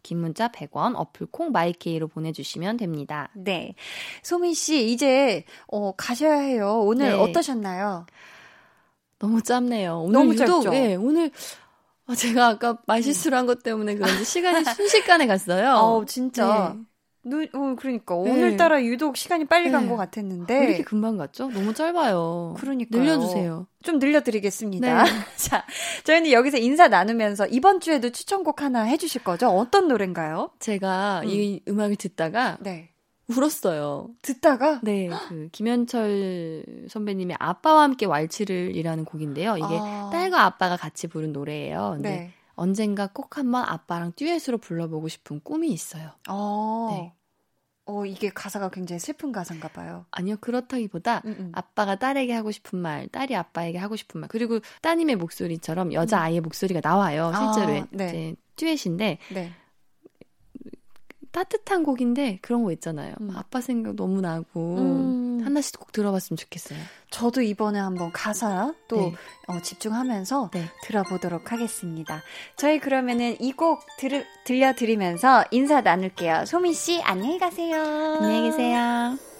긴 0.03 0.19
문자 0.19 0.47
100원, 0.49 0.95
어플 0.95 1.27
콩 1.31 1.51
마이케이로 1.51 2.07
보내주시면 2.07 2.77
됩니다. 2.77 3.29
네. 3.35 3.75
소민 4.23 4.53
씨, 4.53 4.91
이제, 4.91 5.45
어, 5.67 5.93
가셔야 5.95 6.39
해요. 6.39 6.81
오늘 6.83 7.11
네. 7.11 7.13
어떠셨나요? 7.13 8.05
너무 9.19 9.41
짧네요. 9.41 9.99
오늘 10.01 10.13
너무 10.13 10.33
유독, 10.33 10.63
짧죠? 10.63 10.73
예, 10.73 10.95
오늘, 10.95 11.31
어, 12.07 12.15
제가 12.15 12.47
아까 12.49 12.77
말실수를 12.87 13.37
한 13.37 13.45
것 13.47 13.63
때문에 13.63 13.95
그런지 13.95 14.25
시간이 14.25 14.65
순식간에 14.65 15.27
갔어요. 15.27 15.73
어, 15.77 16.05
진짜. 16.05 16.75
네. 16.75 16.85
눈, 17.23 17.47
어, 17.53 17.75
그러니까. 17.77 18.15
네. 18.15 18.31
오늘따라 18.31 18.83
유독 18.83 19.15
시간이 19.15 19.45
빨리 19.45 19.65
네. 19.65 19.71
간것 19.71 19.97
같았는데. 19.97 20.59
왜 20.59 20.65
이렇게 20.65 20.83
금방 20.83 21.17
갔죠? 21.17 21.49
너무 21.49 21.73
짧아요. 21.73 22.55
그러니까. 22.57 22.97
늘려주세요. 22.97 23.67
좀 23.83 23.99
늘려드리겠습니다. 23.99 25.03
네. 25.03 25.09
자, 25.37 25.65
저희는 26.03 26.31
여기서 26.31 26.57
인사 26.57 26.87
나누면서 26.87 27.47
이번 27.47 27.79
주에도 27.79 28.09
추천곡 28.09 28.61
하나 28.61 28.83
해주실 28.83 29.23
거죠? 29.23 29.49
어떤 29.49 29.87
노래인가요? 29.87 30.51
제가 30.59 31.21
음. 31.23 31.29
이 31.29 31.61
음악을 31.67 31.95
듣다가. 31.95 32.57
네. 32.61 32.89
울었어요. 33.27 34.09
듣다가? 34.21 34.81
네, 34.83 35.09
그 35.29 35.47
김현철 35.53 36.65
선배님의 36.89 37.37
아빠와 37.39 37.83
함께 37.83 38.05
왈츠를이라는 38.05 39.05
곡인데요. 39.05 39.55
이게 39.55 39.65
아. 39.69 40.09
딸과 40.11 40.43
아빠가 40.43 40.75
같이 40.75 41.07
부른 41.07 41.31
노래예요. 41.31 41.91
근데 41.95 42.09
네. 42.09 42.33
언젠가 42.61 43.07
꼭 43.07 43.39
한번 43.39 43.65
아빠랑 43.65 44.13
듀엣으로 44.15 44.59
불러보고 44.59 45.07
싶은 45.07 45.41
꿈이 45.43 45.71
있어요. 45.71 46.11
어. 46.29 46.89
네. 46.91 47.13
어, 47.85 48.05
이게 48.05 48.29
가사가 48.29 48.69
굉장히 48.69 48.99
슬픈 48.99 49.31
가사인가 49.31 49.67
봐요. 49.69 50.05
아니요, 50.11 50.37
그렇다기보다 50.39 51.23
음음. 51.25 51.35
음. 51.39 51.51
아빠가 51.55 51.95
딸에게 51.95 52.31
하고 52.33 52.51
싶은 52.51 52.77
말, 52.77 53.07
딸이 53.07 53.35
아빠에게 53.35 53.79
하고 53.79 53.95
싶은 53.95 54.21
말, 54.21 54.29
그리고 54.29 54.59
따님의 54.83 55.15
목소리처럼 55.15 55.91
여자 55.93 56.19
음. 56.19 56.21
아이의 56.21 56.41
목소리가 56.41 56.81
나와요. 56.83 57.31
실제로 57.35 57.81
아, 57.81 57.87
네. 57.89 58.07
이제 58.07 58.35
듀엣인데 58.57 59.17
네. 59.33 59.51
따뜻한 61.31 61.83
곡인데 61.83 62.39
그런 62.41 62.63
거 62.63 62.71
있잖아요. 62.73 63.13
음. 63.21 63.31
아빠 63.35 63.61
생각 63.61 63.95
너무 63.95 64.21
나고 64.21 64.77
음. 64.77 65.41
하나씩 65.43 65.79
꼭 65.79 65.91
들어봤으면 65.91 66.37
좋겠어요. 66.37 66.77
저도 67.09 67.41
이번에 67.41 67.79
한번 67.79 68.11
가사 68.11 68.73
또 68.87 68.97
네. 68.97 69.13
어, 69.47 69.61
집중하면서 69.61 70.51
네. 70.53 70.65
들어보도록 70.83 71.51
하겠습니다. 71.51 72.21
저희 72.57 72.79
그러면은 72.79 73.35
이 73.39 73.53
곡 73.53 73.81
들려드리면서 74.45 75.45
인사 75.51 75.81
나눌게요. 75.81 76.45
소미 76.45 76.73
씨 76.73 77.01
안녕히 77.03 77.37
가세요. 77.39 77.81
안녕히 78.21 78.49
계세요. 78.49 79.30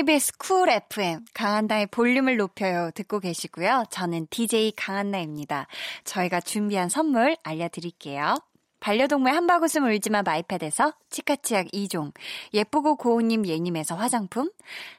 KBS 0.00 0.38
쿨 0.38 0.70
FM 0.70 1.26
강한나의 1.34 1.88
볼륨을 1.88 2.38
높여요 2.38 2.90
듣고 2.94 3.20
계시고요. 3.20 3.84
저는 3.90 4.28
DJ 4.30 4.72
강한나입니다. 4.74 5.66
저희가 6.04 6.40
준비한 6.40 6.88
선물 6.88 7.36
알려드릴게요. 7.42 8.36
반려동물 8.80 9.30
한바구음 9.32 9.84
울지마 9.84 10.22
마이패드에서 10.22 10.94
치카치약 11.10 11.66
2종, 11.66 12.14
예쁘고 12.54 12.96
고운님 12.96 13.46
예님에서 13.46 13.94
화장품, 13.94 14.50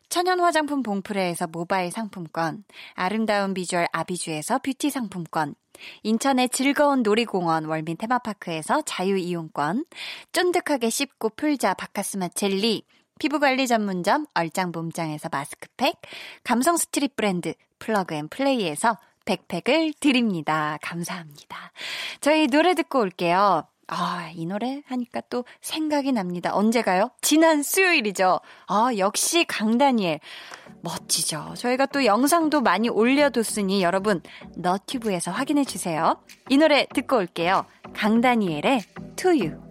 천연 0.07 0.39
화장품 0.39 0.83
봉프레에서 0.83 1.47
모바일 1.47 1.89
상품권, 1.91 2.63
아름다운 2.93 3.55
비주얼 3.55 3.87
아비주에서 3.91 4.59
뷰티 4.59 4.91
상품권, 4.91 5.55
인천의 6.03 6.49
즐거운 6.49 7.01
놀이공원 7.01 7.65
월미 7.65 7.97
테마파크에서 7.97 8.83
자유이용권, 8.83 9.85
쫀득하게 10.31 10.91
씹고 10.91 11.29
풀자 11.29 11.73
박카스맛 11.73 12.27
젤리, 12.27 12.83
피부관리 13.21 13.67
전문점 13.67 14.25
얼짱봄짱에서 14.33 15.29
마스크팩, 15.31 15.93
감성 16.43 16.75
스트릿 16.75 17.15
브랜드 17.15 17.53
Plug 17.77 18.15
and 18.15 18.27
Play에서 18.27 18.97
백팩을 19.25 19.93
드립니다. 19.99 20.79
감사합니다. 20.81 21.71
저희 22.19 22.47
노래 22.47 22.73
듣고 22.73 22.99
올게요. 22.99 23.67
아, 23.85 24.31
이 24.33 24.47
노래 24.47 24.81
하니까 24.87 25.21
또 25.29 25.45
생각이 25.61 26.13
납니다. 26.13 26.49
언제 26.55 26.81
가요? 26.81 27.11
지난 27.21 27.61
수요일이죠. 27.61 28.39
아, 28.65 28.89
역시 28.97 29.45
강다니엘. 29.45 30.19
멋지죠. 30.81 31.53
저희가 31.57 31.85
또 31.85 32.05
영상도 32.05 32.61
많이 32.61 32.89
올려뒀으니 32.89 33.83
여러분 33.83 34.23
너튜브에서 34.55 35.29
확인해 35.29 35.63
주세요. 35.63 36.19
이 36.49 36.57
노래 36.57 36.87
듣고 36.87 37.17
올게요. 37.17 37.67
강다니엘의 37.93 38.81
To 39.17 39.29
You. 39.29 39.70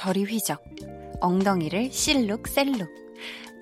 저리 0.00 0.24
휘적 0.24 0.64
엉덩이를 1.20 1.92
실룩셀룩 1.92 2.88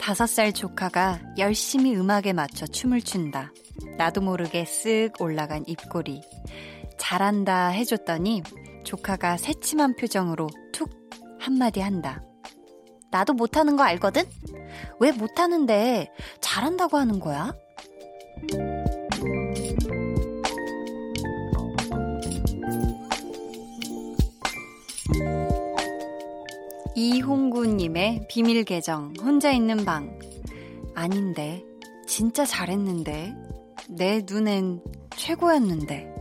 다섯 0.01 0.28
살 0.28 0.53
조카가 0.53 1.20
열심히 1.36 1.97
음악에 1.97 2.32
맞춰 2.32 2.64
춤을 2.64 3.03
춘다. 3.03 3.53
나도 3.97 4.20
모르게 4.20 4.62
쓱 4.62 5.20
올라간 5.20 5.64
입꼬리. 5.66 6.22
잘한다 6.97 7.70
해줬더니 7.70 8.45
조카가 8.84 9.36
새침한 9.36 9.97
표정으로 9.97 10.49
툭 10.72 10.89
한마디 11.41 11.80
한다. 11.80 12.22
나도 13.11 13.32
못하는 13.32 13.74
거 13.74 13.82
알거든? 13.82 14.22
왜 15.01 15.11
못하는데 15.11 16.07
잘한다고 16.41 16.99
하는 16.99 17.18
거야? 17.18 17.53
이홍구님의 26.99 28.26
비밀 28.28 28.64
계정, 28.64 29.12
혼자 29.22 29.53
있는 29.53 29.84
방. 29.84 30.18
아닌데, 30.96 31.64
진짜 32.09 32.44
잘했는데, 32.44 33.36
내 33.88 34.22
눈엔 34.28 34.82
최고였는데. 35.16 36.18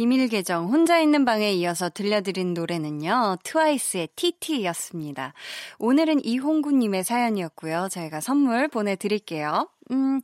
비밀 0.00 0.28
계정 0.28 0.72
혼자 0.72 0.98
있는 0.98 1.26
방에 1.26 1.52
이어서 1.52 1.90
들려드린 1.90 2.54
노래는요. 2.54 3.36
트와이스의 3.44 4.08
TT였습니다. 4.16 5.34
오늘은 5.78 6.24
이홍구 6.24 6.72
님의 6.72 7.04
사연이었고요. 7.04 7.88
저희가 7.90 8.22
선물 8.22 8.68
보내 8.68 8.96
드릴게요. 8.96 9.68
음, 9.90 10.22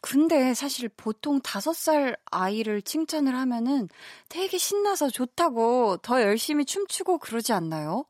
근데 0.00 0.54
사실 0.54 0.88
보통 0.88 1.40
다섯 1.40 1.72
살 1.72 2.16
아이를 2.32 2.82
칭찬을 2.82 3.32
하면은 3.32 3.88
되게 4.28 4.58
신나서 4.58 5.10
좋다고 5.10 5.98
더 5.98 6.20
열심히 6.20 6.64
춤추고 6.64 7.18
그러지 7.18 7.52
않나요? 7.52 8.06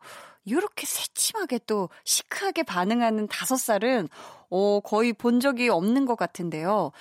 이렇게 0.46 0.86
새침하게 0.86 1.60
또 1.66 1.90
시크하게 2.04 2.62
반응하는 2.62 3.26
다섯 3.26 3.56
살은 3.56 4.08
어, 4.48 4.80
거의 4.80 5.12
본 5.12 5.40
적이 5.40 5.68
없는 5.68 6.06
것 6.06 6.16
같은데요. 6.16 6.92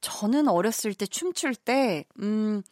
저는 0.00 0.46
어렸을 0.46 0.94
때 0.94 1.06
춤출 1.06 1.56
때, 1.56 2.04
음, 2.20 2.62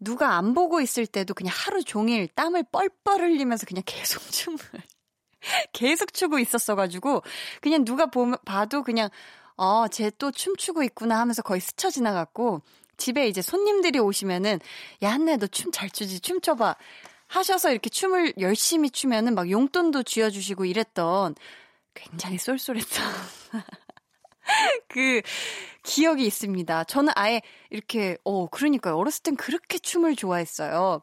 누가 0.00 0.36
안 0.36 0.54
보고 0.54 0.80
있을 0.80 1.06
때도 1.06 1.34
그냥 1.34 1.52
하루 1.56 1.84
종일 1.84 2.28
땀을 2.28 2.64
뻘뻘 2.72 3.20
흘리면서 3.20 3.66
그냥 3.66 3.82
계속 3.86 4.20
춤을 4.32 4.58
계속 5.72 6.12
추고 6.12 6.38
있었어가지고, 6.38 7.22
그냥 7.62 7.84
누가 7.84 8.06
보면, 8.06 8.36
봐도 8.44 8.82
그냥, 8.82 9.08
어, 9.56 9.88
쟤 9.88 10.10
또 10.18 10.30
춤추고 10.30 10.82
있구나 10.84 11.18
하면서 11.20 11.42
거의 11.42 11.60
스쳐 11.60 11.90
지나갔고, 11.90 12.62
집에 12.98 13.26
이제 13.28 13.40
손님들이 13.42 13.98
오시면은, 13.98 14.60
야, 15.02 15.12
한나 15.12 15.36
너 15.36 15.46
춤 15.46 15.72
잘 15.72 15.88
추지? 15.90 16.20
춤춰봐. 16.20 16.76
하셔서 17.28 17.70
이렇게 17.70 17.88
춤을 17.88 18.34
열심히 18.40 18.90
추면은 18.90 19.34
막 19.34 19.50
용돈도 19.50 20.02
쥐어주시고 20.02 20.64
이랬던 20.66 21.36
굉장히 21.94 22.38
쏠쏠했던 22.38 23.04
그 24.88 25.22
기억이 25.82 26.26
있습니다. 26.26 26.84
저는 26.84 27.12
아예 27.16 27.42
이렇게, 27.70 28.16
어, 28.24 28.46
그러니까요. 28.48 28.96
어렸을 28.96 29.22
땐 29.22 29.36
그렇게 29.36 29.78
춤을 29.78 30.16
좋아했어요. 30.16 31.02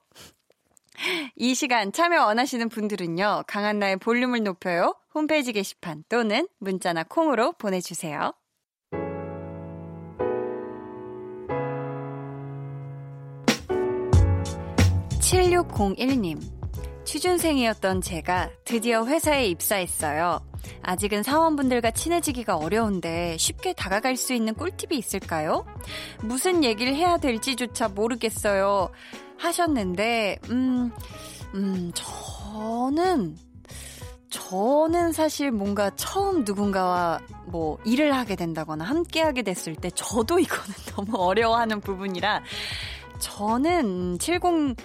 이 1.35 1.53
시간 1.53 1.91
참여 1.91 2.25
원하시는 2.25 2.69
분들은요, 2.69 3.43
강한나의 3.47 3.97
볼륨을 3.97 4.43
높여요. 4.43 4.95
홈페이지 5.13 5.53
게시판 5.53 6.03
또는 6.09 6.47
문자나 6.59 7.03
콩으로 7.03 7.53
보내 7.53 7.81
주세요. 7.81 8.33
7601님. 15.19 16.56
취준생이었던 17.07 18.01
제가 18.01 18.49
드디어 18.65 19.05
회사에 19.05 19.47
입사했어요. 19.47 20.41
아직은 20.81 21.23
사원분들과 21.23 21.91
친해지기가 21.91 22.57
어려운데 22.57 23.37
쉽게 23.37 23.71
다가갈 23.71 24.17
수 24.17 24.33
있는 24.33 24.53
꿀팁이 24.53 24.97
있을까요? 24.97 25.65
무슨 26.21 26.65
얘기를 26.65 26.93
해야 26.93 27.17
될지조차 27.17 27.87
모르겠어요. 27.87 28.89
하셨는데, 29.37 30.39
음, 30.49 30.91
음, 31.55 31.93
저는, 31.95 33.37
저는 34.29 35.13
사실 35.13 35.49
뭔가 35.51 35.89
처음 35.95 36.43
누군가와 36.43 37.21
뭐 37.45 37.77
일을 37.85 38.13
하게 38.13 38.35
된다거나 38.35 38.83
함께 38.83 39.21
하게 39.21 39.43
됐을 39.43 39.75
때 39.75 39.89
저도 39.91 40.39
이거는 40.39 40.75
너무 40.93 41.17
어려워하는 41.17 41.79
부분이라 41.79 42.43
저는 43.19 44.19
70 44.19 44.75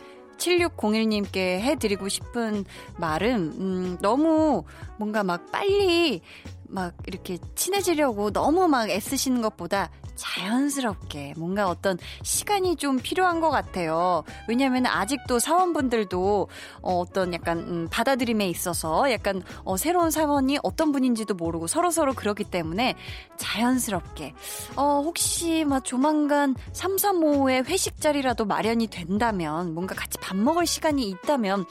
7601님께 0.43 1.61
해드리고 1.61 2.09
싶은 2.09 2.65
말은, 2.99 3.35
음, 3.59 3.99
너무 4.01 4.65
뭔가 4.99 5.23
막 5.23 5.51
빨리 5.53 6.21
막 6.69 6.95
이렇게 7.07 7.39
친해지려고 7.55 8.33
너무 8.33 8.67
막 8.67 8.89
애쓰시는 8.89 9.43
것보다 9.43 9.91
자연스럽게 10.23 11.35
뭔가 11.37 11.69
어떤 11.69 11.99
시간이 12.23 12.77
좀 12.77 12.99
필요한 12.99 13.41
것 13.41 13.51
같아요. 13.51 14.23
왜냐하면 14.49 14.87
아직도 14.87 15.41
사원분들도 15.41 16.49
어, 16.83 17.05
떤 17.13 17.35
약간 17.35 17.59
음, 17.59 17.89
받아들임에 17.91 18.49
있어서 18.49 19.11
약간 19.11 19.43
어, 19.65 19.77
새로운 19.77 20.11
사원이 20.13 20.59
어떤 20.63 20.93
분인지도 20.93 21.35
모르고 21.35 21.67
서로 21.67 21.91
서로 21.91 22.15
그렇기 22.15 22.45
때문에 22.45 22.95
자연스럽게 23.37 24.33
어, 24.77 25.03
혹시 25.05 25.65
막 25.65 25.85
조만간 25.85 26.55
335의 26.73 27.67
회식 27.67 28.01
자리라도 28.01 28.45
마련이 28.45 28.87
된다면 28.87 29.75
뭔가 29.75 29.95
같이 29.95 30.19
밥 30.19 30.37
먹을 30.37 30.67
시간이 30.67 31.09
있다면 31.09 31.67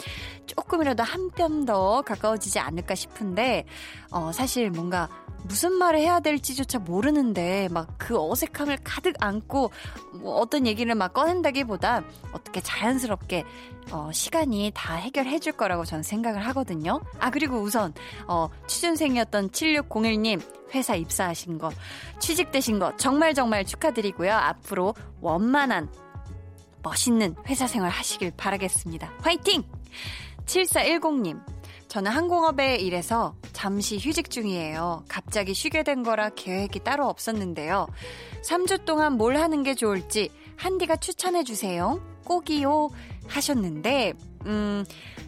조금이라도 0.47 1.03
한 1.03 1.31
뼘 1.31 1.65
더 1.65 2.01
가까워지지 2.01 2.59
않을까 2.59 2.95
싶은데 2.95 3.65
어, 4.11 4.31
사실 4.33 4.69
뭔가 4.71 5.07
무슨 5.43 5.73
말을 5.73 5.99
해야 5.99 6.19
될지조차 6.19 6.79
모르는데 6.79 7.67
막 7.71 7.87
그 7.97 8.19
어색 8.19 8.40
함을 8.53 8.77
가득 8.83 9.15
안고 9.19 9.71
뭐 10.13 10.35
어떤 10.39 10.67
얘기를 10.67 10.93
막 10.95 11.13
꺼낸다기보다 11.13 12.03
어떻게 12.31 12.61
자연스럽게 12.61 13.43
어, 13.91 14.09
시간이 14.13 14.71
다 14.73 14.95
해결해 14.95 15.39
줄 15.39 15.53
거라고 15.53 15.85
저는 15.85 16.03
생각을 16.03 16.45
하거든요. 16.47 17.01
아 17.19 17.29
그리고 17.29 17.59
우선 17.59 17.93
어, 18.27 18.49
취준생이었던 18.67 19.49
7601님 19.49 20.41
회사 20.73 20.95
입사하신 20.95 21.57
거 21.57 21.71
취직되신 22.19 22.79
거 22.79 22.95
정말 22.97 23.33
정말 23.33 23.65
축하드리고요. 23.65 24.31
앞으로 24.33 24.95
원만한 25.19 25.89
멋있는 26.83 27.35
회사 27.47 27.67
생활 27.67 27.91
하시길 27.91 28.31
바라겠습니다. 28.37 29.11
화이팅! 29.21 29.63
7410님 30.45 31.41
저는 31.91 32.09
항공업에 32.09 32.77
일해서 32.77 33.35
잠시 33.51 33.97
휴직 33.97 34.29
중이에요. 34.29 35.03
갑자기 35.09 35.53
쉬게 35.53 35.83
된 35.83 36.03
거라 36.03 36.29
계획이 36.29 36.79
따로 36.85 37.09
없었는데요. 37.09 37.85
3주 38.45 38.85
동안 38.85 39.17
뭘 39.17 39.35
하는 39.35 39.61
게 39.61 39.75
좋을지 39.75 40.29
한디가 40.55 40.95
추천해 40.95 41.43
주세요. 41.43 42.01
꼭이요. 42.23 42.91
하셨는데, 43.27 44.13
음, 44.45 44.85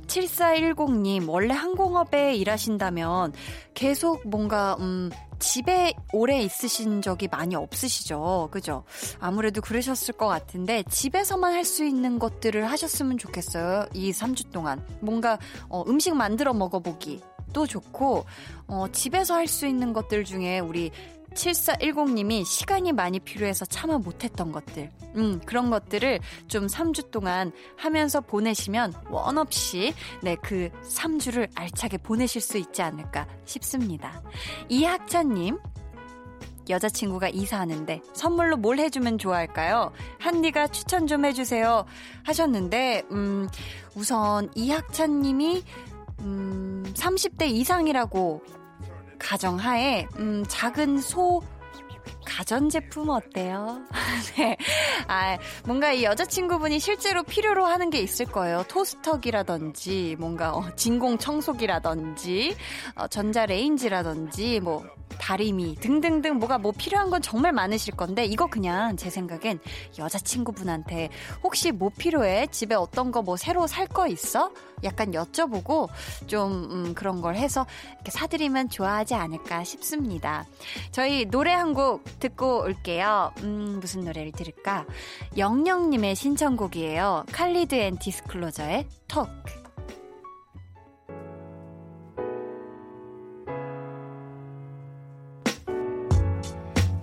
7410님, 0.07 1.29
원래 1.29 1.53
항공업에 1.53 2.35
일하신다면 2.35 3.33
계속 3.73 4.27
뭔가, 4.27 4.75
음, 4.79 5.09
집에 5.39 5.93
오래 6.13 6.41
있으신 6.41 7.01
적이 7.01 7.27
많이 7.29 7.55
없으시죠? 7.55 8.47
그죠? 8.51 8.83
아무래도 9.19 9.59
그러셨을 9.61 10.13
것 10.15 10.27
같은데, 10.27 10.83
집에서만 10.89 11.53
할 11.53 11.65
수 11.65 11.83
있는 11.83 12.19
것들을 12.19 12.69
하셨으면 12.69 13.17
좋겠어요. 13.17 13.87
이 13.93 14.11
3주 14.11 14.51
동안. 14.51 14.85
뭔가, 15.01 15.37
어, 15.69 15.83
음식 15.87 16.13
만들어 16.15 16.53
먹어보기. 16.53 17.21
도 17.53 17.67
좋고, 17.67 18.25
어, 18.67 18.85
집에서 18.91 19.35
할 19.35 19.47
수 19.47 19.67
있는 19.67 19.93
것들 19.93 20.23
중에 20.23 20.59
우리 20.59 20.91
7410님이 21.33 22.45
시간이 22.45 22.91
많이 22.91 23.19
필요해서 23.19 23.65
참아 23.65 23.99
못했던 23.99 24.51
것들, 24.51 24.89
음, 25.15 25.39
그런 25.45 25.69
것들을 25.69 26.19
좀 26.47 26.67
3주 26.67 27.11
동안 27.11 27.51
하면서 27.75 28.21
보내시면 28.21 28.93
원 29.09 29.37
없이, 29.37 29.93
네, 30.21 30.35
그 30.41 30.69
3주를 30.83 31.49
알차게 31.55 31.97
보내실 31.97 32.41
수 32.41 32.57
있지 32.57 32.81
않을까 32.81 33.27
싶습니다. 33.45 34.21
이학찬님, 34.69 35.59
여자친구가 36.69 37.29
이사하는데 37.29 38.01
선물로 38.13 38.57
뭘 38.57 38.79
해주면 38.79 39.17
좋아할까요? 39.17 39.91
한디가 40.19 40.67
추천 40.67 41.07
좀 41.07 41.25
해주세요. 41.25 41.85
하셨는데, 42.23 43.03
음, 43.11 43.47
우선 43.95 44.49
이학찬님이, 44.55 45.63
음, 46.21 46.83
30대 46.95 47.47
이상이라고 47.47 48.41
가정하에 49.23 50.07
음, 50.19 50.43
작은 50.47 50.99
소 50.99 51.41
가전제품 52.25 53.09
어때요? 53.09 53.81
네. 54.37 54.57
아, 55.07 55.37
뭔가 55.65 55.91
이 55.91 56.03
여자친구분이 56.03 56.79
실제로 56.79 57.23
필요로 57.23 57.65
하는 57.65 57.89
게 57.89 57.99
있을 57.99 58.25
거예요. 58.25 58.63
토스터기라든지, 58.67 60.15
뭔가, 60.19 60.53
어, 60.55 60.63
진공 60.75 61.17
청소기라든지, 61.17 62.55
어, 62.95 63.07
전자레인지라든지, 63.07 64.59
뭐, 64.61 64.83
다리미 65.19 65.75
등등등 65.75 66.39
뭐가 66.39 66.57
뭐 66.57 66.71
필요한 66.75 67.11
건 67.11 67.21
정말 67.21 67.51
많으실 67.51 67.95
건데 67.95 68.25
이거 68.25 68.47
그냥 68.47 68.97
제 68.97 69.11
생각엔 69.11 69.59
여자친구분한테 69.99 71.09
혹시 71.43 71.71
뭐 71.71 71.91
필요해? 71.95 72.47
집에 72.47 72.73
어떤 72.73 73.11
거 73.11 73.21
뭐 73.21 73.37
새로 73.37 73.67
살 73.67 73.87
거 73.87 74.07
있어? 74.07 74.51
약간 74.83 75.11
여쭤보고 75.11 75.87
좀 76.25 76.67
음, 76.71 76.93
그런 76.95 77.21
걸 77.21 77.35
해서 77.35 77.65
이렇게 77.93 78.09
사드리면 78.09 78.69
좋아하지 78.69 79.13
않을까 79.13 79.63
싶습니다. 79.63 80.45
저희 80.91 81.25
노래 81.25 81.53
한곡 81.53 82.03
듣고 82.19 82.61
올게요. 82.61 83.31
음, 83.43 83.79
무슨 83.79 84.05
노래를 84.05 84.31
들을까? 84.31 84.85
영영님의 85.37 86.15
신청곡이에요. 86.15 87.25
칼리드 87.31 87.75
앤 87.75 87.97
디스클로저의 87.97 88.87
톡. 89.07 89.29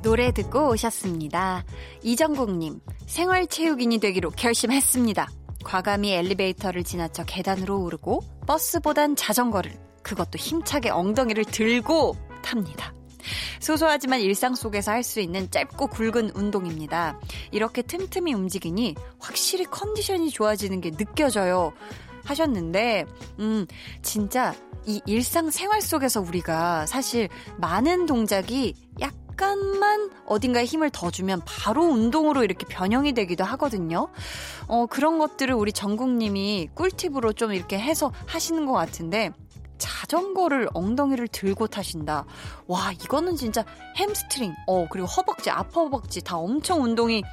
노래 0.02 0.32
듣고 0.32 0.70
오셨습니다. 0.70 1.64
이정국님, 2.02 2.80
생활체육인이 3.06 3.98
되기로 3.98 4.30
결심했습니다. 4.30 5.28
과감히 5.62 6.12
엘리베이터를 6.12 6.84
지나쳐 6.84 7.24
계단으로 7.24 7.82
오르고 7.82 8.20
버스보단 8.46 9.14
자전거를 9.14 9.72
그것도 10.02 10.38
힘차게 10.38 10.90
엉덩이를 10.90 11.44
들고 11.44 12.16
탑니다. 12.42 12.94
소소하지만 13.60 14.20
일상 14.20 14.54
속에서 14.54 14.92
할 14.92 15.00
수 15.00 15.20
있는 15.20 15.50
짧고 15.50 15.88
굵은 15.88 16.32
운동입니다. 16.34 17.18
이렇게 17.52 17.82
틈틈이 17.82 18.34
움직이니 18.34 18.94
확실히 19.18 19.64
컨디션이 19.64 20.30
좋아지는 20.30 20.80
게 20.80 20.90
느껴져요. 20.90 21.72
하셨는데, 22.24 23.06
음, 23.38 23.66
진짜 24.02 24.54
이 24.86 25.00
일상 25.06 25.50
생활 25.50 25.80
속에서 25.80 26.20
우리가 26.20 26.86
사실 26.86 27.28
많은 27.56 28.06
동작이 28.06 28.74
약 29.00 29.14
약간만 29.40 30.10
어딘가에 30.26 30.66
힘을 30.66 30.90
더 30.90 31.10
주면 31.10 31.40
바로 31.46 31.84
운동으로 31.84 32.44
이렇게 32.44 32.66
변형이 32.66 33.14
되기도 33.14 33.42
하거든요. 33.44 34.08
어, 34.66 34.84
그런 34.84 35.18
것들을 35.18 35.54
우리 35.54 35.72
정국님이 35.72 36.68
꿀팁으로 36.74 37.32
좀 37.32 37.54
이렇게 37.54 37.78
해서 37.78 38.12
하시는 38.26 38.66
것 38.66 38.72
같은데, 38.74 39.30
자전거를 39.80 40.68
엉덩이를 40.74 41.26
들고 41.28 41.66
타신다. 41.66 42.24
와, 42.68 42.92
이거는 42.92 43.34
진짜 43.34 43.64
햄스트링, 43.96 44.54
어, 44.68 44.86
그리고 44.88 45.08
허벅지, 45.08 45.50
아파 45.50 45.80
허벅지 45.80 46.22
다 46.22 46.36
엄청 46.36 46.84
운동이 46.84 47.24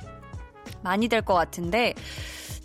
많이 0.82 1.08
될 1.08 1.22
것 1.22 1.34
같은데, 1.36 1.94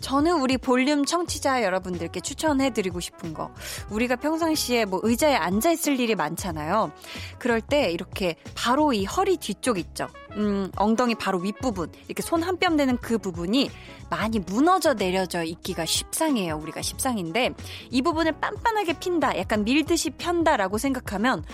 저는 0.03 0.41
우리 0.41 0.57
볼륨 0.57 1.05
청취자 1.05 1.63
여러분들께 1.63 2.19
추천해드리고 2.19 2.99
싶은 2.99 3.33
거. 3.33 3.51
우리가 3.89 4.17
평상시에 4.17 4.83
뭐 4.83 4.99
의자에 5.01 5.33
앉아있을 5.35 5.97
일이 5.97 6.13
많잖아요. 6.13 6.91
그럴 7.39 7.61
때 7.61 7.89
이렇게 7.89 8.35
바로 8.53 8.91
이 8.91 9.05
허리 9.05 9.37
뒤쪽 9.37 9.79
있죠. 9.79 10.09
음, 10.33 10.69
엉덩이 10.75 11.15
바로 11.15 11.39
윗부분. 11.39 11.89
이렇게 12.07 12.21
손 12.21 12.43
한 12.43 12.57
뼘 12.57 12.75
되는 12.75 12.97
그 12.97 13.17
부분이 13.17 13.71
많이 14.09 14.39
무너져 14.39 14.93
내려져 14.93 15.43
있기가 15.43 15.85
쉽상이에요. 15.85 16.57
우리가 16.57 16.81
쉽상인데 16.81 17.53
이 17.89 18.01
부분을 18.01 18.33
빤빤하게 18.33 18.99
핀다. 18.99 19.37
약간 19.37 19.63
밀듯이 19.63 20.09
편다라고 20.09 20.77
생각하면 20.77 21.45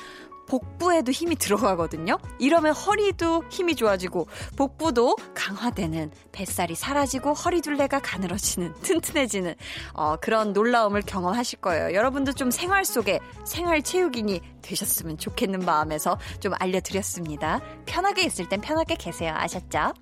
복부에도 0.49 1.11
힘이 1.11 1.35
들어가거든요. 1.35 2.17
이러면 2.39 2.73
허리도 2.73 3.45
힘이 3.49 3.75
좋아지고 3.75 4.27
복부도 4.57 5.15
강화되는 5.33 6.11
뱃살이 6.31 6.75
사라지고 6.75 7.33
허리둘레가 7.33 7.99
가늘어지는 7.99 8.73
튼튼해지는 8.81 9.55
어, 9.93 10.17
그런 10.17 10.51
놀라움을 10.51 11.03
경험하실 11.03 11.59
거예요. 11.59 11.93
여러분도 11.93 12.33
좀 12.33 12.51
생활 12.51 12.83
속에 12.83 13.19
생활 13.45 13.81
체육인이 13.81 14.41
되셨으면 14.61 15.17
좋겠는 15.17 15.59
마음에서 15.59 16.17
좀 16.39 16.53
알려드렸습니다. 16.59 17.61
편하게 17.85 18.23
있을 18.23 18.49
땐 18.49 18.59
편하게 18.59 18.95
계세요. 18.95 19.33
아셨죠? 19.35 19.93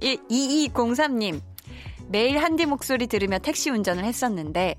2203님. 0.00 1.40
매일 2.10 2.38
한디 2.38 2.64
목소리 2.64 3.06
들으며 3.06 3.38
택시 3.38 3.68
운전을 3.68 4.02
했었는데 4.04 4.76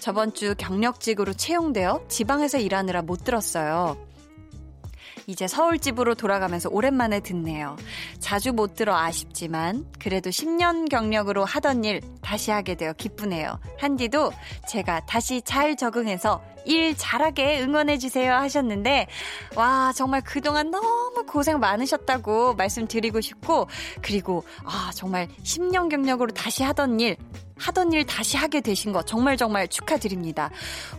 저번 0.00 0.32
주 0.32 0.54
경력직으로 0.56 1.34
채용되어 1.34 2.06
지방에서 2.08 2.58
일하느라 2.58 3.02
못 3.02 3.22
들었어요. 3.22 4.09
이제 5.26 5.46
서울집으로 5.46 6.14
돌아가면서 6.14 6.68
오랜만에 6.70 7.20
듣네요. 7.20 7.76
자주 8.18 8.52
못 8.52 8.74
들어 8.74 8.96
아쉽지만 8.96 9.86
그래도 9.98 10.30
10년 10.30 10.88
경력으로 10.88 11.44
하던 11.44 11.84
일 11.84 12.00
다시 12.22 12.50
하게 12.50 12.74
되어 12.74 12.92
기쁘네요. 12.92 13.58
한디도 13.78 14.32
제가 14.68 15.00
다시 15.06 15.42
잘 15.42 15.76
적응해서 15.76 16.42
일 16.64 16.94
잘하게 16.96 17.62
응원해주세요 17.62 18.32
하셨는데, 18.34 19.06
와, 19.56 19.92
정말 19.94 20.20
그동안 20.20 20.70
너무 20.70 21.24
고생 21.26 21.58
많으셨다고 21.58 22.54
말씀드리고 22.54 23.20
싶고, 23.20 23.66
그리고, 24.02 24.44
아, 24.64 24.90
정말 24.94 25.28
10년 25.42 25.88
경력으로 25.88 26.32
다시 26.32 26.62
하던 26.62 27.00
일, 27.00 27.16
하던 27.60 27.92
일 27.92 28.04
다시 28.06 28.36
하게 28.36 28.60
되신 28.60 28.92
거 28.92 29.02
정말 29.02 29.36
정말 29.36 29.68
축하드립니다. 29.68 30.50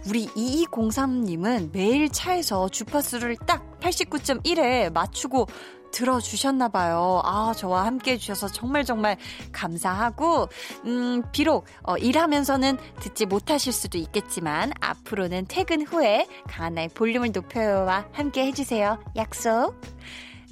우리 0.08 0.28
2203님은 0.28 1.72
매일 1.74 2.10
차에서 2.10 2.70
주파수를 2.70 3.36
딱 3.48 3.80
89.1에 3.80 4.92
맞추고 4.94 5.48
들어주셨나봐요. 5.92 7.22
아, 7.24 7.54
저와 7.56 7.86
함께 7.86 8.14
해주셔서 8.14 8.48
정말 8.48 8.86
정말 8.86 9.18
감사하고, 9.52 10.48
음, 10.86 11.22
비록, 11.32 11.66
어, 11.84 11.98
일하면서는 11.98 12.78
듣지 13.02 13.26
못하실 13.26 13.74
수도 13.74 13.98
있겠지만, 13.98 14.72
앞으로는 14.80 15.46
퇴근 15.48 15.86
후에 15.86 16.28
강한나의 16.48 16.90
볼륨을 16.90 17.32
높여요와 17.34 18.08
함께 18.14 18.46
해주세요. 18.48 19.00
약속. 19.16 19.76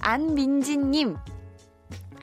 안민지님, 0.01 1.17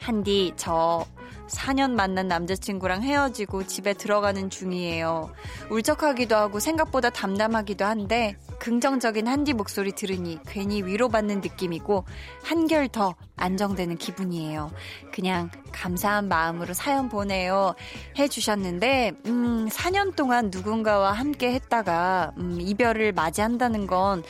한디, 0.00 0.52
저 0.56 1.04
4년 1.48 1.92
만난 1.92 2.28
남자친구랑 2.28 3.02
헤어지고 3.02 3.66
집에 3.66 3.92
들어가는 3.94 4.50
중이에요. 4.50 5.30
울적하기도 5.70 6.34
하고 6.36 6.60
생각보다 6.60 7.10
담담하기도 7.10 7.84
한데 7.84 8.36
긍정적인 8.58 9.26
한디 9.26 9.52
목소리 9.52 9.92
들으니 9.92 10.38
괜히 10.46 10.82
위로받는 10.82 11.40
느낌이고 11.40 12.04
한결 12.42 12.88
더 12.88 13.14
안정되는 13.36 13.98
기분이에요. 13.98 14.70
그냥 15.12 15.50
감사한 15.72 16.28
마음으로 16.28 16.74
사연 16.74 17.08
보내요. 17.08 17.74
해주셨는데, 18.18 19.12
음, 19.26 19.68
4년 19.68 20.16
동안 20.16 20.50
누군가와 20.50 21.12
함께 21.12 21.52
했다가, 21.52 22.32
음, 22.38 22.58
이별을 22.60 23.12
맞이한다는 23.12 23.86
건 23.86 24.22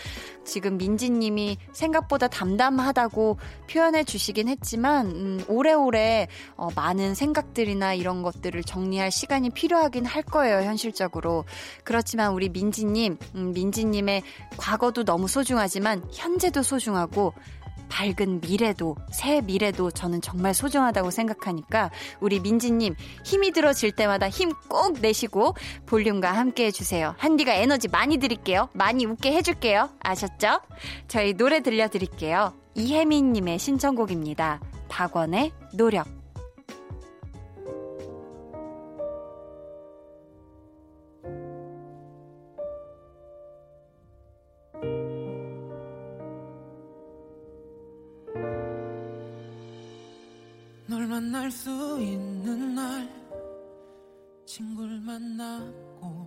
지금 0.44 0.76
민지님이 0.76 1.58
생각보다 1.72 2.28
담담하다고 2.28 3.36
표현해 3.70 4.04
주시긴 4.04 4.48
했지만, 4.48 5.06
음, 5.06 5.44
오래오래 5.48 6.28
어, 6.56 6.68
많은 6.74 7.14
생각들이나 7.14 7.94
이런 7.94 8.22
것들을 8.22 8.62
정리할 8.62 9.10
시간이 9.10 9.50
필요하긴 9.50 10.04
할 10.04 10.22
거예요, 10.22 10.58
현실적으로. 10.58 11.44
그렇지만 11.84 12.32
우리 12.32 12.48
민지님, 12.48 13.18
음, 13.34 13.52
민지님의 13.52 14.15
과거도 14.56 15.04
너무 15.04 15.28
소중하지만, 15.28 16.02
현재도 16.12 16.62
소중하고, 16.62 17.34
밝은 17.88 18.40
미래도, 18.40 18.96
새 19.12 19.40
미래도 19.40 19.92
저는 19.92 20.20
정말 20.20 20.54
소중하다고 20.54 21.12
생각하니까 21.12 21.92
우리 22.20 22.40
민지님 22.40 22.96
힘이 23.24 23.52
들어질 23.52 23.92
때마다 23.92 24.28
힘 24.28 24.50
꼭 24.68 24.98
내시고 25.00 25.54
볼륨과 25.86 26.32
함께 26.32 26.66
해주세요. 26.66 27.14
한디가 27.18 27.54
에너지 27.54 27.86
많이 27.88 28.18
드릴게요. 28.18 28.68
많이 28.72 29.06
웃게 29.06 29.32
해줄게요. 29.32 29.90
아셨죠? 30.00 30.60
저희 31.08 31.34
노래 31.34 31.60
들려드릴게요. 31.60 32.52
이혜민님의 32.74 33.58
신청곡입니다. 33.58 34.60
박원의 34.88 35.52
노력. 35.74 36.25
만날 51.46 51.50
수 51.50 52.00
있는 52.00 52.74
날 52.74 53.08
친구를 54.46 54.98
만나고 55.00 56.26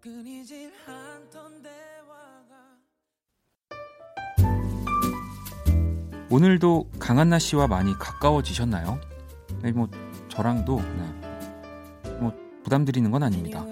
끊이질 0.00 0.72
않던 0.86 1.62
대화가 1.62 2.56
오늘도 6.30 6.90
강한나 6.98 7.38
씨와 7.38 7.68
많이 7.68 7.94
가까워지셨나요? 7.94 9.00
네, 9.62 9.70
뭐 9.70 9.88
저랑도 10.28 10.80
네. 10.80 12.10
뭐 12.18 12.32
부담 12.64 12.84
드리는 12.84 13.08
건 13.10 13.22
아닙니다. 13.22 13.64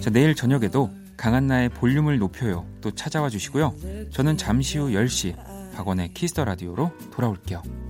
자, 0.00 0.10
내일 0.10 0.34
저녁에도 0.34 0.90
강한나의 1.16 1.70
볼륨을 1.70 2.18
높여요. 2.18 2.66
또 2.82 2.90
찾아와 2.90 3.30
주시고요. 3.30 3.74
저는 4.10 4.36
잠시 4.36 4.76
후 4.76 4.88
10시 4.88 5.72
박원의 5.74 6.12
Kiss 6.12 6.30
the 6.30 6.44
Radio로 6.44 6.92
돌아올게요. 7.10 7.89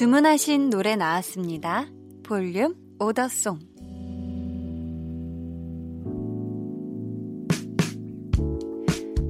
주문하신 0.00 0.70
노래 0.70 0.96
나왔습니다. 0.96 1.86
볼륨 2.22 2.74
오더송. 2.98 3.58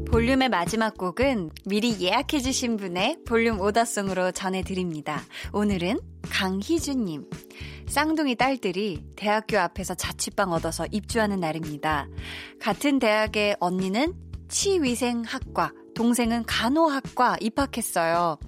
볼륨의 0.09 0.49
마지막 0.49 0.97
곡은 0.97 1.51
미리 1.67 2.01
예약해주신 2.01 2.77
분의 2.77 3.19
볼륨 3.27 3.59
오더송으로 3.61 4.31
전해드립니다. 4.31 5.21
오늘은 5.53 5.99
강희준님. 6.31 7.29
쌍둥이 7.89 8.37
딸들이 8.37 9.05
대학교 9.17 9.59
앞에서 9.59 9.95
자취방 9.97 10.53
얻어서 10.53 10.87
입주하는 10.93 11.41
날입니다. 11.41 12.07
같은 12.61 13.01
대학의 13.01 13.57
언니는 13.59 14.15
치위생학과, 14.49 15.73
동생은 15.95 16.45
간호학과 16.47 17.37
입학했어요. 17.41 18.39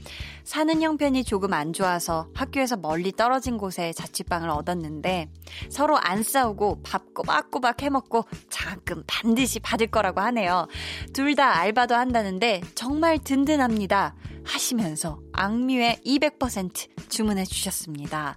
사는 0.44 0.82
형편이 0.82 1.24
조금 1.24 1.52
안 1.52 1.72
좋아서 1.72 2.28
학교에서 2.34 2.76
멀리 2.76 3.12
떨어진 3.12 3.58
곳에 3.58 3.92
자취방을 3.92 4.48
얻었는데 4.50 5.30
서로 5.70 5.96
안 5.98 6.22
싸우고 6.22 6.82
밥 6.82 7.14
꼬박꼬박 7.14 7.82
해먹고 7.82 8.24
장학금 8.50 9.04
반드시 9.06 9.60
받을 9.60 9.86
거라고 9.86 10.20
하네요. 10.20 10.66
둘 11.12 11.32
다 11.32 11.56
알바도 11.56 11.94
한다는데 11.94 12.60
정말 12.74 13.18
든든합니다. 13.18 14.14
하시면서 14.44 15.20
악뮤의 15.32 16.00
200% 16.04 17.08
주문해 17.08 17.44
주셨습니다. 17.44 18.36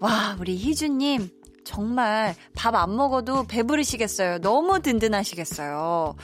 와, 0.00 0.36
우리 0.38 0.56
희주님 0.58 1.30
정말 1.68 2.34
밥 2.54 2.74
안 2.74 2.96
먹어도 2.96 3.44
배부르시겠어요. 3.44 4.38
너무 4.38 4.80
든든하시겠어요. 4.80 6.16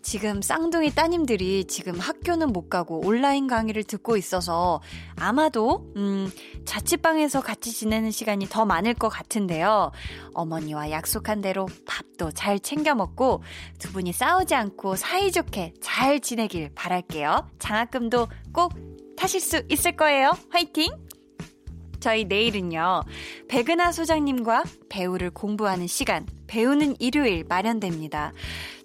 지금 0.00 0.40
쌍둥이 0.40 0.94
따님들이 0.94 1.66
지금 1.66 1.98
학교는 1.98 2.52
못 2.52 2.70
가고 2.70 3.04
온라인 3.04 3.48
강의를 3.48 3.84
듣고 3.84 4.16
있어서 4.16 4.80
아마도, 5.16 5.92
음, 5.96 6.30
자취방에서 6.64 7.42
같이 7.42 7.70
지내는 7.72 8.10
시간이 8.10 8.46
더 8.48 8.64
많을 8.64 8.94
것 8.94 9.10
같은데요. 9.10 9.92
어머니와 10.32 10.90
약속한 10.90 11.42
대로 11.42 11.68
밥도 11.86 12.30
잘 12.30 12.58
챙겨 12.58 12.94
먹고 12.94 13.42
두 13.78 13.92
분이 13.92 14.12
싸우지 14.12 14.54
않고 14.54 14.96
사이좋게 14.96 15.74
잘 15.82 16.20
지내길 16.20 16.70
바랄게요. 16.74 17.50
장학금도 17.58 18.28
꼭 18.54 18.72
타실 19.18 19.40
수 19.40 19.62
있을 19.68 19.96
거예요. 19.96 20.32
화이팅! 20.50 21.07
저희 22.08 22.24
내일은요, 22.24 23.02
백은하 23.48 23.92
소장님과 23.92 24.64
배우를 24.88 25.28
공부하는 25.28 25.86
시간, 25.86 26.24
배우는 26.46 26.96
일요일 27.00 27.44
마련됩니다. 27.46 28.32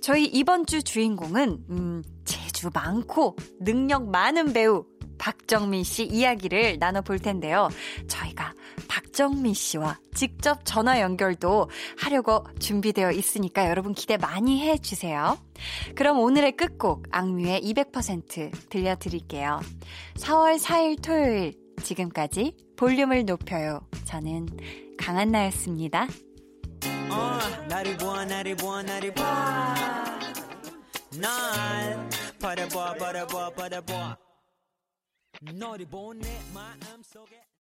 저희 0.02 0.26
이번 0.26 0.66
주 0.66 0.84
주인공은, 0.84 1.64
음, 1.70 2.04
재주 2.26 2.70
많고 2.74 3.38
능력 3.62 4.10
많은 4.10 4.52
배우, 4.52 4.84
박정민 5.18 5.86
씨 5.86 6.04
이야기를 6.04 6.80
나눠볼 6.80 7.20
텐데요. 7.20 7.70
저희가 8.10 8.54
박정민 8.90 9.54
씨와 9.54 10.00
직접 10.14 10.66
전화 10.66 11.00
연결도 11.00 11.70
하려고 11.98 12.46
준비되어 12.60 13.12
있으니까 13.12 13.70
여러분 13.70 13.94
기대 13.94 14.18
많이 14.18 14.60
해주세요. 14.68 15.38
그럼 15.96 16.20
오늘의 16.20 16.58
끝곡 16.58 17.04
악뮤의 17.10 17.62
200% 17.62 18.70
들려드릴게요. 18.70 19.62
4월 20.16 20.60
4일 20.60 21.02
토요일 21.02 21.64
지금까지 21.82 22.56
볼륨을 22.76 23.26
높여요. 23.26 23.88
저는 24.06 24.48
강한나였습니다. 24.98 26.08
어, 27.12 27.40
나를 27.68 27.98
보아 27.98 28.26
나를 28.26 28.56
보아 28.56 28.82
나를 28.84 29.14
보아 29.14 29.76
날 31.20 32.10
바라보아 32.42 32.96
바라보아 32.96 33.50
바라보아 33.52 34.18
너를 35.54 35.86
보내 35.86 36.28
마음속에 36.54 37.44